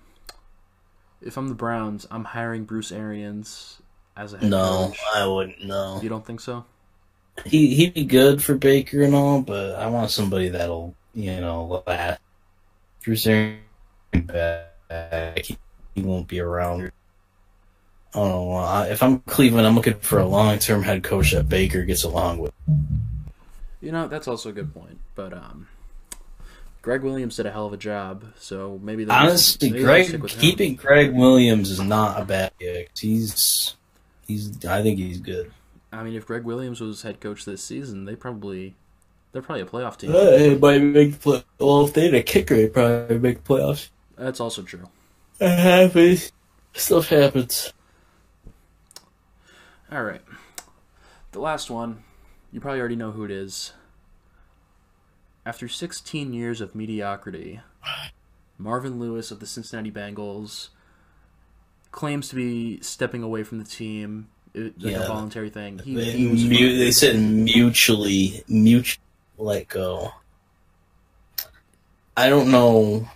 if 1.20 1.36
I'm 1.36 1.48
the 1.48 1.54
Browns, 1.54 2.06
I'm 2.10 2.24
hiring 2.24 2.64
Bruce 2.64 2.92
Arians 2.92 3.80
as 4.16 4.32
a 4.32 4.38
head 4.38 4.50
No, 4.50 4.88
coach. 4.88 5.00
I 5.14 5.26
wouldn't. 5.26 5.64
No, 5.64 6.00
You 6.02 6.08
don't 6.08 6.24
think 6.26 6.40
so? 6.40 6.64
he 7.46 7.74
he'd 7.74 7.94
be 7.94 8.04
good 8.04 8.42
for 8.42 8.54
Baker 8.54 9.02
and 9.02 9.14
all, 9.14 9.40
but 9.40 9.74
I 9.76 9.86
want 9.86 10.10
somebody 10.10 10.48
that'll 10.50 10.94
you 11.14 11.40
know 11.40 11.82
last. 11.86 12.20
Bruce 13.04 13.26
Arians 13.26 13.60
back, 14.12 15.44
he, 15.44 15.56
won't 15.96 16.28
be 16.28 16.40
around. 16.40 16.92
I 18.14 18.18
don't 18.18 18.50
know. 18.50 18.82
If 18.90 19.02
I'm 19.02 19.20
Cleveland, 19.20 19.66
I'm 19.66 19.74
looking 19.74 19.94
for 19.94 20.18
a 20.18 20.26
long 20.26 20.58
term 20.58 20.82
head 20.82 21.02
coach 21.02 21.32
that 21.32 21.48
Baker 21.48 21.82
gets 21.84 22.04
along 22.04 22.38
with. 22.38 22.52
You 23.80 23.90
know, 23.90 24.06
that's 24.06 24.28
also 24.28 24.50
a 24.50 24.52
good 24.52 24.72
point. 24.72 24.98
But 25.14 25.32
um, 25.32 25.66
Gregg 26.82 27.02
Williams 27.02 27.36
did 27.36 27.46
a 27.46 27.52
hell 27.52 27.66
of 27.66 27.72
a 27.72 27.76
job, 27.76 28.24
so 28.36 28.78
maybe 28.82 29.06
Honestly, 29.08 29.70
maybe 29.70 29.84
Gregg 29.84 30.28
keeping 30.28 30.74
Gregg 30.74 31.14
Williams 31.14 31.70
is 31.70 31.80
not 31.80 32.20
a 32.20 32.24
bad 32.24 32.52
pick. 32.58 32.90
He's 32.98 33.76
he's 34.26 34.64
I 34.64 34.82
think 34.82 34.98
he's 34.98 35.18
good. 35.18 35.52
I 35.92 36.02
mean, 36.02 36.14
if 36.14 36.26
Gregg 36.26 36.42
Williams 36.42 36.80
was 36.80 37.02
head 37.02 37.20
coach 37.20 37.44
this 37.44 37.62
season, 37.62 38.04
they 38.04 38.16
probably 38.16 38.74
they're 39.30 39.42
probably 39.42 39.62
a 39.62 39.66
playoff 39.66 39.96
team. 39.96 40.10
Uh, 40.10 40.18
it 40.18 40.60
might 40.60 40.82
make 40.82 41.20
play. 41.20 41.44
Well, 41.58 41.86
if 41.86 41.94
they 41.94 42.06
had 42.06 42.14
a 42.14 42.22
kicker, 42.22 42.56
they 42.56 42.68
probably 42.68 43.18
make 43.18 43.44
playoffs. 43.44 43.88
That's 44.16 44.40
also 44.40 44.62
true. 44.62 44.88
It 45.40 45.56
happens. 45.56 46.32
Stuff 46.74 47.08
happens. 47.08 47.72
All 49.90 50.02
right. 50.02 50.22
The 51.32 51.40
last 51.40 51.70
one, 51.70 52.02
you 52.50 52.60
probably 52.60 52.80
already 52.80 52.96
know 52.96 53.12
who 53.12 53.24
it 53.24 53.30
is. 53.30 53.72
After 55.44 55.68
16 55.68 56.32
years 56.32 56.60
of 56.60 56.74
mediocrity, 56.74 57.60
Marvin 58.58 58.98
Lewis 59.00 59.30
of 59.30 59.40
the 59.40 59.46
Cincinnati 59.46 59.90
Bengals 59.90 60.68
claims 61.90 62.28
to 62.28 62.36
be 62.36 62.80
stepping 62.80 63.22
away 63.22 63.42
from 63.42 63.58
the 63.58 63.64
team, 63.64 64.28
it, 64.54 64.80
like 64.80 64.92
Yeah. 64.92 65.02
a 65.04 65.08
voluntary 65.08 65.50
thing. 65.50 65.78
He, 65.80 65.94
They, 65.96 66.04
he 66.12 66.26
was 66.28 66.44
mu- 66.44 66.78
they 66.78 66.92
said 66.92 67.16
mutually, 67.18 68.44
mutually 68.48 69.02
let 69.36 69.68
go. 69.68 70.12
I 72.16 72.28
don't 72.28 72.50
know 72.50 73.08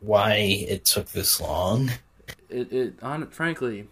why 0.00 0.34
it 0.68 0.84
took 0.84 1.08
this 1.10 1.40
long. 1.40 1.90
it, 2.48 2.72
it 2.72 2.94
on 3.02 3.26
frankly, 3.28 3.88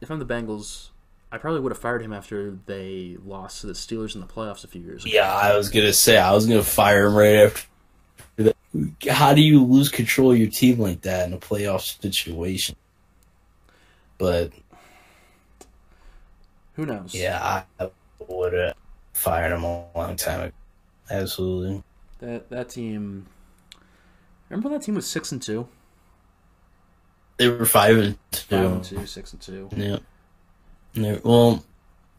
if 0.00 0.10
I'm 0.10 0.18
the 0.18 0.26
Bengals, 0.26 0.88
I 1.32 1.38
probably 1.38 1.60
would 1.60 1.70
have 1.72 1.78
fired 1.78 2.02
him 2.02 2.12
after 2.12 2.58
they 2.66 3.16
lost 3.24 3.60
to 3.60 3.68
the 3.68 3.72
Steelers 3.72 4.14
in 4.14 4.20
the 4.20 4.26
playoffs 4.26 4.64
a 4.64 4.66
few 4.66 4.82
years 4.82 5.04
ago. 5.04 5.12
Yeah, 5.14 5.32
I 5.32 5.56
was 5.56 5.68
gonna 5.68 5.92
say 5.92 6.18
I 6.18 6.32
was 6.32 6.46
gonna 6.46 6.62
fire 6.62 7.06
him 7.06 7.14
right 7.14 7.36
after. 7.46 7.68
that. 8.36 8.56
How 9.08 9.32
do 9.34 9.40
you 9.40 9.64
lose 9.64 9.88
control 9.88 10.32
of 10.32 10.38
your 10.38 10.50
team 10.50 10.78
like 10.78 11.02
that 11.02 11.26
in 11.28 11.32
a 11.34 11.38
playoff 11.38 12.00
situation? 12.02 12.74
But 14.18 14.52
Who 16.74 16.84
knows? 16.86 17.14
yeah, 17.14 17.64
I 17.78 17.90
would 18.28 18.52
have 18.52 18.74
fired 19.12 19.52
him 19.52 19.64
a 19.64 19.84
long 19.96 20.16
time 20.16 20.40
ago. 20.40 20.52
Absolutely. 21.10 21.82
That 22.18 22.50
that 22.50 22.68
team. 22.70 23.26
Remember 24.48 24.68
that 24.70 24.82
team 24.82 24.96
was 24.96 25.06
six 25.06 25.30
and 25.32 25.40
two. 25.40 25.68
They 27.36 27.48
were 27.48 27.64
five 27.64 27.96
and 27.96 28.18
two. 28.32 28.56
Five 28.56 28.72
and 28.72 28.84
two, 28.84 29.06
six 29.06 29.32
and 29.32 29.40
two. 29.40 29.68
Yeah. 29.76 29.98
Well, 30.96 31.64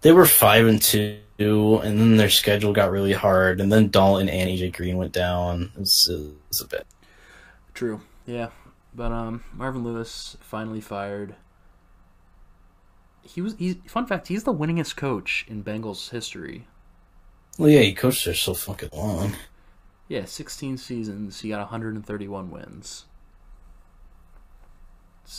they 0.01 0.11
were 0.11 0.26
five 0.26 0.65
and 0.65 0.82
two, 0.82 1.19
and 1.39 1.99
then 1.99 2.17
their 2.17 2.30
schedule 2.30 2.74
got 2.74 2.91
really 2.91 3.13
hard, 3.13 3.61
and 3.61 3.72
then 3.72 3.89
Dalton 3.89 4.30
and 4.30 4.49
AJ 4.49 4.74
Green 4.74 4.97
went 4.97 5.11
down. 5.11 5.72
It 5.76 5.80
was, 5.80 6.09
it 6.09 6.34
was 6.47 6.61
a 6.61 6.67
bit. 6.67 6.88
True. 7.74 8.01
Yeah. 8.26 8.49
But 8.93 9.11
um 9.11 9.43
Marvin 9.53 9.84
Lewis 9.84 10.38
finally 10.41 10.82
fired. 10.82 11.36
He 13.24 13.41
was 13.41 13.55
he's 13.57 13.76
fun 13.88 14.05
fact, 14.05 14.28
he's 14.28 14.43
the 14.43 14.53
winningest 14.53 14.95
coach 14.95 15.45
in 15.47 15.63
Bengals 15.63 16.09
history. 16.09 16.67
Well, 17.57 17.69
yeah, 17.69 17.82
he 17.82 17.93
coached 17.93 18.26
there 18.26 18.34
so 18.34 18.53
fucking 18.53 18.89
long. 18.93 19.36
Yeah, 20.07 20.26
16 20.26 20.78
seasons, 20.78 21.39
he 21.39 21.49
got 21.49 21.59
131 21.59 22.49
wins. 22.49 23.05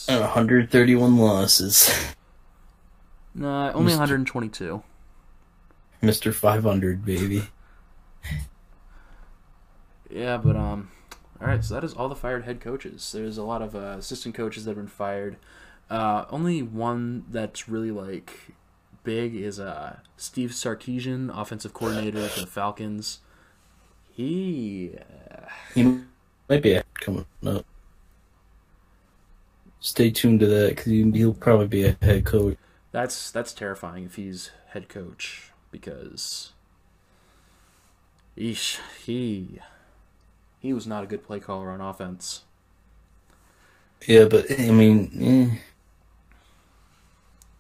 And 0.09 0.21
131 0.21 1.19
losses. 1.19 2.15
Nah, 3.35 3.73
only 3.73 3.93
Mr. 3.93 3.99
122. 3.99 4.83
Mr. 6.03 6.35
500, 6.35 7.05
baby. 7.05 7.45
Yeah, 10.11 10.37
but 10.37 10.57
um, 10.57 10.91
all 11.41 11.47
right. 11.47 11.65
So 11.65 11.75
that 11.75 11.85
is 11.85 11.95
all 11.95 12.09
the 12.09 12.15
fired 12.15 12.45
head 12.45 12.61
coaches. 12.61 13.13
There's 13.13 13.39
a 13.39 13.43
lot 13.43 13.63
of 13.63 13.75
uh, 13.75 13.97
assistant 13.99 14.35
coaches 14.35 14.65
that 14.65 14.73
have 14.73 14.77
been 14.77 14.89
fired. 14.89 15.37
Uh, 15.89 16.27
only 16.31 16.63
one 16.63 17.25
that's 17.31 17.69
really 17.69 17.91
like 17.91 18.55
big 19.05 19.35
is 19.35 19.59
uh 19.59 19.97
Steve 20.17 20.51
Sarkisian, 20.51 21.31
offensive 21.35 21.73
coordinator 21.73 22.29
for 22.29 22.41
the 22.41 22.47
Falcons. 22.47 23.21
He 24.11 24.93
He 25.75 26.03
might 26.49 26.63
be 26.63 26.81
coming 26.95 27.27
up. 27.47 27.65
Stay 29.81 30.11
tuned 30.11 30.41
to 30.41 30.47
that 30.47 30.69
because 30.71 30.93
he'll 30.93 31.35
probably 31.35 31.67
be 31.67 31.85
a 31.85 31.97
head 32.03 32.25
coach. 32.25 32.57
That's 32.93 33.31
that's 33.31 33.53
terrifying 33.53 34.05
if 34.05 34.17
he's 34.17 34.51
head 34.69 34.89
coach 34.89 35.51
because, 35.71 36.53
eesh, 38.37 38.79
he 39.05 39.59
he 40.61 40.73
was 40.73 40.87
not 40.87 41.03
a 41.03 41.07
good 41.07 41.25
play 41.25 41.41
caller 41.41 41.71
on 41.71 41.81
offense. 41.81 42.43
Yeah, 44.07 44.27
but 44.27 44.51
I 44.51 44.71
mean, 44.71 45.11
eh. 45.21 45.59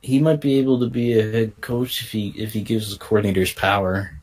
he 0.03 0.19
might 0.21 0.41
be 0.41 0.59
able 0.59 0.81
to 0.81 0.89
be 0.89 1.19
a 1.19 1.33
head 1.33 1.61
coach 1.61 2.03
if 2.03 2.13
he 2.13 2.29
if 2.37 2.53
he 2.53 2.61
gives 2.61 2.97
the 2.97 3.03
coordinators 3.03 3.57
power. 3.57 4.19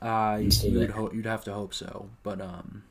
Uh, 0.00 0.38
you'd 0.40 0.90
ho- 0.90 1.10
you'd 1.12 1.26
have 1.26 1.44
to 1.44 1.52
hope 1.52 1.74
so, 1.74 2.10
but 2.22 2.40
um, 2.40 2.84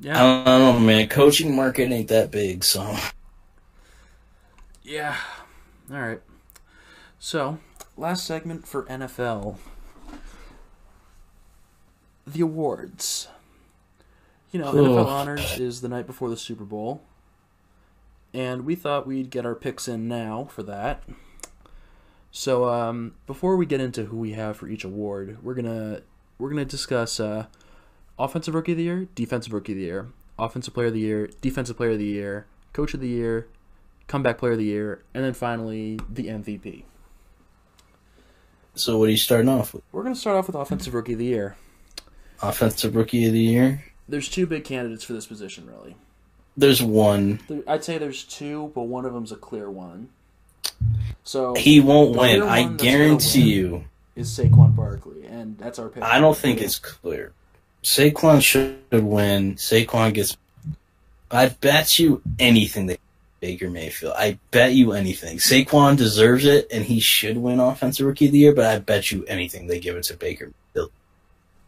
yeah, 0.00 0.24
I 0.24 0.44
don't 0.44 0.60
know, 0.60 0.78
man. 0.78 1.08
Coaching 1.08 1.54
market 1.54 1.90
ain't 1.90 2.08
that 2.08 2.30
big, 2.30 2.62
so 2.62 2.96
yeah. 4.92 5.16
All 5.90 6.00
right. 6.00 6.20
So, 7.18 7.58
last 7.96 8.26
segment 8.26 8.66
for 8.68 8.84
NFL. 8.84 9.56
The 12.26 12.42
awards. 12.42 13.28
You 14.50 14.60
know, 14.60 14.68
Ugh. 14.68 14.74
NFL 14.74 15.06
Honors 15.06 15.58
is 15.58 15.80
the 15.80 15.88
night 15.88 16.06
before 16.06 16.28
the 16.28 16.36
Super 16.36 16.64
Bowl. 16.64 17.02
And 18.34 18.66
we 18.66 18.74
thought 18.74 19.06
we'd 19.06 19.30
get 19.30 19.46
our 19.46 19.54
picks 19.54 19.88
in 19.88 20.08
now 20.08 20.44
for 20.50 20.62
that. 20.64 21.02
So, 22.30 22.68
um, 22.68 23.14
before 23.26 23.56
we 23.56 23.64
get 23.64 23.80
into 23.80 24.04
who 24.04 24.18
we 24.18 24.32
have 24.32 24.58
for 24.58 24.68
each 24.68 24.84
award, 24.84 25.38
we're 25.42 25.54
gonna 25.54 26.02
we're 26.38 26.50
gonna 26.50 26.64
discuss 26.64 27.18
uh, 27.18 27.46
offensive 28.18 28.54
rookie 28.54 28.72
of 28.72 28.78
the 28.78 28.84
year, 28.84 29.08
defensive 29.14 29.52
rookie 29.52 29.72
of 29.72 29.78
the 29.78 29.84
year, 29.84 30.08
offensive 30.38 30.74
player 30.74 30.86
of 30.88 30.94
the 30.94 31.00
year, 31.00 31.30
defensive 31.40 31.76
player 31.76 31.90
of 31.90 31.98
the 31.98 32.04
year, 32.04 32.46
coach 32.72 32.94
of 32.94 33.00
the 33.00 33.08
year, 33.08 33.48
comeback 34.06 34.38
player 34.38 34.52
of 34.52 34.58
the 34.58 34.64
year, 34.64 35.02
and 35.14 35.24
then 35.24 35.32
finally 35.34 35.98
the 36.10 36.26
MVP. 36.28 36.84
so 38.74 38.98
what 38.98 39.08
are 39.08 39.10
you 39.12 39.16
starting 39.16 39.48
off 39.48 39.74
with? 39.74 39.82
We're 39.92 40.02
gonna 40.02 40.14
start 40.16 40.36
off 40.36 40.46
with 40.46 40.56
offensive 40.56 40.94
rookie 40.94 41.12
of 41.14 41.18
the 41.18 41.26
year. 41.26 41.56
Offensive 42.42 42.96
rookie 42.96 43.26
of 43.26 43.32
the 43.32 43.38
year. 43.40 43.84
There's 44.08 44.28
two 44.28 44.46
big 44.46 44.64
candidates 44.64 45.04
for 45.04 45.12
this 45.12 45.26
position, 45.26 45.66
really. 45.66 45.94
There's 46.56 46.82
one. 46.82 47.40
I'd 47.66 47.84
say 47.84 47.98
there's 47.98 48.24
two, 48.24 48.72
but 48.74 48.82
one 48.82 49.04
of 49.04 49.12
them's 49.14 49.32
a 49.32 49.36
clear 49.36 49.70
one. 49.70 50.08
So 51.24 51.54
He 51.54 51.80
won't 51.80 52.16
win. 52.16 52.42
I 52.42 52.62
one 52.62 52.76
that's 52.76 52.82
gonna 52.82 52.92
guarantee 52.96 53.40
win. 53.40 53.72
you. 53.80 53.84
is 54.16 54.28
Saquon 54.36 54.74
Barkley, 54.74 55.24
and 55.26 55.56
that's 55.58 55.78
our 55.78 55.88
pick. 55.88 56.02
I 56.02 56.18
don't 56.18 56.36
think 56.36 56.60
it's 56.60 56.78
clear. 56.78 57.32
Saquon 57.82 58.42
should 58.42 58.76
win. 58.92 59.54
Saquon 59.54 60.12
gets. 60.14 60.36
I 61.30 61.48
bet 61.48 61.98
you 61.98 62.20
anything 62.38 62.86
that 62.86 63.00
Baker 63.42 63.68
Mayfield. 63.68 64.14
I 64.16 64.38
bet 64.52 64.72
you 64.72 64.92
anything. 64.92 65.38
Saquon 65.38 65.96
deserves 65.96 66.44
it, 66.44 66.68
and 66.70 66.84
he 66.84 67.00
should 67.00 67.36
win 67.36 67.58
Offensive 67.58 68.06
Rookie 68.06 68.26
of 68.26 68.32
the 68.32 68.38
Year. 68.38 68.54
But 68.54 68.66
I 68.66 68.78
bet 68.78 69.10
you 69.10 69.24
anything 69.26 69.66
they 69.66 69.80
give 69.80 69.96
it 69.96 70.04
to 70.04 70.16
Baker. 70.16 70.52
Mayfield. 70.74 70.92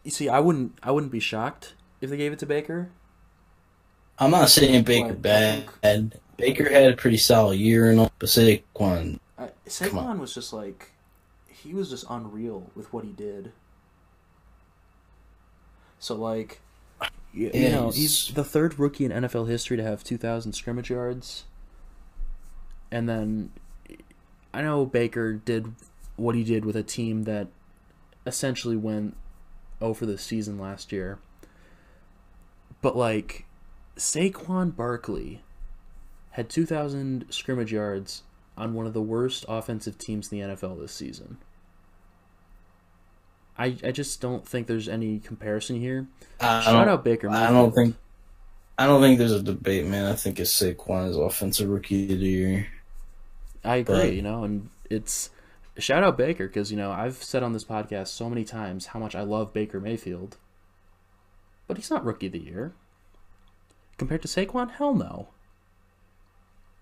You 0.05 0.11
see, 0.11 0.29
I 0.29 0.39
wouldn't. 0.39 0.79
I 0.81 0.91
wouldn't 0.91 1.11
be 1.11 1.19
shocked 1.19 1.73
if 1.99 2.09
they 2.09 2.15
gave 2.15 2.31
it 2.31 2.39
to 2.39 2.45
Baker. 2.45 2.89
I'm 4.17 4.31
not 4.31 4.49
saying 4.49 4.85
Baker 4.85 5.09
Right. 5.09 5.21
bad. 5.81 6.19
Baker 6.37 6.69
had 6.69 6.93
a 6.93 6.95
pretty 6.95 7.17
solid 7.17 7.59
year 7.59 7.91
and 7.91 7.99
all, 7.99 8.11
but 8.19 8.29
Saquon. 8.29 9.19
I, 9.37 9.49
Saquon 9.67 10.19
was 10.19 10.33
just 10.33 10.53
like, 10.53 10.91
he 11.49 11.73
was 11.73 11.89
just 11.89 12.05
unreal 12.09 12.71
with 12.73 12.91
what 12.93 13.03
he 13.03 13.11
did. 13.11 13.51
So 15.99 16.15
like, 16.15 16.61
you, 17.33 17.51
you 17.53 17.69
know, 17.69 17.89
he's- 17.91 17.95
he's 18.27 18.33
the 18.33 18.45
third 18.45 18.79
rookie 18.79 19.03
in 19.03 19.11
NFL 19.11 19.49
history 19.49 19.75
to 19.75 19.83
have 19.83 20.05
two 20.05 20.17
thousand 20.17 20.53
scrimmage 20.53 20.89
yards. 20.89 21.43
And 22.91 23.09
then, 23.09 23.51
I 24.53 24.61
know 24.61 24.85
Baker 24.85 25.33
did 25.33 25.73
what 26.15 26.35
he 26.35 26.43
did 26.43 26.65
with 26.65 26.75
a 26.75 26.83
team 26.83 27.23
that 27.23 27.47
essentially 28.25 28.77
went 28.77 29.15
oh 29.81 29.87
over 29.87 30.05
the 30.05 30.17
season 30.17 30.57
last 30.57 30.91
year. 30.91 31.19
But 32.81 32.95
like, 32.95 33.45
Saquon 33.97 34.75
Barkley 34.75 35.41
had 36.31 36.49
2,000 36.49 37.25
scrimmage 37.29 37.71
yards 37.71 38.23
on 38.57 38.73
one 38.73 38.85
of 38.85 38.93
the 38.93 39.01
worst 39.01 39.45
offensive 39.47 39.97
teams 39.97 40.31
in 40.31 40.39
the 40.39 40.55
NFL 40.55 40.79
this 40.79 40.91
season. 40.91 41.37
I, 43.57 43.77
I 43.83 43.91
just 43.91 44.19
don't 44.19 44.45
think 44.45 44.67
there's 44.67 44.89
any 44.89 45.19
comparison 45.19 45.79
here. 45.79 46.07
I 46.41 46.61
Shout 46.61 46.87
out 46.87 47.03
Baker. 47.03 47.29
I 47.29 47.51
don't 47.51 47.73
think. 47.73 47.95
I 48.77 48.85
don't 48.85 49.01
think 49.01 49.17
there's 49.17 49.31
a 49.31 49.41
debate, 49.41 49.85
man. 49.85 50.11
I 50.11 50.15
think 50.15 50.39
it's 50.39 50.61
Saquon 50.61 51.09
as 51.09 51.15
Offensive 51.15 51.69
Rookie 51.69 52.11
of 52.11 52.19
the 52.19 52.27
Year. 52.27 52.67
I 53.65 53.77
agree, 53.77 53.95
but- 53.95 54.13
you 54.13 54.21
know, 54.21 54.43
and 54.43 54.69
it's 54.89 55.29
shout 55.77 56.03
out 56.03 56.17
Baker 56.17 56.47
because 56.47 56.71
you 56.71 56.77
know 56.77 56.91
I've 56.91 57.21
said 57.21 57.43
on 57.43 57.53
this 57.53 57.65
podcast 57.65 58.07
so 58.07 58.29
many 58.29 58.43
times 58.43 58.87
how 58.87 58.99
much 58.99 59.15
I 59.15 59.21
love 59.21 59.53
Baker 59.53 59.79
Mayfield, 59.79 60.37
but 61.67 61.77
he's 61.77 61.89
not 61.89 62.05
rookie 62.05 62.27
of 62.27 62.33
the 62.33 62.39
year 62.39 62.73
compared 63.97 64.21
to 64.21 64.27
Saquon. 64.27 64.71
Hell 64.71 64.93
no. 64.93 65.29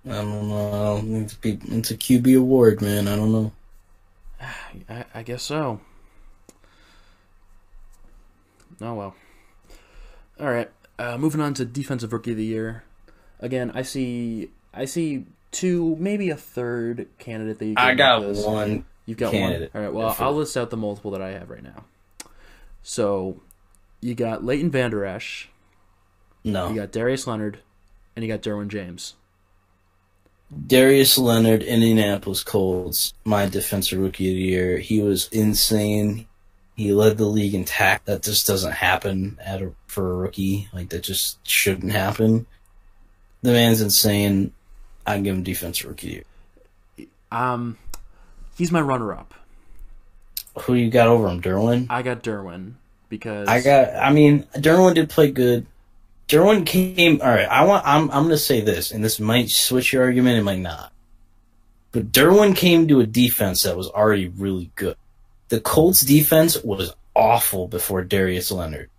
I 0.05 0.15
don't 0.15 0.49
know. 0.49 0.67
I 0.67 1.01
don't 1.01 1.23
it's, 1.23 1.33
be, 1.35 1.59
it's 1.69 1.91
a 1.91 1.95
QB 1.97 2.37
award, 2.37 2.81
man. 2.81 3.07
I 3.07 3.15
don't 3.15 3.31
know. 3.31 3.51
I, 4.89 5.05
I 5.13 5.23
guess 5.23 5.43
so. 5.43 5.79
Oh 8.81 8.93
well. 8.93 9.15
All 10.39 10.51
right. 10.51 10.69
Uh, 10.99 11.17
moving 11.17 11.41
on 11.41 11.53
to 11.55 11.65
defensive 11.65 12.11
rookie 12.11 12.31
of 12.31 12.37
the 12.37 12.45
year. 12.45 12.83
Again, 13.39 13.71
I 13.73 13.81
see 13.81 14.49
I 14.73 14.85
see 14.85 15.25
two, 15.53 15.95
maybe 15.99 16.29
a 16.29 16.35
third 16.35 17.07
candidate 17.19 17.59
that 17.59 17.65
you. 17.65 17.73
I 17.77 17.93
got 17.95 18.19
this. 18.21 18.45
one. 18.45 18.85
You've 19.05 19.17
got 19.17 19.31
candidate. 19.31 19.73
one. 19.73 19.83
All 19.83 19.89
right. 19.89 19.95
Well, 19.95 20.15
I'll 20.19 20.33
list 20.33 20.57
out 20.57 20.69
the 20.69 20.77
multiple 20.77 21.11
that 21.11 21.21
I 21.21 21.31
have 21.31 21.49
right 21.49 21.63
now. 21.63 21.85
So, 22.81 23.39
you 24.01 24.15
got 24.15 24.43
Leighton 24.43 24.69
Vander 24.71 25.05
Esch, 25.05 25.49
No. 26.43 26.69
you 26.69 26.75
got 26.75 26.91
Darius 26.91 27.25
Leonard, 27.27 27.59
and 28.15 28.25
you 28.25 28.31
got 28.31 28.41
Derwin 28.41 28.67
James. 28.67 29.15
Darius 30.67 31.17
Leonard, 31.17 31.63
Indianapolis 31.63 32.43
Colts, 32.43 33.13
my 33.23 33.47
defensive 33.47 33.99
rookie 33.99 34.29
of 34.29 34.35
the 34.35 34.41
year. 34.41 34.77
He 34.77 35.01
was 35.01 35.27
insane. 35.29 36.27
He 36.75 36.93
led 36.93 37.17
the 37.17 37.25
league 37.25 37.55
in 37.55 37.65
tack. 37.65 38.05
That 38.05 38.21
just 38.23 38.45
doesn't 38.45 38.71
happen 38.73 39.39
at 39.43 39.61
a, 39.61 39.71
for 39.87 40.11
a 40.11 40.15
rookie. 40.15 40.67
Like 40.73 40.89
that 40.89 41.03
just 41.03 41.45
shouldn't 41.47 41.91
happen. 41.91 42.45
The 43.41 43.51
man's 43.51 43.81
insane. 43.81 44.53
I 45.05 45.19
give 45.19 45.35
him 45.35 45.43
defensive 45.43 45.89
rookie 45.89 46.19
of 46.19 46.25
the 46.95 47.01
year. 47.01 47.09
Um, 47.31 47.77
he's 48.57 48.71
my 48.71 48.81
runner-up. 48.81 49.33
Who 50.61 50.75
you 50.75 50.89
got 50.89 51.07
over 51.07 51.27
him, 51.27 51.41
Derwin? 51.41 51.87
I 51.89 52.03
got 52.03 52.21
Derwin 52.23 52.73
because 53.09 53.47
I 53.47 53.61
got. 53.61 53.95
I 53.95 54.11
mean, 54.11 54.43
Derwin 54.55 54.93
did 54.93 55.09
play 55.09 55.31
good. 55.31 55.65
Derwin 56.27 56.65
came. 56.65 57.21
All 57.21 57.27
right. 57.27 57.47
I 57.47 57.65
want. 57.65 57.85
I'm. 57.87 58.03
I'm 58.11 58.23
going 58.23 58.29
to 58.29 58.37
say 58.37 58.61
this, 58.61 58.91
and 58.91 59.03
this 59.03 59.19
might 59.19 59.49
switch 59.49 59.93
your 59.93 60.03
argument. 60.03 60.37
It 60.37 60.43
might 60.43 60.59
not. 60.59 60.93
But 61.91 62.11
Derwin 62.11 62.55
came 62.55 62.87
to 62.87 62.99
a 62.99 63.07
defense 63.07 63.63
that 63.63 63.75
was 63.75 63.89
already 63.89 64.27
really 64.27 64.71
good. 64.75 64.95
The 65.49 65.59
Colts 65.59 66.01
defense 66.01 66.63
was 66.63 66.93
awful 67.15 67.67
before 67.67 68.03
Darius 68.03 68.51
Leonard, 68.51 68.91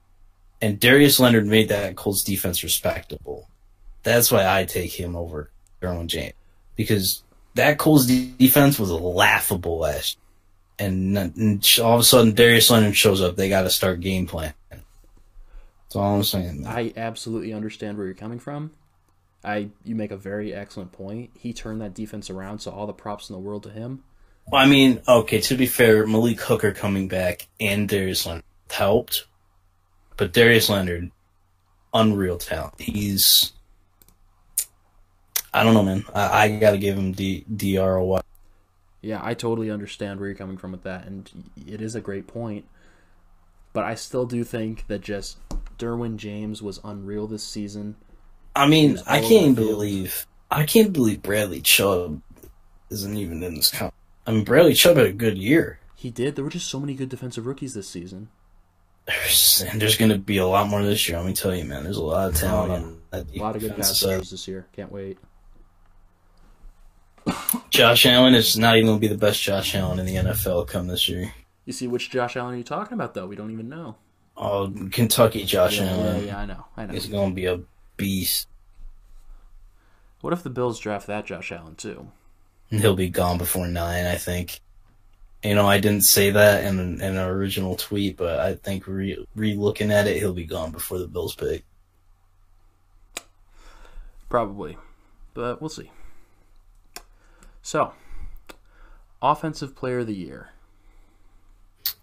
and 0.60 0.80
Darius 0.80 1.20
Leonard 1.20 1.46
made 1.46 1.68
that 1.68 1.94
Colts 1.94 2.24
defense 2.24 2.64
respectable. 2.64 3.48
That's 4.02 4.30
why 4.30 4.46
I 4.46 4.64
take 4.64 4.92
him 4.92 5.14
over 5.14 5.50
Derwin 5.84 6.06
James 6.06 6.34
because 6.76 7.22
that 7.54 7.78
Colts 7.78 8.06
de- 8.06 8.32
defense 8.38 8.78
was 8.78 8.90
laughable 8.90 9.78
last. 9.78 10.16
year. 10.16 10.88
And, 10.88 11.16
and 11.16 11.78
all 11.80 11.94
of 11.94 12.00
a 12.00 12.04
sudden, 12.04 12.34
Darius 12.34 12.68
Leonard 12.70 12.96
shows 12.96 13.20
up. 13.20 13.36
They 13.36 13.48
got 13.48 13.62
to 13.62 13.70
start 13.70 14.00
game 14.00 14.26
plan. 14.26 14.54
That's 14.70 15.94
all 15.94 16.16
I'm 16.16 16.24
saying. 16.24 16.66
I 16.66 16.92
absolutely 16.96 17.52
understand 17.52 17.96
where 17.96 18.06
you're 18.06 18.16
coming 18.16 18.40
from. 18.40 18.72
I 19.44 19.68
you 19.84 19.94
make 19.94 20.10
a 20.10 20.16
very 20.16 20.52
excellent 20.54 20.90
point. 20.90 21.30
He 21.38 21.52
turned 21.52 21.80
that 21.82 21.94
defense 21.94 22.30
around, 22.30 22.60
so 22.60 22.72
all 22.72 22.86
the 22.86 22.92
props 22.92 23.28
in 23.28 23.34
the 23.34 23.40
world 23.40 23.62
to 23.64 23.70
him. 23.70 24.02
Well, 24.46 24.60
I 24.60 24.66
mean, 24.66 25.00
okay, 25.06 25.40
to 25.40 25.56
be 25.56 25.66
fair, 25.66 26.06
Malik 26.06 26.40
Hooker 26.40 26.72
coming 26.72 27.08
back 27.08 27.46
and 27.60 27.88
Darius 27.88 28.26
Leonard 28.26 28.44
helped, 28.70 29.26
but 30.16 30.32
Darius 30.32 30.68
Leonard, 30.68 31.10
unreal 31.92 32.38
talent. 32.38 32.80
He's, 32.80 33.52
I 35.54 35.62
don't 35.62 35.72
know, 35.72 35.84
man. 35.84 36.04
I, 36.12 36.44
I 36.44 36.56
got 36.56 36.72
to 36.72 36.78
give 36.78 36.98
him 36.98 37.12
D 37.12 37.44
D 37.54 37.78
R 37.78 37.98
O 37.98 38.04
Y. 38.04 38.20
Yeah, 39.00 39.20
I 39.22 39.34
totally 39.34 39.70
understand 39.70 40.18
where 40.18 40.28
you're 40.28 40.36
coming 40.36 40.56
from 40.56 40.72
with 40.72 40.82
that, 40.82 41.06
and 41.06 41.30
it 41.66 41.80
is 41.80 41.94
a 41.94 42.00
great 42.00 42.26
point. 42.26 42.64
But 43.72 43.84
I 43.84 43.94
still 43.94 44.26
do 44.26 44.44
think 44.44 44.86
that 44.88 45.00
just 45.00 45.38
Derwin 45.78 46.16
James 46.16 46.60
was 46.60 46.80
unreal 46.82 47.26
this 47.26 47.44
season. 47.44 47.96
I 48.56 48.66
mean, 48.66 48.98
I 49.06 49.20
can't 49.20 49.54
believe, 49.54 50.26
I 50.50 50.64
can't 50.64 50.92
believe 50.92 51.22
Bradley 51.22 51.60
Chubb 51.60 52.20
isn't 52.90 53.16
even 53.16 53.42
in 53.42 53.56
this 53.56 53.70
count. 53.70 53.94
I 54.26 54.32
mean, 54.32 54.44
Bradley 54.44 54.74
Chubb 54.74 54.96
had 54.96 55.06
a 55.06 55.12
good 55.12 55.38
year. 55.38 55.80
He 55.94 56.10
did. 56.10 56.34
There 56.36 56.44
were 56.44 56.50
just 56.50 56.68
so 56.68 56.80
many 56.80 56.94
good 56.94 57.08
defensive 57.08 57.46
rookies 57.46 57.74
this 57.74 57.88
season. 57.88 58.28
There's, 59.06 59.64
and 59.68 59.82
there's 59.82 59.96
going 59.96 60.10
to 60.12 60.18
be 60.18 60.38
a 60.38 60.46
lot 60.46 60.68
more 60.68 60.82
this 60.82 61.08
year. 61.08 61.18
Let 61.18 61.26
me 61.26 61.34
tell 61.34 61.54
you, 61.54 61.64
man. 61.64 61.84
There's 61.84 61.98
a 61.98 62.02
lot 62.02 62.28
of 62.28 62.36
oh, 62.36 62.38
talent 62.38 62.72
Oh, 62.72 62.74
yeah. 62.74 62.82
on 62.82 63.00
that 63.10 63.36
A 63.36 63.42
lot 63.42 63.56
of 63.56 63.60
good 63.60 63.68
defensive 63.76 64.18
pass 64.18 64.30
this 64.30 64.48
year. 64.48 64.66
Can't 64.72 64.90
wait. 64.90 65.18
Josh 67.70 68.06
Allen 68.06 68.34
is 68.34 68.56
not 68.56 68.76
even 68.76 68.86
going 68.86 68.98
to 68.98 69.00
be 69.00 69.08
the 69.08 69.18
best 69.18 69.42
Josh 69.42 69.74
Allen 69.74 69.98
in 69.98 70.06
the 70.06 70.16
NFL 70.16 70.66
come 70.68 70.86
this 70.86 71.08
year. 71.08 71.32
You 71.64 71.72
see, 71.72 71.86
which 71.86 72.10
Josh 72.10 72.36
Allen 72.36 72.54
are 72.54 72.58
you 72.58 72.64
talking 72.64 72.94
about, 72.94 73.14
though? 73.14 73.26
We 73.26 73.36
don't 73.36 73.50
even 73.50 73.68
know. 73.68 73.96
Oh, 74.36 74.72
Kentucky 74.90 75.44
Josh 75.44 75.78
Yeah, 75.78 75.84
yeah, 75.84 75.92
Allen 75.92 76.26
yeah, 76.26 76.38
I 76.38 76.46
know. 76.46 76.64
I 76.76 76.86
know. 76.86 76.94
is 76.94 77.06
going 77.06 77.30
to 77.30 77.34
be 77.34 77.46
a 77.46 77.60
beast. 77.96 78.48
What 80.20 80.32
if 80.32 80.42
the 80.42 80.50
Bills 80.50 80.78
draft 80.78 81.06
that 81.06 81.26
Josh 81.26 81.52
Allen, 81.52 81.76
too? 81.76 82.08
He'll 82.70 82.96
be 82.96 83.10
gone 83.10 83.38
before 83.38 83.66
nine, 83.66 84.06
I 84.06 84.16
think. 84.16 84.60
You 85.42 85.54
know, 85.54 85.66
I 85.66 85.78
didn't 85.78 86.04
say 86.04 86.30
that 86.30 86.64
in, 86.64 86.78
in 86.78 87.00
an 87.02 87.18
original 87.18 87.76
tweet, 87.76 88.16
but 88.16 88.40
I 88.40 88.54
think 88.54 88.86
re, 88.86 89.26
re 89.36 89.54
looking 89.54 89.92
at 89.92 90.06
it, 90.06 90.16
he'll 90.16 90.32
be 90.32 90.46
gone 90.46 90.72
before 90.72 90.98
the 90.98 91.06
Bills 91.06 91.34
pick. 91.34 91.64
Probably. 94.30 94.78
But 95.34 95.60
we'll 95.60 95.68
see. 95.68 95.90
So, 97.64 97.94
Offensive 99.22 99.74
Player 99.74 100.00
of 100.00 100.06
the 100.06 100.14
Year. 100.14 100.50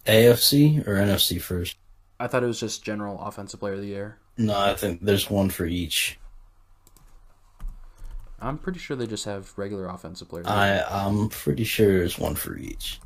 AFC 0.07 0.85
or 0.87 0.95
NFC 0.95 1.39
first? 1.39 1.77
I 2.19 2.25
thought 2.25 2.41
it 2.41 2.47
was 2.47 2.59
just 2.59 2.83
general 2.83 3.21
Offensive 3.21 3.59
Player 3.59 3.75
of 3.75 3.81
the 3.81 3.87
Year. 3.87 4.17
No, 4.37 4.57
I 4.57 4.73
think 4.73 5.01
there's 5.03 5.29
one 5.29 5.51
for 5.51 5.67
each. 5.67 6.17
I'm 8.39 8.57
pretty 8.57 8.79
sure 8.79 8.97
they 8.97 9.05
just 9.05 9.25
have 9.25 9.53
regular 9.55 9.87
Offensive 9.87 10.29
Player 10.29 10.41
the. 10.41 10.49
I 10.49 11.05
I'm 11.05 11.29
pretty 11.29 11.63
sure 11.63 11.99
there's 11.99 12.17
one 12.17 12.33
for 12.33 12.57
each. 12.57 12.99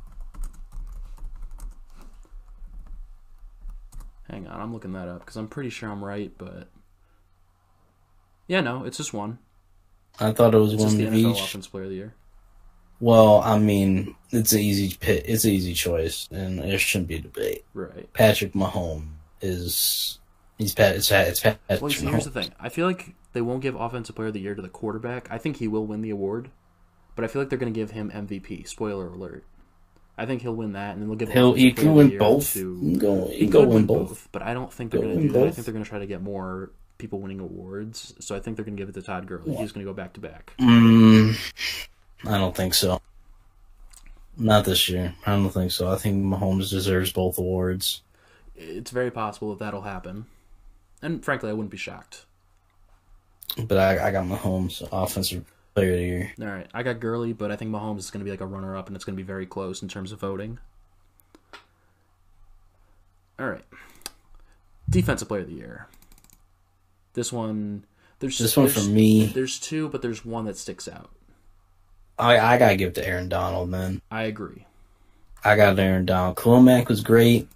Hang 4.30 4.46
on, 4.46 4.62
I'm 4.62 4.72
looking 4.72 4.94
that 4.94 5.08
up 5.08 5.20
because 5.20 5.36
I'm 5.36 5.48
pretty 5.48 5.68
sure 5.68 5.90
I'm 5.90 6.02
right, 6.02 6.32
but. 6.38 6.70
Yeah, 8.48 8.62
no, 8.62 8.84
it's 8.84 8.96
just 8.96 9.12
one. 9.12 9.40
I 10.18 10.32
thought 10.32 10.54
it 10.54 10.58
was 10.58 10.72
It's 10.72 10.82
just 10.84 10.96
one 10.96 11.04
the 11.04 11.08
of 11.08 11.12
NFL 11.12 11.32
each. 11.36 11.40
Offensive 11.42 11.70
Player 11.70 11.84
of 11.84 11.90
the 11.90 11.96
Year. 11.96 12.14
Well, 13.00 13.40
I 13.42 13.58
mean, 13.58 14.14
it's 14.30 14.52
an 14.52 14.60
easy 14.60 14.96
pit. 14.98 15.24
It's 15.26 15.44
an 15.44 15.50
easy 15.50 15.74
choice, 15.74 16.28
and 16.30 16.58
there 16.58 16.78
shouldn't 16.78 17.08
be 17.08 17.16
a 17.16 17.20
debate. 17.20 17.64
Right. 17.74 18.10
Patrick 18.12 18.52
Mahomes 18.52 19.08
is 19.42 20.18
he's 20.58 20.74
Pat. 20.74 20.96
It's, 20.96 21.08
Pat- 21.10 21.28
it's 21.28 21.40
Patrick 21.40 21.80
Well, 21.82 21.90
see, 21.90 22.06
Mahomes. 22.06 22.10
here's 22.10 22.24
the 22.24 22.30
thing. 22.30 22.52
I 22.58 22.68
feel 22.70 22.86
like 22.86 23.14
they 23.34 23.42
won't 23.42 23.60
give 23.60 23.74
Offensive 23.74 24.16
Player 24.16 24.28
of 24.28 24.34
the 24.34 24.40
Year 24.40 24.54
to 24.54 24.62
the 24.62 24.68
quarterback. 24.68 25.28
I 25.30 25.38
think 25.38 25.56
he 25.58 25.68
will 25.68 25.84
win 25.86 26.00
the 26.00 26.10
award, 26.10 26.50
but 27.14 27.24
I 27.24 27.28
feel 27.28 27.42
like 27.42 27.50
they're 27.50 27.58
going 27.58 27.72
to 27.72 27.78
give 27.78 27.90
him 27.90 28.10
MVP. 28.10 28.66
Spoiler 28.66 29.08
alert. 29.08 29.44
I 30.18 30.24
think 30.24 30.40
he'll 30.40 30.54
win 30.54 30.72
that, 30.72 30.92
and 30.94 31.02
then 31.02 31.08
they'll 31.08 31.16
give. 31.18 31.28
He'll 31.30 31.52
he 31.52 31.72
can 31.72 31.94
win 31.94 32.16
both. 32.16 32.54
to- 32.54 32.80
He 32.80 32.96
go. 32.96 33.26
He 33.28 33.40
He 33.40 33.46
go 33.48 33.66
win 33.66 33.84
both. 33.84 34.28
but 34.32 34.40
I 34.40 34.54
don't 34.54 34.72
think 34.72 34.90
they're 34.92 35.02
going 35.02 35.16
to 35.16 35.22
do 35.22 35.28
that. 35.32 35.46
I 35.48 35.50
think 35.50 35.66
they're 35.66 35.74
going 35.74 35.84
to 35.84 35.88
try 35.90 35.98
to 35.98 36.06
get 36.06 36.22
more 36.22 36.70
people 36.96 37.20
winning 37.20 37.40
awards. 37.40 38.14
So 38.20 38.34
I 38.34 38.40
think 38.40 38.56
they're 38.56 38.64
going 38.64 38.78
to 38.78 38.80
give 38.80 38.88
it 38.88 38.94
to 38.98 39.02
Todd 39.02 39.26
Gurley. 39.26 39.54
He's 39.54 39.72
going 39.72 39.84
to 39.84 39.90
go 39.90 39.94
back 39.94 40.14
to 40.14 40.20
back. 40.20 40.54
Mm, 40.58 41.36
I 42.26 42.38
don't 42.38 42.56
think 42.56 42.74
so. 42.74 43.00
Not 44.36 44.64
this 44.64 44.88
year. 44.88 45.14
I 45.24 45.32
don't 45.32 45.50
think 45.50 45.70
so. 45.72 45.90
I 45.90 45.96
think 45.96 46.22
Mahomes 46.24 46.70
deserves 46.70 47.12
both 47.12 47.38
awards. 47.38 48.02
It's 48.54 48.90
very 48.90 49.10
possible 49.10 49.50
that 49.50 49.58
that'll 49.64 49.82
happen, 49.82 50.26
and 51.02 51.24
frankly, 51.24 51.50
I 51.50 51.52
wouldn't 51.52 51.70
be 51.70 51.76
shocked. 51.76 52.24
But 53.66 53.78
I, 53.78 54.08
I 54.08 54.10
got 54.12 54.24
Mahomes 54.26 54.86
offensive 54.92 55.44
player 55.74 55.92
of 55.92 55.98
the 55.98 56.04
year. 56.04 56.32
All 56.40 56.46
right, 56.46 56.66
I 56.74 56.82
got 56.82 57.00
Gurley, 57.00 57.32
but 57.32 57.50
I 57.50 57.56
think 57.56 57.70
Mahomes 57.70 57.98
is 58.00 58.10
going 58.10 58.20
to 58.20 58.24
be 58.24 58.30
like 58.30 58.40
a 58.40 58.46
runner-up, 58.46 58.86
and 58.86 58.96
it's 58.96 59.04
going 59.04 59.16
to 59.16 59.22
be 59.22 59.26
very 59.26 59.46
close 59.46 59.82
in 59.82 59.88
terms 59.88 60.10
of 60.12 60.20
voting. 60.20 60.58
All 63.38 63.48
right, 63.48 63.64
defensive 64.88 65.28
player 65.28 65.42
of 65.42 65.48
the 65.48 65.54
year. 65.54 65.86
This 67.12 67.32
one, 67.32 67.84
there's 68.18 68.38
This 68.38 68.56
one 68.56 68.66
there's- 68.66 68.84
for 68.86 68.90
me. 68.90 69.26
There's 69.26 69.58
two, 69.60 69.88
but 69.90 70.00
there's 70.02 70.24
one 70.24 70.46
that 70.46 70.56
sticks 70.56 70.88
out. 70.88 71.10
I 72.18 72.38
I 72.38 72.58
gotta 72.58 72.76
give 72.76 72.90
it 72.90 72.94
to 72.96 73.06
Aaron 73.06 73.28
Donald, 73.28 73.68
man. 73.68 74.00
I 74.10 74.24
agree. 74.24 74.66
I 75.44 75.56
got 75.56 75.78
Aaron 75.78 76.06
Donald. 76.06 76.36
Khalil 76.36 76.62
Mack 76.62 76.88
was 76.88 77.02
great, 77.02 77.48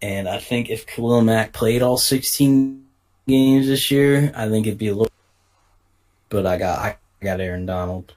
and 0.00 0.28
I 0.28 0.38
think 0.38 0.70
if 0.70 0.86
Khalil 0.86 1.22
Mack 1.22 1.52
played 1.52 1.82
all 1.82 1.98
16 1.98 2.86
games 3.26 3.66
this 3.66 3.90
year, 3.90 4.32
I 4.34 4.48
think 4.48 4.66
it'd 4.66 4.78
be 4.78 4.88
a 4.88 4.94
little. 4.94 5.12
But 6.28 6.46
I 6.46 6.56
got 6.58 6.78
I 6.78 6.96
got 7.20 7.40
Aaron 7.40 7.66
Donald. 7.66 8.14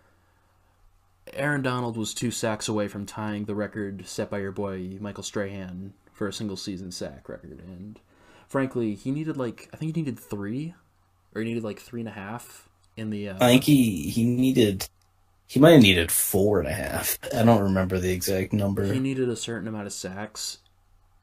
Aaron 1.33 1.61
Donald 1.61 1.97
was 1.97 2.13
two 2.13 2.31
sacks 2.31 2.67
away 2.67 2.87
from 2.87 3.05
tying 3.05 3.45
the 3.45 3.55
record 3.55 4.07
set 4.07 4.29
by 4.29 4.39
your 4.39 4.53
boy 4.53 4.97
Michael 5.01 5.23
Strahan 5.23 5.93
for 6.13 6.27
a 6.27 6.33
single 6.33 6.55
season 6.55 6.91
sack 6.91 7.27
record, 7.27 7.61
and 7.67 7.99
frankly, 8.47 8.95
he 8.95 9.11
needed 9.11 9.35
like 9.35 9.67
I 9.73 9.77
think 9.77 9.95
he 9.95 10.01
needed 10.01 10.19
three, 10.19 10.75
or 11.33 11.41
he 11.41 11.47
needed 11.47 11.63
like 11.63 11.79
three 11.79 12.01
and 12.01 12.09
a 12.09 12.13
half 12.13 12.69
in 12.95 13.09
the. 13.09 13.29
Uh, 13.29 13.35
I 13.35 13.47
think 13.47 13.63
he 13.65 14.09
he 14.09 14.23
needed 14.23 14.87
he 15.47 15.59
might 15.59 15.71
have 15.71 15.81
needed 15.81 16.11
four 16.11 16.59
and 16.59 16.67
a 16.67 16.73
half. 16.73 17.17
I 17.33 17.43
don't 17.43 17.61
remember 17.63 17.99
the 17.99 18.11
exact 18.11 18.53
number. 18.53 18.85
he 18.85 18.99
needed 18.99 19.29
a 19.29 19.35
certain 19.35 19.67
amount 19.67 19.87
of 19.87 19.93
sacks, 19.93 20.59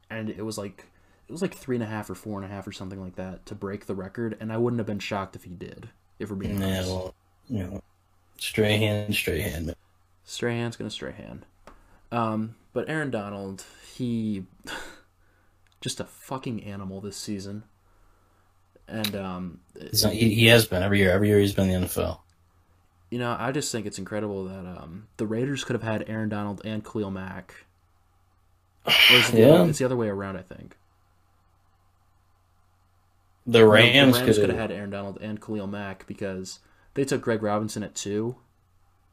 and 0.09 0.29
it 0.29 0.43
was 0.43 0.57
like 0.57 0.85
it 1.27 1.31
was 1.31 1.41
like 1.41 1.53
three 1.53 1.75
and 1.75 1.83
a 1.83 1.87
half 1.87 2.09
or 2.09 2.15
four 2.15 2.41
and 2.41 2.49
a 2.49 2.53
half 2.53 2.67
or 2.67 2.71
something 2.71 3.01
like 3.01 3.15
that 3.15 3.45
to 3.47 3.55
break 3.55 3.85
the 3.85 3.95
record, 3.95 4.37
and 4.39 4.51
I 4.51 4.57
wouldn't 4.57 4.79
have 4.79 4.87
been 4.87 4.99
shocked 4.99 5.35
if 5.35 5.43
he 5.43 5.51
did. 5.55 5.89
If 6.19 6.29
we're 6.29 6.35
being 6.37 6.57
Yeah, 6.59 6.65
honest, 6.67 6.87
well, 6.87 7.15
you 7.49 7.59
know, 7.63 7.81
straight 8.37 8.77
hand, 8.77 9.15
straight 9.15 9.41
hand. 9.41 9.75
Strahan's 10.25 10.75
gonna 10.75 10.89
Strahan. 10.89 11.45
Um, 12.11 12.55
but 12.73 12.89
Aaron 12.89 13.11
Donald, 13.11 13.65
he 13.95 14.45
just 15.81 15.99
a 15.99 16.05
fucking 16.05 16.63
animal 16.63 17.01
this 17.01 17.17
season, 17.17 17.63
and 18.87 19.15
um, 19.15 19.59
not, 20.03 20.13
he, 20.13 20.33
he 20.33 20.45
has 20.47 20.65
been 20.67 20.83
every 20.83 20.99
year. 20.99 21.11
Every 21.11 21.29
year 21.29 21.39
he's 21.39 21.53
been 21.53 21.69
in 21.69 21.81
the 21.81 21.87
NFL. 21.87 22.19
You 23.13 23.19
know, 23.19 23.37
I 23.39 23.51
just 23.51 23.71
think 23.71 23.85
it's 23.85 23.99
incredible 23.99 24.45
that 24.45 24.65
um, 24.65 25.07
the 25.17 25.27
Raiders 25.27 25.63
could 25.63 25.75
have 25.75 25.83
had 25.83 26.03
Aaron 26.09 26.29
Donald 26.29 26.63
and 26.65 26.83
Khalil 26.83 27.11
Mack. 27.11 27.53
It 28.87 29.31
the 29.31 29.39
Yeah. 29.39 29.45
other, 29.49 29.69
it's 29.69 29.77
the 29.77 29.85
other 29.85 29.95
way 29.95 30.07
around, 30.07 30.35
I 30.35 30.41
think. 30.41 30.75
The 33.45 33.67
Rams, 33.67 34.19
Rams 34.19 34.39
could 34.39 34.49
have 34.49 34.57
had 34.57 34.71
Aaron 34.71 34.89
Donald 34.89 35.19
and 35.21 35.39
Khalil 35.39 35.67
Mack 35.67 36.07
because 36.07 36.57
they 36.95 37.05
took 37.05 37.21
Greg 37.21 37.43
Robinson 37.43 37.83
at 37.83 37.93
two, 37.93 38.37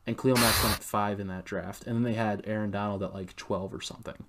and 0.07 0.17
Khalil 0.17 0.37
Mack 0.37 0.63
went 0.63 0.77
at 0.77 0.83
five 0.83 1.21
in 1.21 1.27
that 1.27 1.45
draft, 1.45 1.87
and 1.87 1.95
then 1.97 2.03
they 2.03 2.15
had 2.15 2.41
Aaron 2.47 2.71
Donald 2.71 3.03
at 3.03 3.13
like 3.13 3.37
twelve 3.37 3.75
or 3.75 3.83
something. 3.83 4.25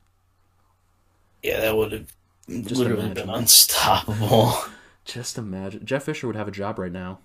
Yeah, 1.43 1.61
that 1.61 1.77
would 1.77 1.93
have 1.93 2.13
Just 2.49 2.75
literally 2.75 3.05
imagine. 3.05 3.27
been 3.27 3.35
unstoppable. 3.35 4.53
Just 5.05 5.37
imagine 5.37 5.85
Jeff 5.85 6.03
Fisher 6.03 6.27
would 6.27 6.35
have 6.35 6.49
a 6.49 6.51
job 6.51 6.77
right 6.77 6.91
now. 6.91 7.19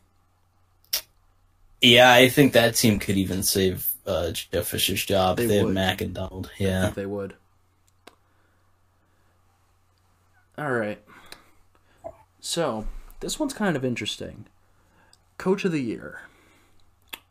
Yeah, 1.83 2.11
I 2.12 2.29
think 2.29 2.53
that 2.55 2.74
team 2.74 2.99
could 2.99 3.16
even 3.16 3.43
save 3.43 3.89
uh, 4.07 4.31
Jeff 4.33 4.68
Fisher's 4.68 5.05
job 5.05 5.37
They 5.37 5.45
if 5.45 5.49
they 5.49 5.57
had 5.57 5.64
would. 5.66 5.74
Mack 5.74 6.01
and 6.01 6.14
Donald. 6.14 6.51
I 6.59 6.62
Yeah. 6.62 6.83
think 6.85 6.95
they 6.95 7.07
would. 7.07 7.35
All 10.59 10.72
right. 10.72 11.01
So 12.41 12.87
this 13.20 13.39
one's 13.39 13.53
kind 13.53 13.77
of 13.77 13.85
interesting. 13.85 14.47
Coach 15.39 15.64
of 15.64 15.72
the 15.72 15.83
year. 15.83 16.20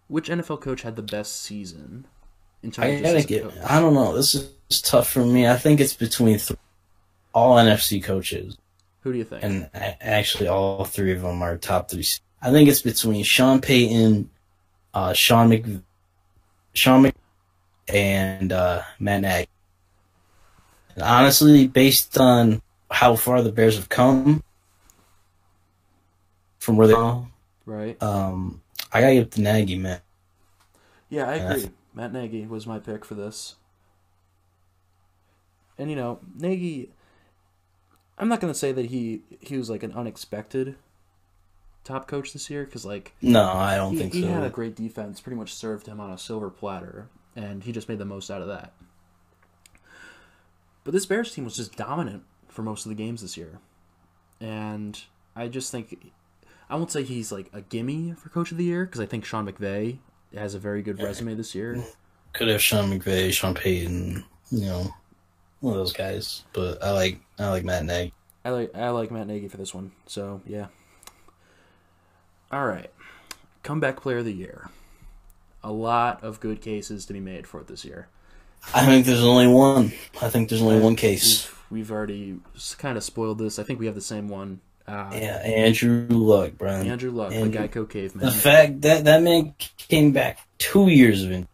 Which 0.07 0.29
NFL 0.29 0.61
coach 0.61 0.83
had 0.83 0.95
the 0.95 1.01
best 1.01 1.41
season? 1.41 2.05
In 2.61 2.71
terms 2.71 2.99
I 2.99 3.01
gotta 3.01 3.23
get. 3.23 3.43
coach? 3.43 3.53
I 3.67 3.79
don't 3.79 3.93
know. 3.95 4.15
This 4.15 4.35
is 4.35 4.81
tough 4.81 5.09
for 5.09 5.25
me. 5.25 5.47
I 5.47 5.55
think 5.57 5.79
it's 5.79 5.93
between 5.95 6.37
th- 6.37 6.59
all 7.33 7.57
NFC 7.57 8.03
coaches, 8.03 8.57
Who 9.01 9.11
do 9.11 9.17
you 9.17 9.23
think? 9.23 9.43
and 9.43 9.69
actually 9.73 10.47
all 10.47 10.85
three 10.85 11.11
of 11.13 11.21
them 11.21 11.41
are 11.41 11.57
top 11.57 11.89
three. 11.89 12.05
I 12.41 12.51
think 12.51 12.69
it's 12.69 12.81
between 12.81 13.23
Sean 13.23 13.59
Payton, 13.61 14.29
uh, 14.95 15.13
Sean 15.13 15.49
Mc, 15.49 15.65
Sean 16.73 17.03
Mc, 17.03 17.13
and 17.87 18.51
uh, 18.51 18.81
Matt 18.99 19.21
Nagy. 19.21 19.49
And 20.95 21.03
honestly, 21.03 21.67
based 21.67 22.17
on 22.17 22.61
how 22.89 23.15
far 23.15 23.41
the 23.41 23.51
Bears 23.51 23.75
have 23.75 23.89
come 23.89 24.41
from 26.57 26.77
where 26.77 26.87
they 26.87 26.93
are, 26.93 27.27
right. 27.65 28.01
um, 28.01 28.61
I 28.91 29.01
gotta 29.01 29.13
give 29.13 29.23
it 29.23 29.31
to 29.33 29.41
Nagy, 29.41 29.77
man. 29.77 29.99
Yeah, 31.09 31.29
I 31.29 31.35
agree. 31.35 31.69
Matt 31.93 32.13
Nagy 32.13 32.47
was 32.47 32.65
my 32.65 32.79
pick 32.79 33.05
for 33.05 33.13
this. 33.13 33.55
And 35.77 35.89
you 35.89 35.95
know, 35.95 36.19
Nagy 36.35 36.89
I'm 38.17 38.29
not 38.29 38.39
going 38.39 38.51
to 38.51 38.57
say 38.57 38.71
that 38.71 38.87
he 38.87 39.21
he 39.39 39.57
was 39.57 39.69
like 39.69 39.83
an 39.83 39.91
unexpected 39.91 40.75
top 41.85 42.07
coach 42.07 42.33
this 42.33 42.49
year 42.49 42.65
cuz 42.65 42.85
like 42.85 43.13
No, 43.21 43.45
I 43.45 43.77
don't 43.77 43.93
he, 43.93 43.99
think 43.99 44.13
he 44.13 44.21
so. 44.23 44.27
had 44.27 44.43
a 44.43 44.49
great 44.49 44.75
defense, 44.75 45.21
pretty 45.21 45.37
much 45.37 45.53
served 45.53 45.87
him 45.87 46.01
on 46.01 46.11
a 46.11 46.17
silver 46.17 46.49
platter, 46.49 47.07
and 47.35 47.63
he 47.63 47.71
just 47.71 47.87
made 47.87 47.99
the 47.99 48.05
most 48.05 48.29
out 48.29 48.41
of 48.41 48.47
that. 48.49 48.73
But 50.83 50.93
this 50.93 51.05
Bears 51.05 51.33
team 51.33 51.45
was 51.45 51.55
just 51.55 51.75
dominant 51.75 52.23
for 52.47 52.61
most 52.61 52.85
of 52.85 52.89
the 52.89 52.95
games 52.95 53.21
this 53.21 53.37
year. 53.37 53.59
And 54.39 54.99
I 55.35 55.47
just 55.47 55.71
think 55.71 56.11
I 56.69 56.75
won't 56.75 56.91
say 56.91 57.03
he's 57.03 57.31
like 57.31 57.49
a 57.53 57.61
gimme 57.61 58.13
for 58.13 58.29
coach 58.29 58.51
of 58.51 58.57
the 58.57 58.63
year 58.63 58.85
because 58.85 58.99
I 59.01 59.05
think 59.05 59.25
Sean 59.25 59.47
McVay 59.49 59.97
has 60.35 60.53
a 60.53 60.59
very 60.59 60.81
good 60.81 61.01
resume 61.01 61.35
this 61.35 61.55
year. 61.55 61.83
Could 62.33 62.49
have 62.49 62.61
Sean 62.61 62.91
McVay, 62.91 63.31
Sean 63.31 63.53
Payton, 63.53 64.23
you 64.51 64.65
know, 64.65 64.93
one 65.61 65.73
of 65.73 65.79
those 65.79 65.93
guys. 65.93 66.43
But 66.53 66.83
I 66.83 66.91
like 66.91 67.19
I 67.39 67.49
like 67.49 67.63
Matt 67.63 67.85
Nagy. 67.85 68.13
I 68.43 68.49
like 68.49 68.75
I 68.75 68.89
like 68.89 69.09
Matt 69.11 69.27
Nagy 69.27 69.47
for 69.47 69.57
this 69.57 69.73
one. 69.73 69.91
So 70.05 70.41
yeah. 70.45 70.67
All 72.51 72.65
right, 72.65 72.89
comeback 73.63 74.01
player 74.01 74.19
of 74.19 74.25
the 74.25 74.33
year. 74.33 74.69
A 75.63 75.71
lot 75.71 76.23
of 76.23 76.39
good 76.39 76.61
cases 76.61 77.05
to 77.07 77.13
be 77.13 77.19
made 77.19 77.47
for 77.47 77.59
it 77.59 77.67
this 77.67 77.83
year. 77.83 78.07
I 78.73 78.85
think 78.85 79.05
there's 79.05 79.23
only 79.23 79.47
one. 79.47 79.91
I 80.21 80.29
think 80.29 80.49
there's 80.49 80.61
only 80.61 80.79
one 80.79 80.95
case. 80.95 81.47
We've, 81.71 81.79
we've 81.79 81.91
already 81.91 82.39
kind 82.77 82.97
of 82.97 83.03
spoiled 83.03 83.39
this. 83.39 83.57
I 83.59 83.63
think 83.63 83.79
we 83.79 83.87
have 83.87 83.95
the 83.95 84.01
same 84.01 84.29
one. 84.29 84.59
Uh, 84.87 85.09
Yeah, 85.13 85.37
Andrew 85.43 86.05
Luck, 86.09 86.53
bro. 86.57 86.69
Andrew 86.71 87.11
Luck, 87.11 87.31
Andrew- 87.33 87.59
the 87.61 87.67
Geico 87.67 87.89
caveman. 87.89 88.25
The 88.25 88.31
fact 88.31 88.81
that 88.81 89.05
that 89.05 89.23
man 89.23 89.55
came 89.77 90.11
back 90.11 90.39
two 90.59 90.87
years 90.87 91.23
of 91.23 91.31
it. 91.31 91.47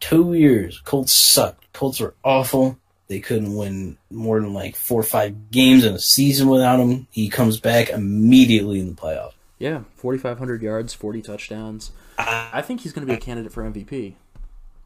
Two 0.00 0.34
years. 0.34 0.80
Colts 0.84 1.12
sucked. 1.12 1.72
Colts 1.72 2.00
were 2.00 2.14
awful. 2.24 2.78
They 3.08 3.20
couldn't 3.20 3.54
win 3.56 3.96
more 4.10 4.40
than 4.40 4.52
like 4.52 4.74
four 4.74 5.00
or 5.00 5.04
five 5.04 5.52
games 5.52 5.84
in 5.84 5.94
a 5.94 5.98
season 6.00 6.48
without 6.48 6.80
him. 6.80 7.06
He 7.12 7.28
comes 7.28 7.60
back 7.60 7.90
immediately 7.90 8.80
in 8.80 8.88
the 8.88 9.00
playoffs. 9.00 9.32
Yeah, 9.58 9.84
4,500 9.96 10.62
yards, 10.62 10.92
40 10.94 11.22
touchdowns. 11.22 11.90
I, 12.18 12.50
I 12.54 12.62
think 12.62 12.80
he's 12.80 12.92
going 12.92 13.06
to 13.06 13.10
be 13.12 13.16
a 13.16 13.20
candidate 13.20 13.52
for 13.52 13.62
MVP. 13.62 14.14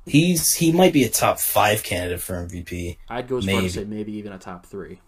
he's 0.07 0.55
he 0.55 0.73
might 0.73 0.93
be 0.93 1.05
a 1.05 1.09
top 1.09 1.39
five 1.41 1.83
candidate 1.83 2.21
for 2.21 2.35
MVP. 2.35 2.97
I'd 3.09 3.29
go 3.29 3.39
as 3.39 3.45
far 3.47 3.55
Maybe. 3.57 3.69
to 3.69 3.73
say 3.75 3.85
maybe 3.85 4.13
even 4.13 4.33
a 4.33 4.39
top 4.39 4.67
three. 4.67 5.01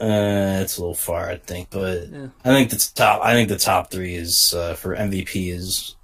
Uh, 0.00 0.60
it's 0.62 0.78
a 0.78 0.80
little 0.80 0.94
far, 0.94 1.28
I 1.28 1.36
think, 1.36 1.68
but 1.70 2.08
Yeah. 2.08 2.28
I 2.44 2.48
think 2.50 2.70
the 2.70 2.90
top. 2.94 3.20
I 3.22 3.32
think 3.34 3.48
the 3.50 3.58
top 3.58 3.90
three 3.90 4.14
is 4.14 4.54
uh, 4.54 4.74
for 4.74 4.96
MVP 4.96 5.52
is 5.52 5.94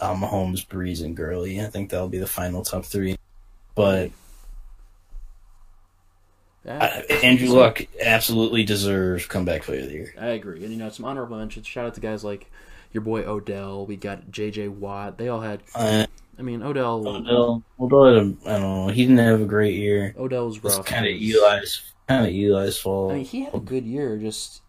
uh, 0.00 0.14
Mahomes, 0.14 0.66
Brees, 0.66 1.04
and 1.04 1.16
Gurley. 1.16 1.60
I 1.60 1.66
think 1.66 1.90
that'll 1.90 2.08
be 2.08 2.18
the 2.18 2.26
final 2.26 2.62
top 2.64 2.84
three. 2.84 3.16
But 3.76 4.10
uh, 6.66 7.02
Andrew 7.22 7.48
Luck 7.48 7.82
absolutely 8.00 8.64
deserves 8.64 9.26
comeback 9.26 9.62
player 9.62 9.80
of 9.80 9.86
the 9.86 9.92
year. 9.92 10.14
I 10.20 10.26
agree. 10.28 10.62
And, 10.62 10.72
you 10.72 10.78
know, 10.78 10.86
it's 10.86 10.96
some 10.96 11.04
honorable 11.06 11.36
mentions. 11.38 11.66
Shout 11.66 11.86
out 11.86 11.94
to 11.94 12.00
guys 12.00 12.22
like 12.24 12.50
your 12.92 13.00
boy 13.02 13.22
Odell. 13.24 13.84
We 13.86 13.96
got 13.96 14.30
J.J. 14.30 14.68
Watt. 14.68 15.18
They 15.18 15.28
all 15.28 15.40
had, 15.40 15.62
Uh, 15.74 16.06
I 16.38 16.42
mean, 16.42 16.62
Odell, 16.62 17.06
Odell, 17.06 17.62
Odell, 17.80 18.04
had 18.04 18.16
a- 18.16 18.36
I 18.46 18.58
don't 18.60 18.86
know. 18.86 18.88
He 18.88 19.02
didn't 19.02 19.18
have 19.18 19.40
a 19.40 19.44
great 19.46 19.74
year. 19.74 20.14
Odell 20.18 20.46
was 20.46 20.62
was 20.62 20.76
rough. 20.76 20.86
kind 20.86 21.04
of 21.06 21.12
Eli's, 21.12 21.82
kind 22.08 22.26
of 22.26 22.32
Eli's 22.32 22.78
fault. 22.78 23.12
I 23.12 23.16
mean, 23.16 23.24
he 23.24 23.42
had 23.44 23.54
a 23.54 23.58
good 23.60 23.84
year, 23.84 24.16
just 24.18 24.62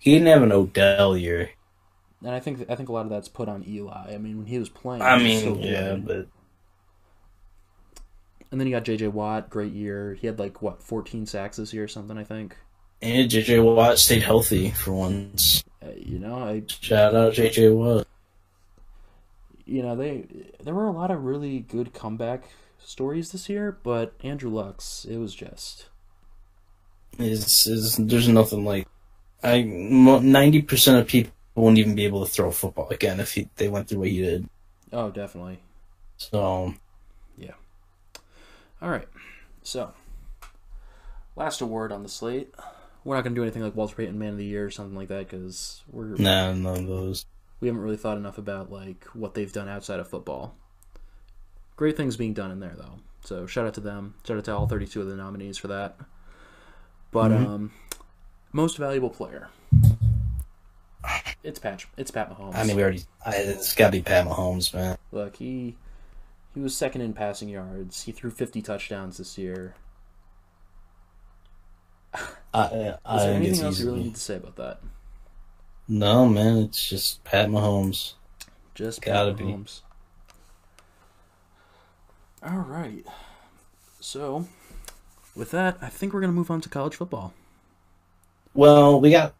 he 0.00 0.12
didn't 0.12 0.28
have 0.28 0.42
an 0.42 0.52
Odell 0.52 1.16
year. 1.16 1.50
and 2.22 2.34
I 2.34 2.40
think 2.40 2.64
I 2.70 2.74
think 2.76 2.88
a 2.88 2.92
lot 2.92 3.02
of 3.04 3.10
that's 3.10 3.28
put 3.28 3.48
on 3.48 3.64
Eli. 3.66 4.14
I 4.14 4.18
mean, 4.18 4.38
when 4.38 4.46
he 4.46 4.58
was 4.58 4.68
playing, 4.68 5.02
I 5.02 5.18
mean, 5.18 5.40
so 5.42 5.56
yeah, 5.60 5.94
good. 5.96 6.06
but 6.06 6.26
And 8.50 8.60
then 8.60 8.66
you 8.66 8.74
got 8.74 8.84
J.J. 8.84 9.08
Watt, 9.08 9.50
great 9.50 9.72
year. 9.72 10.14
He 10.14 10.26
had 10.26 10.38
like 10.38 10.62
what 10.62 10.82
14 10.82 11.26
sacks 11.26 11.58
this 11.58 11.72
year 11.74 11.84
or 11.84 11.88
something, 11.88 12.16
I 12.16 12.24
think. 12.24 12.56
and 13.02 13.30
JJ 13.30 13.62
Watt 13.62 13.98
stayed 13.98 14.22
healthy 14.22 14.70
for 14.70 14.92
once. 14.92 15.62
Uh, 15.82 15.90
you 15.96 16.18
know, 16.18 16.36
I 16.36 16.62
Shout 16.66 17.14
out 17.14 17.34
JJ 17.34 17.74
Watt. 17.76 18.06
you 19.66 19.82
know 19.82 19.94
they 19.94 20.24
there 20.62 20.74
were 20.74 20.86
a 20.86 20.92
lot 20.92 21.10
of 21.10 21.24
really 21.24 21.60
good 21.60 21.92
comeback 21.92 22.44
stories 22.78 23.32
this 23.32 23.48
year, 23.48 23.78
but 23.82 24.14
Andrew 24.24 24.50
Luck's 24.50 25.04
it 25.04 25.18
was 25.18 25.34
just 25.34 25.86
is 27.18 27.66
is 27.66 27.96
there's 27.96 28.28
nothing 28.28 28.64
like 28.64 28.88
I 29.42 29.62
ninety 29.62 30.62
percent 30.62 30.98
of 30.98 31.06
people 31.06 31.32
wouldn't 31.54 31.78
even 31.78 31.94
be 31.94 32.04
able 32.06 32.24
to 32.24 32.30
throw 32.32 32.48
a 32.48 32.52
football 32.52 32.88
again 32.88 33.20
if 33.20 33.32
he, 33.34 33.48
they 33.56 33.68
went 33.68 33.88
through 33.88 33.98
what 34.00 34.08
he 34.08 34.20
did. 34.20 34.48
oh 34.92 35.10
definitely. 35.10 35.58
So 36.16 36.74
All 38.80 38.90
right, 38.90 39.08
so 39.62 39.92
last 41.36 41.60
award 41.60 41.90
on 41.92 42.02
the 42.02 42.08
slate. 42.08 42.54
We're 43.04 43.16
not 43.16 43.24
gonna 43.24 43.34
do 43.34 43.42
anything 43.42 43.62
like 43.62 43.74
Walter 43.74 43.96
Payton 43.96 44.18
Man 44.18 44.30
of 44.32 44.38
the 44.38 44.44
Year 44.44 44.66
or 44.66 44.70
something 44.70 44.94
like 44.96 45.08
that 45.08 45.28
because 45.28 45.82
we're 45.90 46.16
nah, 46.16 46.52
none 46.52 46.76
of 46.80 46.86
those. 46.86 47.26
we 47.60 47.68
haven't 47.68 47.82
really 47.82 47.96
thought 47.96 48.16
enough 48.18 48.38
about 48.38 48.70
like 48.70 49.04
what 49.14 49.34
they've 49.34 49.52
done 49.52 49.68
outside 49.68 49.98
of 49.98 50.08
football. 50.08 50.54
Great 51.76 51.96
things 51.96 52.16
being 52.16 52.34
done 52.34 52.50
in 52.50 52.60
there 52.60 52.74
though. 52.76 52.98
So 53.24 53.46
shout 53.46 53.66
out 53.66 53.74
to 53.74 53.80
them. 53.80 54.14
Shout 54.24 54.36
out 54.36 54.44
to 54.44 54.56
all 54.56 54.66
32 54.68 55.00
of 55.00 55.08
the 55.08 55.16
nominees 55.16 55.58
for 55.58 55.68
that. 55.68 55.96
But 57.10 57.30
Mhm. 57.30 57.46
um 57.46 57.72
most 58.52 58.76
valuable 58.78 59.10
player. 59.10 59.48
It's 61.42 61.58
Pat 61.58 61.84
it's 61.96 62.10
Pat 62.10 62.30
Mahomes. 62.30 62.54
I 62.56 62.64
mean, 62.64 62.76
we 62.76 62.82
already. 62.82 63.02
I, 63.24 63.36
it's 63.36 63.74
got 63.74 63.86
to 63.86 63.92
be 63.92 64.02
Pat 64.02 64.26
Mahomes, 64.26 64.74
man. 64.74 64.98
Look, 65.12 65.36
he 65.36 65.76
he 66.58 66.62
was 66.64 66.76
second 66.76 67.02
in 67.02 67.12
passing 67.12 67.48
yards. 67.48 68.02
He 68.02 68.10
threw 68.10 68.32
50 68.32 68.62
touchdowns 68.62 69.18
this 69.18 69.38
year. 69.38 69.76
I, 72.12 72.16
I 72.52 72.64
Is 72.64 72.64
there 72.72 73.32
think 73.34 73.36
anything 73.46 73.64
else 73.64 73.78
you 73.78 73.86
really 73.86 74.02
need 74.02 74.16
to 74.16 74.20
say 74.20 74.34
about 74.34 74.56
that? 74.56 74.80
No, 75.86 76.26
man, 76.26 76.56
it's 76.58 76.88
just 76.88 77.22
Pat 77.22 77.48
Mahomes. 77.48 78.14
Just 78.74 79.02
Gotta 79.02 79.30
Pat 79.30 79.38
be. 79.38 79.44
Mahomes. 79.44 79.82
All 82.42 82.58
right. 82.58 83.06
So, 84.00 84.48
with 85.36 85.52
that, 85.52 85.78
I 85.80 85.88
think 85.88 86.12
we're 86.12 86.20
gonna 86.20 86.32
move 86.32 86.50
on 86.50 86.60
to 86.62 86.68
college 86.68 86.96
football. 86.96 87.34
Well, 88.52 89.00
we 89.00 89.12
got 89.12 89.32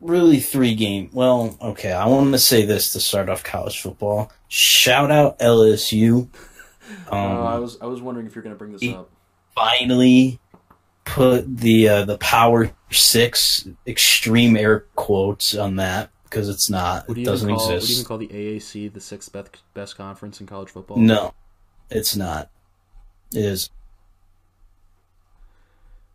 really 0.00 0.40
three 0.40 0.74
game. 0.74 1.10
Well, 1.12 1.58
okay, 1.60 1.92
I 1.92 2.06
want 2.06 2.32
to 2.32 2.38
say 2.38 2.64
this 2.64 2.94
to 2.94 3.00
start 3.00 3.28
off 3.28 3.44
college 3.44 3.82
football. 3.82 4.32
Shout 4.48 5.10
out 5.10 5.38
LSU. 5.40 6.30
Um, 7.10 7.18
uh, 7.18 7.44
I 7.44 7.58
was 7.58 7.78
I 7.80 7.86
was 7.86 8.00
wondering 8.02 8.26
if 8.26 8.34
you're 8.34 8.42
gonna 8.44 8.54
bring 8.56 8.72
this 8.72 8.86
up. 8.92 9.10
finally 9.54 10.38
put 11.04 11.56
the 11.58 11.88
uh, 11.88 12.04
the 12.04 12.18
Power 12.18 12.70
Six 12.90 13.68
extreme 13.86 14.56
air 14.56 14.80
quotes 14.94 15.54
on 15.56 15.76
that 15.76 16.10
because 16.24 16.48
it's 16.48 16.68
not. 16.70 17.08
Would 17.08 17.18
It 17.18 17.20
you 17.20 17.26
doesn't 17.26 17.48
even 17.48 17.58
call, 17.58 17.66
Would 17.68 17.72
you 17.72 17.76
exist. 17.78 17.98
even 17.98 18.04
call 18.06 18.18
the 18.18 18.28
AAC 18.28 18.92
the 18.92 19.00
sixth 19.00 19.32
best 19.32 19.62
best 19.74 19.96
conference 19.96 20.40
in 20.40 20.46
college 20.46 20.70
football? 20.70 20.96
No, 20.98 21.34
it's 21.90 22.16
not. 22.16 22.50
It 23.32 23.44
is. 23.44 23.70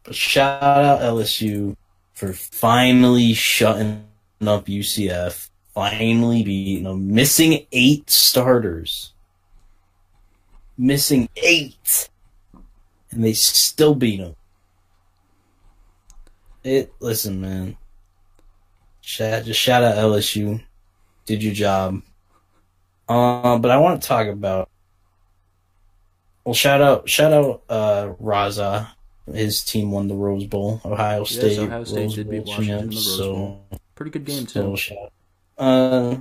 But 0.04 0.16
shout 0.16 0.64
out 0.64 1.02
LSU 1.02 1.76
for 2.14 2.34
finally 2.34 3.34
shutting 3.34 4.06
up 4.42 4.66
UCF. 4.68 5.50
Finally 5.74 6.44
beating 6.44 6.84
them. 6.84 7.14
Missing 7.14 7.66
eight 7.72 8.10
starters. 8.10 9.14
Missing 10.80 11.30
eight. 11.36 12.10
And 13.12 13.24
they 13.24 13.34
still 13.34 13.94
beat 13.94 14.18
them. 14.18 14.36
It, 16.64 16.92
listen, 17.00 17.40
man. 17.40 17.78
Shout, 19.02 19.46
just 19.46 19.60
shout 19.60 19.84
out 19.84 19.98
LSU. 19.98 20.64
Did 21.28 21.44
your 21.44 21.54
job. 21.54 22.02
Uh, 23.08 23.60
but 23.60 23.70
I 23.70 23.78
want 23.78 24.02
to 24.02 24.08
talk 24.08 24.28
about 24.28 24.70
well, 26.50 26.56
shout 26.56 26.82
out, 26.82 27.08
shout 27.08 27.32
out, 27.32 27.62
uh, 27.70 28.14
Raza. 28.20 28.88
His 29.32 29.64
team 29.64 29.92
won 29.92 30.08
the 30.08 30.16
Rose 30.16 30.46
Bowl. 30.46 30.82
Ohio 30.84 31.20
Yes, 31.20 31.30
State. 31.30 31.60
Ohio 31.60 31.84
State 31.84 32.02
Rose 32.02 32.16
did 32.16 32.30
beat 32.32 32.46
Bowl 32.46 32.56
Washington 32.56 32.80
in 32.80 32.86
the 32.88 32.94
champs, 32.96 33.08
Rose 33.08 33.18
so, 33.18 33.34
Bowl. 33.34 33.66
Pretty 33.94 34.12
good 34.12 34.26
game 34.26 34.46
too. 34.48 34.76
Uh, 35.60 36.16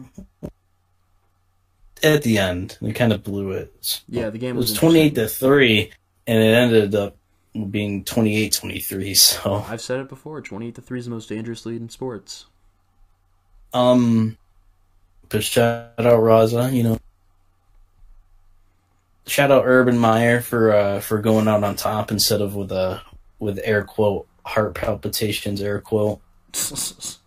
at 2.03 2.23
the 2.23 2.39
end, 2.39 2.79
they 2.81 2.93
kind 2.93 3.13
of 3.13 3.23
blew 3.23 3.53
it. 3.53 4.03
Yeah, 4.09 4.31
the 4.31 4.39
game 4.39 4.57
was, 4.57 4.71
was 4.71 4.79
twenty-eight 4.79 5.15
to 5.17 5.29
three, 5.29 5.93
and 6.27 6.43
it 6.43 6.55
ended 6.55 6.95
up 6.95 7.17
being 7.71 8.05
28-23, 8.05 9.17
So, 9.17 9.65
I've 9.69 9.81
said 9.81 10.01
it 10.01 10.09
before. 10.09 10.41
Twenty-eight 10.41 10.75
to 10.77 10.83
three 10.83 10.99
is 10.99 11.07
the 11.07 11.11
most 11.11 11.29
dangerous 11.29 11.67
lead 11.67 11.81
in 11.81 11.89
sports. 11.89 12.47
um, 13.75 14.37
but 15.29 15.43
shout 15.43 15.93
out 15.99 16.21
Raza. 16.21 16.73
You 16.73 16.83
know, 16.85 16.99
shout 19.27 19.51
out 19.51 19.65
Urban 19.67 19.99
Meyer 19.99 20.41
for 20.41 20.73
uh 20.73 21.01
for 21.01 21.19
going 21.19 21.49
out 21.49 21.65
on 21.65 21.77
top 21.77 22.11
instead 22.11 22.41
of 22.41 22.55
with 22.55 22.73
a 22.73 23.03
with 23.39 23.61
air 23.63 23.85
quote 23.85 24.27
heart 24.45 24.75
palpitations 24.75 25.61
air 25.61 25.81
quote. 25.81 26.21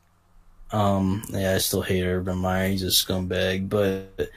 Um, 0.74 1.24
yeah, 1.32 1.56
I 1.56 1.58
still 1.58 1.82
hate 1.82 2.06
Urban 2.06 2.38
Meyer. 2.38 2.70
He's 2.70 2.84
a 2.84 2.88
scumbag. 2.88 3.68
But 3.68 4.30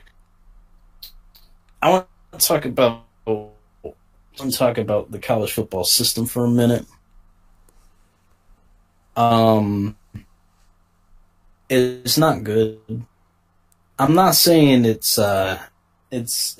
I 1.84 1.90
want 1.90 2.06
to 2.32 2.38
talk 2.38 2.64
about 2.64 3.04
I 3.26 3.30
want 3.30 3.94
to 4.38 4.50
talk 4.50 4.78
about 4.78 5.10
the 5.10 5.18
college 5.18 5.52
football 5.52 5.84
system 5.84 6.24
for 6.24 6.46
a 6.46 6.48
minute. 6.48 6.86
Um, 9.14 9.94
it's 11.68 12.16
not 12.16 12.42
good. 12.42 12.80
I'm 13.98 14.14
not 14.14 14.34
saying 14.34 14.86
it's 14.86 15.18
uh, 15.18 15.60
it's 16.10 16.56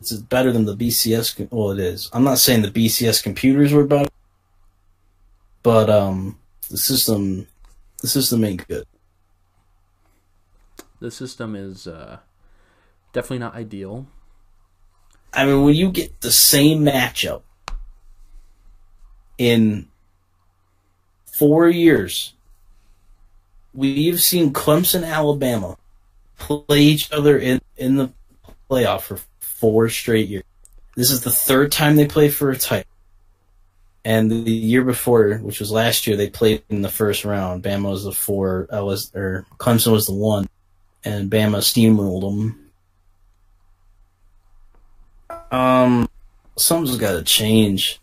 it's 0.00 0.12
better 0.12 0.52
than 0.52 0.66
the 0.66 0.76
BCS. 0.76 1.48
Well, 1.50 1.70
it 1.70 1.78
is. 1.78 2.10
I'm 2.12 2.24
not 2.24 2.36
saying 2.36 2.60
the 2.60 2.70
BCS 2.70 3.22
computers 3.22 3.72
were 3.72 3.86
better, 3.86 4.10
but 5.62 5.88
um, 5.88 6.38
the 6.68 6.76
system 6.76 7.46
the 8.02 8.08
system 8.08 8.44
ain't 8.44 8.68
good. 8.68 8.84
the 11.00 11.10
system 11.10 11.56
is 11.56 11.86
uh, 11.86 12.18
definitely 13.14 13.38
not 13.38 13.54
ideal. 13.54 14.06
I 15.32 15.46
mean, 15.46 15.64
when 15.64 15.74
you 15.74 15.90
get 15.90 16.20
the 16.20 16.32
same 16.32 16.84
matchup 16.84 17.42
in 19.36 19.88
four 21.26 21.68
years, 21.68 22.34
we've 23.74 24.20
seen 24.20 24.52
Clemson, 24.52 25.06
Alabama 25.06 25.76
play 26.38 26.80
each 26.80 27.12
other 27.12 27.38
in, 27.38 27.60
in 27.76 27.96
the 27.96 28.10
playoff 28.70 29.02
for 29.02 29.18
four 29.38 29.88
straight 29.88 30.28
years. 30.28 30.44
This 30.96 31.10
is 31.10 31.20
the 31.20 31.30
third 31.30 31.70
time 31.70 31.96
they 31.96 32.06
play 32.06 32.28
for 32.28 32.50
a 32.50 32.58
title. 32.58 32.90
And 34.04 34.30
the 34.30 34.50
year 34.50 34.82
before, 34.82 35.34
which 35.38 35.60
was 35.60 35.70
last 35.70 36.06
year, 36.06 36.16
they 36.16 36.30
played 36.30 36.62
in 36.70 36.82
the 36.82 36.88
first 36.88 37.24
round. 37.24 37.62
Bama 37.62 37.90
was 37.90 38.04
the 38.04 38.12
four, 38.12 38.66
LS, 38.70 39.14
or 39.14 39.44
Clemson 39.58 39.92
was 39.92 40.06
the 40.06 40.14
one, 40.14 40.48
and 41.04 41.30
Bama 41.30 41.58
steamrolled 41.58 42.22
them. 42.22 42.67
Um, 45.50 46.08
something's 46.56 46.96
got 46.96 47.12
to 47.12 47.22
change. 47.22 48.00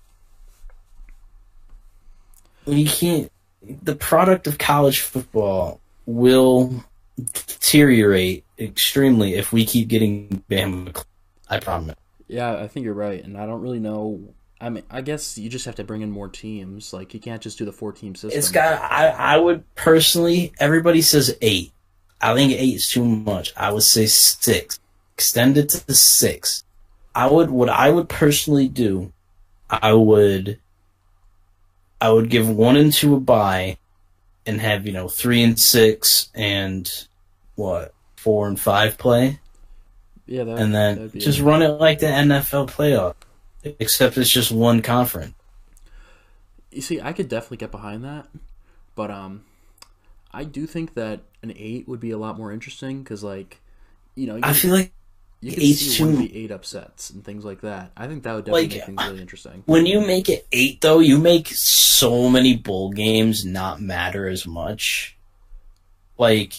We 2.66 2.86
can't. 2.86 3.32
The 3.62 3.96
product 3.96 4.48
of 4.48 4.58
college 4.58 5.02
football 5.02 5.80
will 6.06 6.84
deteriorate 7.18 8.44
extremely 8.60 9.36
if 9.36 9.52
we 9.52 9.66
keep 9.66 9.88
getting 9.88 10.44
Bama. 10.50 11.04
I 11.50 11.60
promise. 11.60 11.96
Yeah, 12.28 12.58
I 12.58 12.68
think 12.68 12.84
you're 12.84 12.94
right, 12.94 13.24
and 13.24 13.38
I 13.38 13.46
don't 13.46 13.62
really 13.62 13.80
know. 13.80 14.34
I 14.60 14.70
mean, 14.70 14.84
I 14.90 15.02
guess 15.02 15.38
you 15.38 15.50
just 15.50 15.66
have 15.66 15.76
to 15.76 15.84
bring 15.84 16.02
in 16.02 16.12
more 16.12 16.28
teams. 16.28 16.94
Like 16.94 17.14
you 17.14 17.20
can't 17.20 17.42
just 17.42 17.58
do 17.58 17.66
the 17.66 17.72
four-team 17.72 18.16
system. 18.16 18.38
It's 18.38 18.50
got. 18.52 18.82
I 18.82 19.10
I 19.10 19.38
would 19.38 19.64
personally. 19.76 20.54
Everybody 20.60 21.02
says 21.02 21.38
eight. 21.42 21.72
I 22.22 22.34
think 22.34 22.54
eight 22.54 22.76
is 22.76 22.90
too 22.90 23.06
much. 23.06 23.54
I 23.56 23.72
would 23.72 23.84
say 23.84 24.08
six. 24.08 24.80
Extend 25.14 25.58
it 25.58 25.70
to 25.70 25.94
six. 25.94 26.64
I 27.16 27.28
would. 27.28 27.50
What 27.50 27.70
I 27.70 27.90
would 27.90 28.10
personally 28.10 28.68
do. 28.68 29.14
I 29.70 29.94
would. 29.94 30.60
I 32.02 32.12
would 32.12 32.30
give 32.30 32.50
one 32.50 32.76
and 32.76 32.92
two 32.92 33.16
a 33.16 33.20
bye, 33.20 33.78
and 34.46 34.60
have 34.60 34.86
you 34.86 34.92
know 34.92 35.08
three 35.08 35.42
and 35.42 35.58
six 35.60 36.30
and 36.36 36.92
what 37.56 37.94
four 38.18 38.48
and 38.48 38.60
five 38.60 38.98
play, 38.98 39.40
yeah, 40.26 40.44
that, 40.44 40.58
and 40.58 40.76
then 40.76 41.12
just 41.14 41.40
run 41.40 41.62
it 41.62 41.70
like 41.70 42.00
the 42.00 42.08
NFL 42.08 42.70
playoff, 42.70 43.16
except 43.64 44.18
it's 44.18 44.30
just 44.30 44.52
one 44.52 44.82
conference. 44.82 45.34
You 46.72 46.82
see, 46.82 47.00
I 47.00 47.14
could 47.14 47.30
definitely 47.30 47.58
get 47.58 47.72
behind 47.72 48.04
that, 48.04 48.28
but 48.96 49.10
um, 49.10 49.46
I 50.34 50.44
do 50.44 50.68
think 50.68 50.96
that 50.96 51.22
an 51.42 51.54
eight 51.56 51.88
would 51.88 52.02
be 52.02 52.12
a 52.12 52.18
lot 52.18 52.38
more 52.38 52.52
interesting 52.52 53.02
because, 53.02 53.24
like, 53.24 53.62
you 54.16 54.28
know, 54.28 54.36
you, 54.36 54.42
I 54.44 54.52
feel 54.52 54.72
like 54.74 54.92
you 55.46 55.54
could 55.54 55.64
eight's 55.64 55.80
see 55.82 56.04
one 56.04 56.14
of 56.14 56.20
the 56.20 56.36
eight 56.36 56.50
upsets 56.52 57.12
and 57.12 57.24
things 57.24 57.46
like 57.46 57.62
that. 57.62 57.92
I 57.96 58.08
think 58.08 58.24
that 58.24 58.34
would 58.34 58.46
definitely 58.46 58.64
Like, 58.64 58.72
make 58.72 58.86
things 58.86 59.04
really 59.10 59.22
interesting. 59.22 59.64
when 59.68 59.86
you 59.86 60.02
make 60.02 60.28
it 60.28 60.48
eight 60.52 60.82
though, 60.82 61.00
you 61.00 61.20
make 61.20 61.50
so 61.50 62.30
many 62.30 62.56
bowl 62.58 62.92
games 62.92 63.46
not 63.46 63.80
matter 63.80 64.28
as 64.28 64.48
much. 64.48 65.16
Like 66.18 66.54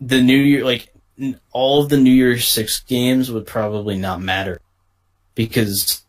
the 0.00 0.22
New 0.22 0.36
Year, 0.38 0.64
like 0.64 0.92
all 1.50 1.82
of 1.82 1.88
the 1.88 1.96
New 1.96 2.12
Year's 2.12 2.46
Six 2.46 2.80
games 2.80 3.32
would 3.32 3.46
probably 3.46 3.98
not 3.98 4.20
matter 4.20 4.60
because 5.34 6.03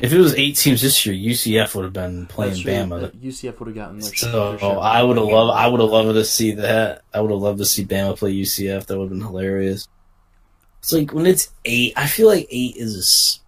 if 0.00 0.12
it 0.12 0.18
was 0.18 0.34
eight 0.34 0.56
teams 0.56 0.80
this 0.82 1.04
year, 1.04 1.14
UCF 1.14 1.74
would 1.74 1.84
have 1.84 1.92
been 1.92 2.26
playing 2.26 2.54
Bama. 2.64 3.10
UCF 3.20 3.58
would 3.58 3.66
have 3.68 3.74
gotten 3.74 3.98
their 3.98 4.14
So 4.14 4.56
their. 4.56 4.78
I 4.78 5.02
would 5.02 5.16
have 5.16 5.26
loved. 5.26 5.56
I 5.58 5.66
would 5.68 5.80
have 5.80 5.90
loved 5.90 6.14
to 6.14 6.24
see 6.24 6.52
that. 6.52 7.02
I 7.12 7.20
would 7.20 7.30
have 7.30 7.40
loved 7.40 7.58
to 7.58 7.64
see 7.64 7.84
Bama 7.84 8.16
play 8.18 8.32
UCF. 8.34 8.86
That 8.86 8.96
would 8.98 9.10
have 9.10 9.18
been 9.18 9.26
hilarious. 9.26 9.88
It's 10.80 10.92
like 10.92 11.12
when 11.12 11.26
it's 11.26 11.52
eight. 11.64 11.92
I 11.96 12.06
feel 12.06 12.26
like 12.28 12.46
eight 12.50 12.76
is. 12.76 13.40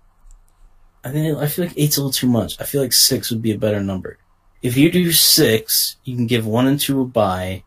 I 1.05 1.11
think 1.11 1.37
I 1.39 1.47
feel 1.47 1.65
like 1.67 1.75
eight's 1.77 1.97
a 1.97 2.01
little 2.01 2.13
too 2.13 2.29
much. 2.29 2.61
I 2.61 2.65
feel 2.65 2.81
like 2.83 2.93
six 2.93 3.31
would 3.31 3.43
be 3.43 3.53
a 3.53 3.59
better 3.59 3.83
number. 3.83 4.19
If 4.63 4.77
you 4.77 4.91
do 4.93 5.11
six, 5.13 5.97
you 6.05 6.15
can 6.15 6.27
give 6.27 6.47
one 6.47 6.67
and 6.67 6.79
two 6.79 7.01
a 7.01 7.05
bye. 7.05 7.65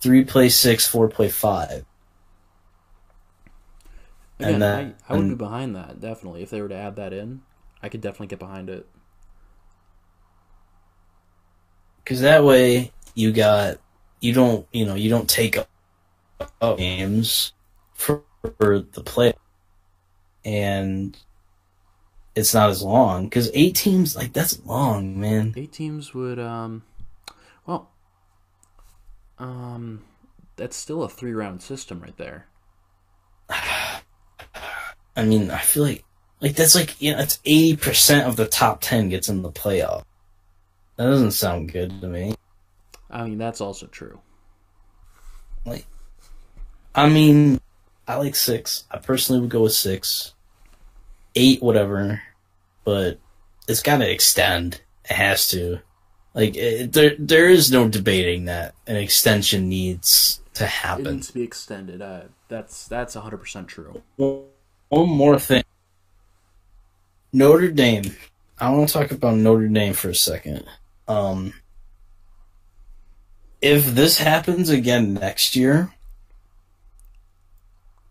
Three 0.00 0.24
play 0.24 0.48
six, 0.48 0.86
four 0.86 1.08
play 1.08 1.28
five. 1.28 1.84
Again, 4.38 4.54
and 4.54 4.62
then- 4.62 4.94
I, 5.08 5.14
I 5.14 5.16
would 5.16 5.28
be 5.30 5.34
behind 5.34 5.74
that 5.76 6.00
definitely 6.00 6.42
if 6.42 6.50
they 6.50 6.60
were 6.60 6.68
to 6.68 6.74
add 6.76 6.96
that 6.96 7.12
in. 7.12 7.42
I 7.82 7.88
could 7.88 8.00
definitely 8.00 8.28
get 8.28 8.38
behind 8.38 8.68
it. 8.70 8.86
Because 12.02 12.20
that 12.20 12.44
way 12.44 12.92
you 13.14 13.32
got 13.32 13.78
you 14.20 14.32
don't 14.32 14.66
you 14.72 14.84
know 14.84 14.94
you 14.94 15.10
don't 15.10 15.28
take 15.28 15.56
up 15.58 15.68
games 16.78 17.52
for, 17.94 18.22
for 18.58 18.80
the 18.80 19.02
play, 19.02 19.34
and 20.44 21.16
it's 22.34 22.54
not 22.54 22.70
as 22.70 22.82
long. 22.82 23.24
Because 23.24 23.50
eight 23.54 23.74
teams 23.74 24.16
like 24.16 24.32
that's 24.32 24.64
long, 24.64 25.20
man. 25.20 25.52
Eight 25.56 25.72
teams 25.72 26.14
would 26.14 26.38
um, 26.38 26.82
well, 27.66 27.90
um, 29.38 30.02
that's 30.56 30.76
still 30.76 31.02
a 31.02 31.08
three-round 31.08 31.62
system 31.62 32.00
right 32.00 32.16
there. 32.16 32.46
I 33.50 35.24
mean, 35.24 35.50
I 35.50 35.58
feel 35.58 35.82
like 35.82 36.04
like 36.40 36.54
that's 36.54 36.74
like 36.74 37.00
you 37.00 37.12
know 37.12 37.18
it's 37.18 37.38
eighty 37.44 37.76
percent 37.76 38.26
of 38.28 38.36
the 38.36 38.46
top 38.46 38.80
ten 38.80 39.08
gets 39.08 39.28
in 39.28 39.42
the 39.42 39.50
playoff. 39.50 40.04
That 40.96 41.04
doesn't 41.06 41.32
sound 41.32 41.72
good 41.72 42.00
to 42.00 42.08
me. 42.08 42.34
I 43.10 43.24
mean, 43.24 43.38
that's 43.38 43.60
also 43.60 43.86
true. 43.86 44.20
Like, 45.64 45.86
I 46.94 47.08
mean, 47.08 47.60
I 48.06 48.16
like 48.16 48.34
six. 48.34 48.84
I 48.90 48.98
personally 48.98 49.40
would 49.40 49.50
go 49.50 49.62
with 49.62 49.72
six. 49.74 50.34
Eight, 51.34 51.62
whatever. 51.62 52.20
But 52.84 53.18
it's 53.68 53.82
got 53.82 53.98
to 53.98 54.10
extend. 54.10 54.80
It 55.04 55.12
has 55.14 55.48
to. 55.50 55.80
Like 56.34 56.56
it, 56.56 56.92
there, 56.92 57.14
there 57.18 57.48
is 57.48 57.70
no 57.70 57.88
debating 57.88 58.46
that 58.46 58.74
an 58.86 58.96
extension 58.96 59.68
needs 59.68 60.40
to 60.54 60.64
It 60.64 60.70
happen. 60.70 61.14
needs 61.14 61.28
to 61.28 61.34
be 61.34 61.42
extended. 61.42 62.02
Uh, 62.02 62.22
that's 62.48 62.88
that's 62.88 63.14
hundred 63.14 63.38
percent 63.38 63.68
true. 63.68 64.02
One 64.16 65.08
more 65.08 65.38
thing. 65.38 65.62
Notre 67.32 67.68
Dame. 67.68 68.16
I 68.58 68.70
want 68.70 68.88
to 68.88 68.92
talk 68.92 69.10
about 69.10 69.36
Notre 69.36 69.68
Dame 69.68 69.92
for 69.92 70.10
a 70.10 70.14
second. 70.14 70.64
Um, 71.06 71.54
if 73.60 73.86
this 73.86 74.18
happens 74.18 74.68
again 74.68 75.14
next 75.14 75.56
year, 75.56 75.92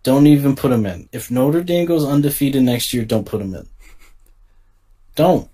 don't 0.04 0.28
even 0.28 0.56
put 0.56 0.70
them 0.70 0.86
in. 0.86 1.10
If 1.12 1.30
Notre 1.32 1.64
Dame 1.64 1.86
goes 1.86 2.06
undefeated 2.06 2.64
next 2.64 2.94
year, 2.94 3.04
don't 3.04 3.26
put 3.26 3.40
them 3.40 3.54
in. 3.54 3.68
Don't. 5.16 5.50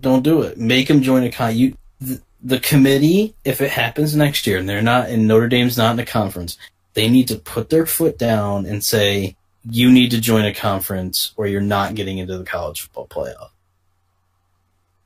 Don't 0.00 0.22
do 0.22 0.42
it. 0.42 0.58
Make 0.58 0.88
them 0.88 1.02
join 1.02 1.24
a 1.24 1.30
con. 1.30 1.56
You, 1.56 1.76
the, 2.00 2.20
the 2.42 2.60
committee, 2.60 3.34
if 3.44 3.60
it 3.60 3.70
happens 3.70 4.14
next 4.14 4.46
year 4.46 4.58
and 4.58 4.68
they're 4.68 4.82
not, 4.82 5.08
and 5.08 5.26
Notre 5.26 5.48
Dame's 5.48 5.78
not 5.78 5.94
in 5.94 6.00
a 6.00 6.06
conference, 6.06 6.56
they 6.94 7.08
need 7.08 7.28
to 7.28 7.36
put 7.36 7.70
their 7.70 7.86
foot 7.86 8.18
down 8.18 8.66
and 8.66 8.84
say, 8.84 9.36
you 9.70 9.90
need 9.90 10.10
to 10.12 10.20
join 10.20 10.44
a 10.44 10.54
conference 10.54 11.32
or 11.36 11.46
you're 11.46 11.60
not 11.60 11.94
getting 11.94 12.18
into 12.18 12.38
the 12.38 12.44
college 12.44 12.82
football 12.82 13.06
playoff. 13.08 13.50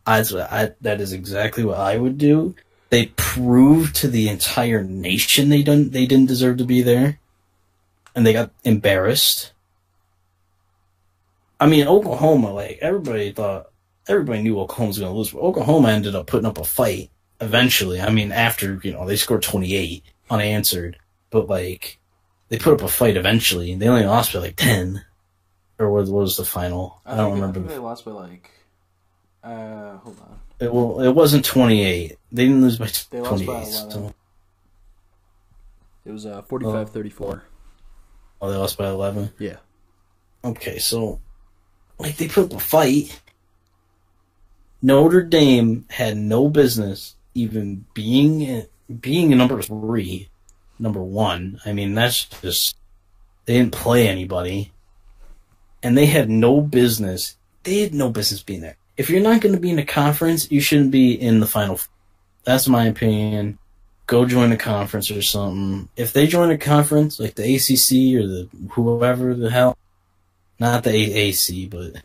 I, 0.06 0.20
I, 0.20 0.72
that 0.80 1.00
is 1.00 1.12
exactly 1.12 1.64
what 1.64 1.78
I 1.78 1.96
would 1.96 2.18
do. 2.18 2.54
They 2.90 3.06
proved 3.16 3.94
to 3.96 4.08
the 4.08 4.28
entire 4.28 4.82
nation 4.82 5.48
they 5.48 5.62
didn't 5.62 5.92
they 5.92 6.06
didn't 6.06 6.26
deserve 6.26 6.58
to 6.58 6.64
be 6.64 6.82
there, 6.82 7.20
and 8.16 8.26
they 8.26 8.32
got 8.32 8.50
embarrassed. 8.64 9.52
I 11.60 11.66
mean, 11.66 11.86
Oklahoma, 11.86 12.52
like 12.52 12.78
everybody 12.80 13.30
thought, 13.30 13.70
everybody 14.08 14.42
knew 14.42 14.58
Oklahoma 14.58 14.88
was 14.88 14.98
going 14.98 15.12
to 15.12 15.16
lose, 15.16 15.30
but 15.30 15.40
Oklahoma 15.40 15.90
ended 15.90 16.16
up 16.16 16.26
putting 16.26 16.46
up 16.46 16.58
a 16.58 16.64
fight 16.64 17.10
eventually. 17.40 18.00
I 18.00 18.10
mean, 18.10 18.32
after 18.32 18.80
you 18.82 18.92
know 18.92 19.06
they 19.06 19.16
scored 19.16 19.42
twenty 19.42 19.76
eight 19.76 20.02
unanswered, 20.28 20.98
but 21.30 21.48
like 21.48 21.99
they 22.50 22.58
put 22.58 22.74
up 22.74 22.82
a 22.82 22.88
fight 22.88 23.16
eventually. 23.16 23.74
They 23.74 23.88
only 23.88 24.04
lost 24.04 24.34
by 24.34 24.40
like 24.40 24.56
ten, 24.56 25.02
or 25.78 25.90
what 25.90 26.06
was 26.08 26.36
the 26.36 26.44
final? 26.44 27.00
I, 27.06 27.16
don't 27.16 27.32
remember. 27.32 27.60
they 27.60 27.78
lost 27.78 28.04
by 28.04 28.10
like. 28.10 28.50
Uh, 29.42 29.96
hold 29.96 30.20
on. 30.20 30.40
It, 30.60 30.72
well, 30.72 31.00
it 31.00 31.12
wasn't 31.12 31.46
28. 31.46 32.18
They 32.32 32.44
didn't 32.44 32.60
lose 32.60 32.78
by 32.78 32.88
28. 32.88 33.64
so, 33.64 34.14
It 36.04 36.12
was 36.12 36.26
uh 36.26 36.42
45-34. 36.42 37.40
oh, 38.42 38.50
they 38.50 38.56
lost 38.56 38.76
by 38.76 38.88
11. 38.90 39.32
Yeah. 39.38 39.56
Okay, 40.44 40.78
so 40.78 41.20
like 41.98 42.16
they 42.18 42.28
put 42.28 42.52
up 42.52 42.58
a 42.58 42.60
fight. 42.60 43.18
Notre 44.82 45.22
Dame 45.22 45.86
had 45.88 46.16
no 46.16 46.48
business 46.48 47.14
even 47.34 47.86
being 47.94 48.66
being 49.00 49.32
a 49.32 49.36
number 49.36 49.62
three, 49.62 50.28
number 50.80 51.02
one. 51.02 51.60
I 51.64 51.72
mean, 51.72 51.94
that's 51.94 52.24
just 52.24 52.76
they 53.44 53.54
didn't 53.54 53.72
play 53.72 54.08
anybody, 54.08 54.72
and 55.82 55.96
they 55.96 56.06
had 56.06 56.28
no 56.30 56.60
business. 56.60 57.36
They 57.62 57.80
had 57.82 57.94
no 57.94 58.10
business 58.10 58.42
being 58.42 58.62
there. 58.62 58.76
If 58.96 59.10
you're 59.10 59.22
not 59.22 59.40
going 59.40 59.54
to 59.54 59.60
be 59.60 59.70
in 59.70 59.78
a 59.78 59.84
conference, 59.84 60.50
you 60.50 60.60
shouldn't 60.60 60.90
be 60.90 61.12
in 61.12 61.40
the 61.40 61.46
final. 61.46 61.76
Four. 61.76 61.88
That's 62.44 62.68
my 62.68 62.86
opinion. 62.86 63.58
Go 64.06 64.24
join 64.26 64.50
a 64.50 64.56
conference 64.56 65.10
or 65.10 65.22
something. 65.22 65.88
If 65.96 66.12
they 66.12 66.26
join 66.26 66.50
a 66.50 66.58
conference 66.58 67.20
like 67.20 67.34
the 67.36 67.44
ACC 67.54 68.18
or 68.20 68.26
the 68.26 68.48
whoever 68.72 69.34
the 69.34 69.50
hell, 69.50 69.76
not 70.58 70.82
the 70.84 70.90
AAC, 70.90 71.70
but 71.70 72.02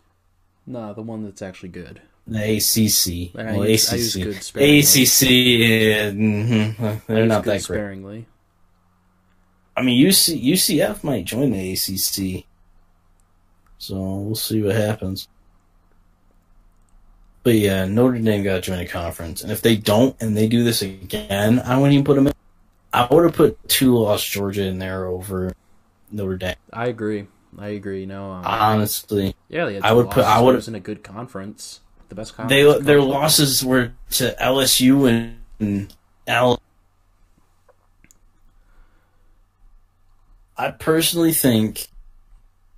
No, 0.66 0.92
the 0.94 1.02
one 1.02 1.24
that's 1.24 1.42
actually 1.42 1.70
good. 1.70 2.00
the 2.26 2.38
ACC. 2.38 3.34
Well, 3.34 3.68
use- 3.68 3.92
ACC. 3.92 4.22
ACC, 4.54 5.30
yeah, 5.30 6.10
mhm, 6.10 7.00
they're 7.06 7.26
not 7.26 7.44
that 7.44 7.50
great. 7.50 7.62
sparingly. 7.62 8.26
I 9.76 9.82
mean, 9.82 10.04
UC, 10.06 10.42
UCF 10.42 11.04
might 11.04 11.24
join 11.26 11.50
the 11.50 11.72
ACC, 11.72 12.44
so 13.78 13.94
we'll 13.96 14.34
see 14.34 14.62
what 14.62 14.74
happens. 14.74 15.28
But 17.42 17.54
yeah, 17.56 17.84
Notre 17.84 18.18
Dame 18.18 18.42
got 18.42 18.54
to 18.56 18.60
join 18.60 18.80
a 18.80 18.86
conference, 18.88 19.42
and 19.42 19.52
if 19.52 19.60
they 19.60 19.76
don't, 19.76 20.16
and 20.20 20.36
they 20.36 20.48
do 20.48 20.64
this 20.64 20.82
again, 20.82 21.60
I 21.60 21.76
wouldn't 21.76 21.92
even 21.92 22.04
put 22.04 22.16
them 22.16 22.26
in. 22.26 22.32
I 22.92 23.06
would 23.10 23.24
have 23.24 23.34
put 23.34 23.68
two 23.68 23.96
lost 23.96 24.26
Georgia 24.30 24.64
in 24.64 24.78
there 24.78 25.06
over 25.06 25.52
Notre 26.10 26.36
Dame. 26.38 26.56
I 26.72 26.86
agree. 26.86 27.26
I 27.58 27.68
agree. 27.68 28.04
No, 28.06 28.32
um, 28.32 28.42
Honestly, 28.46 29.34
yeah, 29.48 29.66
they 29.66 29.74
had 29.74 29.84
I 29.84 29.92
would 29.92 30.10
put- 30.10 30.24
I 30.24 30.40
would- 30.40 30.56
was 30.56 30.68
in 30.68 30.74
a 30.74 30.80
good 30.80 31.04
conference, 31.04 31.80
the 32.08 32.14
best 32.14 32.34
conference. 32.34 32.50
they 32.50 32.78
in 32.78 32.84
their 32.84 33.00
losses 33.02 33.64
were 33.64 33.92
to 34.12 34.34
LSU 34.42 35.06
and, 35.08 35.36
and 35.60 35.94
Al. 36.26 36.60
I 40.58 40.70
personally 40.70 41.32
think 41.32 41.88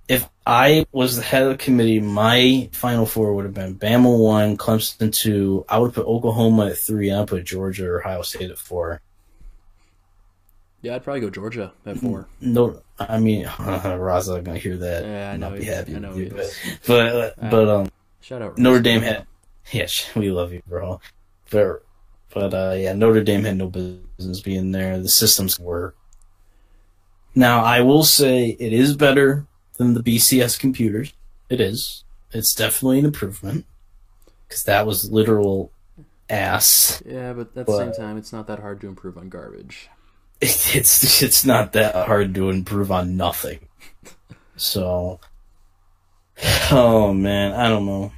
if 0.07 0.27
I 0.45 0.85
was 0.91 1.15
the 1.15 1.21
head 1.21 1.43
of 1.43 1.49
the 1.49 1.63
committee, 1.63 1.99
my 1.99 2.69
final 2.73 3.05
four 3.05 3.33
would 3.35 3.45
have 3.45 3.53
been 3.53 3.75
Bama 3.75 4.17
one, 4.17 4.57
Clemson 4.57 5.13
two. 5.13 5.65
I 5.69 5.77
would 5.77 5.93
put 5.93 6.07
Oklahoma 6.07 6.67
at 6.67 6.77
three. 6.77 7.09
and 7.09 7.21
I'd 7.21 7.27
put 7.27 7.45
Georgia 7.45 7.85
or 7.87 7.99
Ohio 8.01 8.23
State 8.23 8.49
at 8.49 8.57
four. 8.57 9.01
Yeah, 10.81 10.95
I'd 10.95 11.03
probably 11.03 11.21
go 11.21 11.29
Georgia 11.29 11.73
at 11.85 11.97
four. 11.97 12.27
No, 12.41 12.81
I 12.97 13.19
mean 13.19 13.45
Raza 13.45 14.43
gonna 14.43 14.57
hear 14.57 14.77
that. 14.77 15.03
Yeah, 15.03 15.29
I 15.29 15.31
and 15.33 15.41
know 15.41 15.49
not 15.49 15.59
be 15.59 15.65
happy. 15.65 15.95
I 15.95 15.99
know 15.99 16.15
you, 16.15 16.31
but 16.35 16.59
but, 16.87 17.49
but 17.49 17.69
um. 17.69 17.91
Shout 18.21 18.41
out 18.41 18.57
Notre. 18.57 18.81
Dame 18.81 19.01
had, 19.01 19.25
yes, 19.71 20.09
we 20.15 20.31
love 20.31 20.51
you, 20.53 20.61
bro. 20.67 20.99
But, 21.49 21.83
but 22.33 22.53
uh, 22.53 22.75
yeah, 22.77 22.93
Notre 22.93 23.23
Dame 23.23 23.43
had 23.43 23.57
no 23.57 23.67
business 23.67 24.41
being 24.41 24.71
there. 24.71 24.99
The 24.99 25.09
systems 25.09 25.59
were. 25.59 25.93
Now, 27.39 27.63
I 27.63 27.79
will 27.79 28.03
say 28.03 28.57
it 28.59 28.73
is 28.73 28.97
better 28.97 29.47
than 29.77 29.93
the 29.93 30.03
BCS 30.03 30.59
computers. 30.59 31.13
It 31.49 31.61
is. 31.61 32.03
It's 32.33 32.53
definitely 32.53 32.99
an 32.99 33.05
improvement 33.05 33.65
because 34.45 34.65
that 34.65 34.85
was 34.85 35.09
literal 35.09 35.71
ass. 36.29 37.01
Yeah, 37.05 37.31
but 37.31 37.55
at 37.55 37.65
the 37.65 37.77
same 37.77 37.93
time, 37.93 38.17
it's 38.17 38.33
not 38.33 38.47
that 38.47 38.59
hard 38.59 38.81
to 38.81 38.87
improve 38.87 39.17
on 39.17 39.29
garbage. 39.29 39.89
It's 40.41 41.21
it's 41.21 41.45
not 41.45 41.71
that 41.73 41.95
hard 42.07 42.35
to 42.35 42.49
improve 42.49 42.91
on 42.91 43.15
nothing. 43.15 43.59
So, 44.57 45.21
oh 46.71 47.13
man, 47.13 47.53
I 47.53 47.69
don't 47.69 47.85
know. 47.85 48.11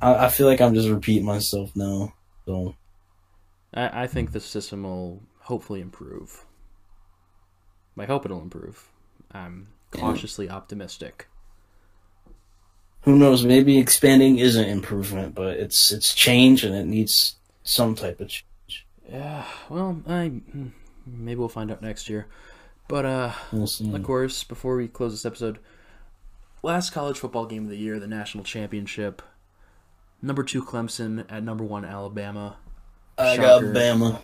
I, 0.00 0.26
I 0.26 0.28
feel 0.28 0.48
like 0.48 0.60
I'm 0.60 0.74
just 0.74 0.88
repeating 0.88 1.24
myself 1.24 1.70
now. 1.76 2.14
So. 2.46 2.74
I, 3.74 4.02
I 4.02 4.06
think 4.08 4.32
the 4.32 4.40
system 4.40 4.82
will 4.82 5.22
hopefully 5.38 5.80
improve. 5.80 6.45
I 7.98 8.04
hope 8.04 8.24
it'll 8.24 8.42
improve. 8.42 8.88
I'm 9.32 9.68
cautiously 9.90 10.48
optimistic. 10.50 11.26
who 13.02 13.16
knows? 13.18 13.44
Maybe 13.44 13.78
expanding 13.78 14.38
isn't 14.38 14.68
improvement, 14.68 15.34
but 15.34 15.56
it's 15.56 15.92
it's 15.92 16.14
change 16.14 16.64
and 16.64 16.74
it 16.74 16.86
needs 16.86 17.36
some 17.62 17.94
type 17.94 18.20
of 18.20 18.28
change. 18.28 18.86
Yeah, 19.08 19.44
well, 19.68 20.00
I 20.06 20.28
hmm, 20.28 20.68
maybe 21.06 21.38
we'll 21.38 21.48
find 21.48 21.70
out 21.70 21.82
next 21.82 22.08
year. 22.08 22.26
But 22.88 23.04
uh, 23.04 23.32
We'll 23.52 23.68
of 23.94 24.02
course, 24.02 24.44
before 24.44 24.76
we 24.76 24.88
close 24.88 25.12
this 25.12 25.26
episode, 25.26 25.58
last 26.62 26.90
college 26.90 27.18
football 27.18 27.46
game 27.46 27.64
of 27.64 27.70
the 27.70 27.76
year, 27.78 27.98
the 27.98 28.06
national 28.06 28.44
championship. 28.44 29.22
Number 30.22 30.42
two 30.42 30.62
Clemson 30.64 31.24
at 31.28 31.42
number 31.42 31.64
one 31.64 31.84
Alabama. 31.84 32.56
I 33.18 33.36
got. 33.36 33.62
Bama. 33.62 34.20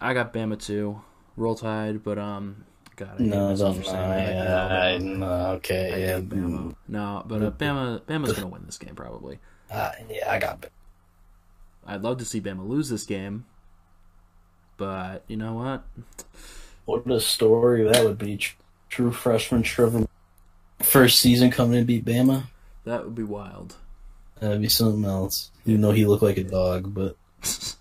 I 0.00 0.14
got 0.14 0.32
Bama 0.32 0.58
too. 0.58 1.00
Roll 1.36 1.54
Tide, 1.54 2.02
but 2.02 2.18
um, 2.18 2.64
God, 2.98 3.20
I 3.20 3.22
No, 3.22 3.56
don't. 3.56 3.84
saying. 3.84 3.96
I 3.96 4.98
no, 4.98 5.26
okay, 5.56 5.92
I 5.94 5.96
yeah, 5.98 6.18
Bama. 6.20 6.74
No, 6.88 7.22
but 7.24 7.42
uh, 7.42 7.50
Bama, 7.52 8.00
Bama's 8.02 8.32
gonna 8.32 8.48
win 8.48 8.62
this 8.66 8.76
game 8.76 8.96
probably. 8.96 9.38
uh, 9.70 9.92
yeah, 10.10 10.32
I 10.32 10.40
got. 10.40 10.66
I'd 11.86 12.02
love 12.02 12.18
to 12.18 12.24
see 12.24 12.40
Bama 12.40 12.66
lose 12.68 12.88
this 12.88 13.04
game, 13.04 13.44
but 14.78 15.22
you 15.28 15.36
know 15.36 15.54
what? 15.54 15.84
What 16.86 17.08
a 17.08 17.20
story 17.20 17.84
that 17.84 18.04
would 18.04 18.18
be! 18.18 18.40
True 18.88 19.12
freshman 19.12 19.62
Trevor, 19.62 20.08
first 20.80 21.20
season 21.20 21.52
coming 21.52 21.78
to 21.80 21.84
beat 21.86 22.04
Bama. 22.04 22.44
That 22.84 23.04
would 23.04 23.14
be 23.14 23.22
wild. 23.22 23.76
That'd 24.40 24.60
be 24.60 24.68
something 24.68 25.04
else. 25.04 25.52
Even 25.66 25.82
though 25.82 25.92
he 25.92 26.04
looked 26.04 26.22
like 26.24 26.38
a 26.38 26.42
dog, 26.44 26.92
but 26.92 27.16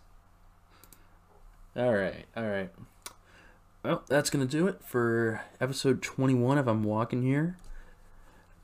All 1.76 1.93
right, 1.93 2.26
all 2.36 2.43
right. 2.47 2.70
Well, 3.84 4.03
that's 4.07 4.30
gonna 4.30 4.45
do 4.45 4.67
it 4.67 4.82
for 4.84 5.41
episode 5.61 6.01
twenty-one 6.01 6.57
of 6.57 6.67
I'm 6.67 6.84
Walking 6.84 7.21
Here. 7.21 7.57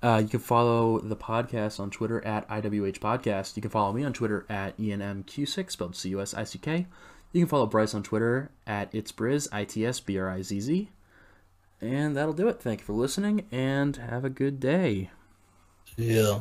Uh, 0.01 0.17
you 0.21 0.27
can 0.27 0.39
follow 0.41 0.99
the 0.99 1.15
podcast 1.15 1.79
on 1.79 1.89
Twitter 1.89 2.23
at 2.25 2.47
IWH 2.49 2.99
Podcast. 2.99 3.55
You 3.55 3.61
can 3.61 3.71
follow 3.71 3.93
me 3.93 4.03
on 4.03 4.11
Twitter 4.11 4.45
at 4.49 4.77
E 4.77 4.89
ENMQ6, 4.89 5.71
spelled 5.71 5.95
C 5.95 6.09
U 6.09 6.19
S 6.21 6.33
I 6.33 6.43
C 6.43 6.59
K. 6.59 6.87
You 7.31 7.41
can 7.41 7.47
follow 7.47 7.65
Bryce 7.67 7.93
on 7.93 8.03
Twitter 8.03 8.51
at 8.67 8.93
It's 8.93 9.11
Briz, 9.13 9.47
I 9.51 9.63
T 9.63 9.85
S 9.85 9.99
B 10.01 10.17
R 10.19 10.29
I 10.29 10.41
Z 10.41 10.59
Z. 10.59 10.89
And 11.79 12.15
that'll 12.17 12.33
do 12.33 12.47
it. 12.49 12.61
Thank 12.61 12.81
you 12.81 12.85
for 12.85 12.93
listening 12.93 13.45
and 13.51 13.95
have 13.97 14.25
a 14.25 14.29
good 14.29 14.59
day. 14.59 15.09
yeah. 15.97 16.39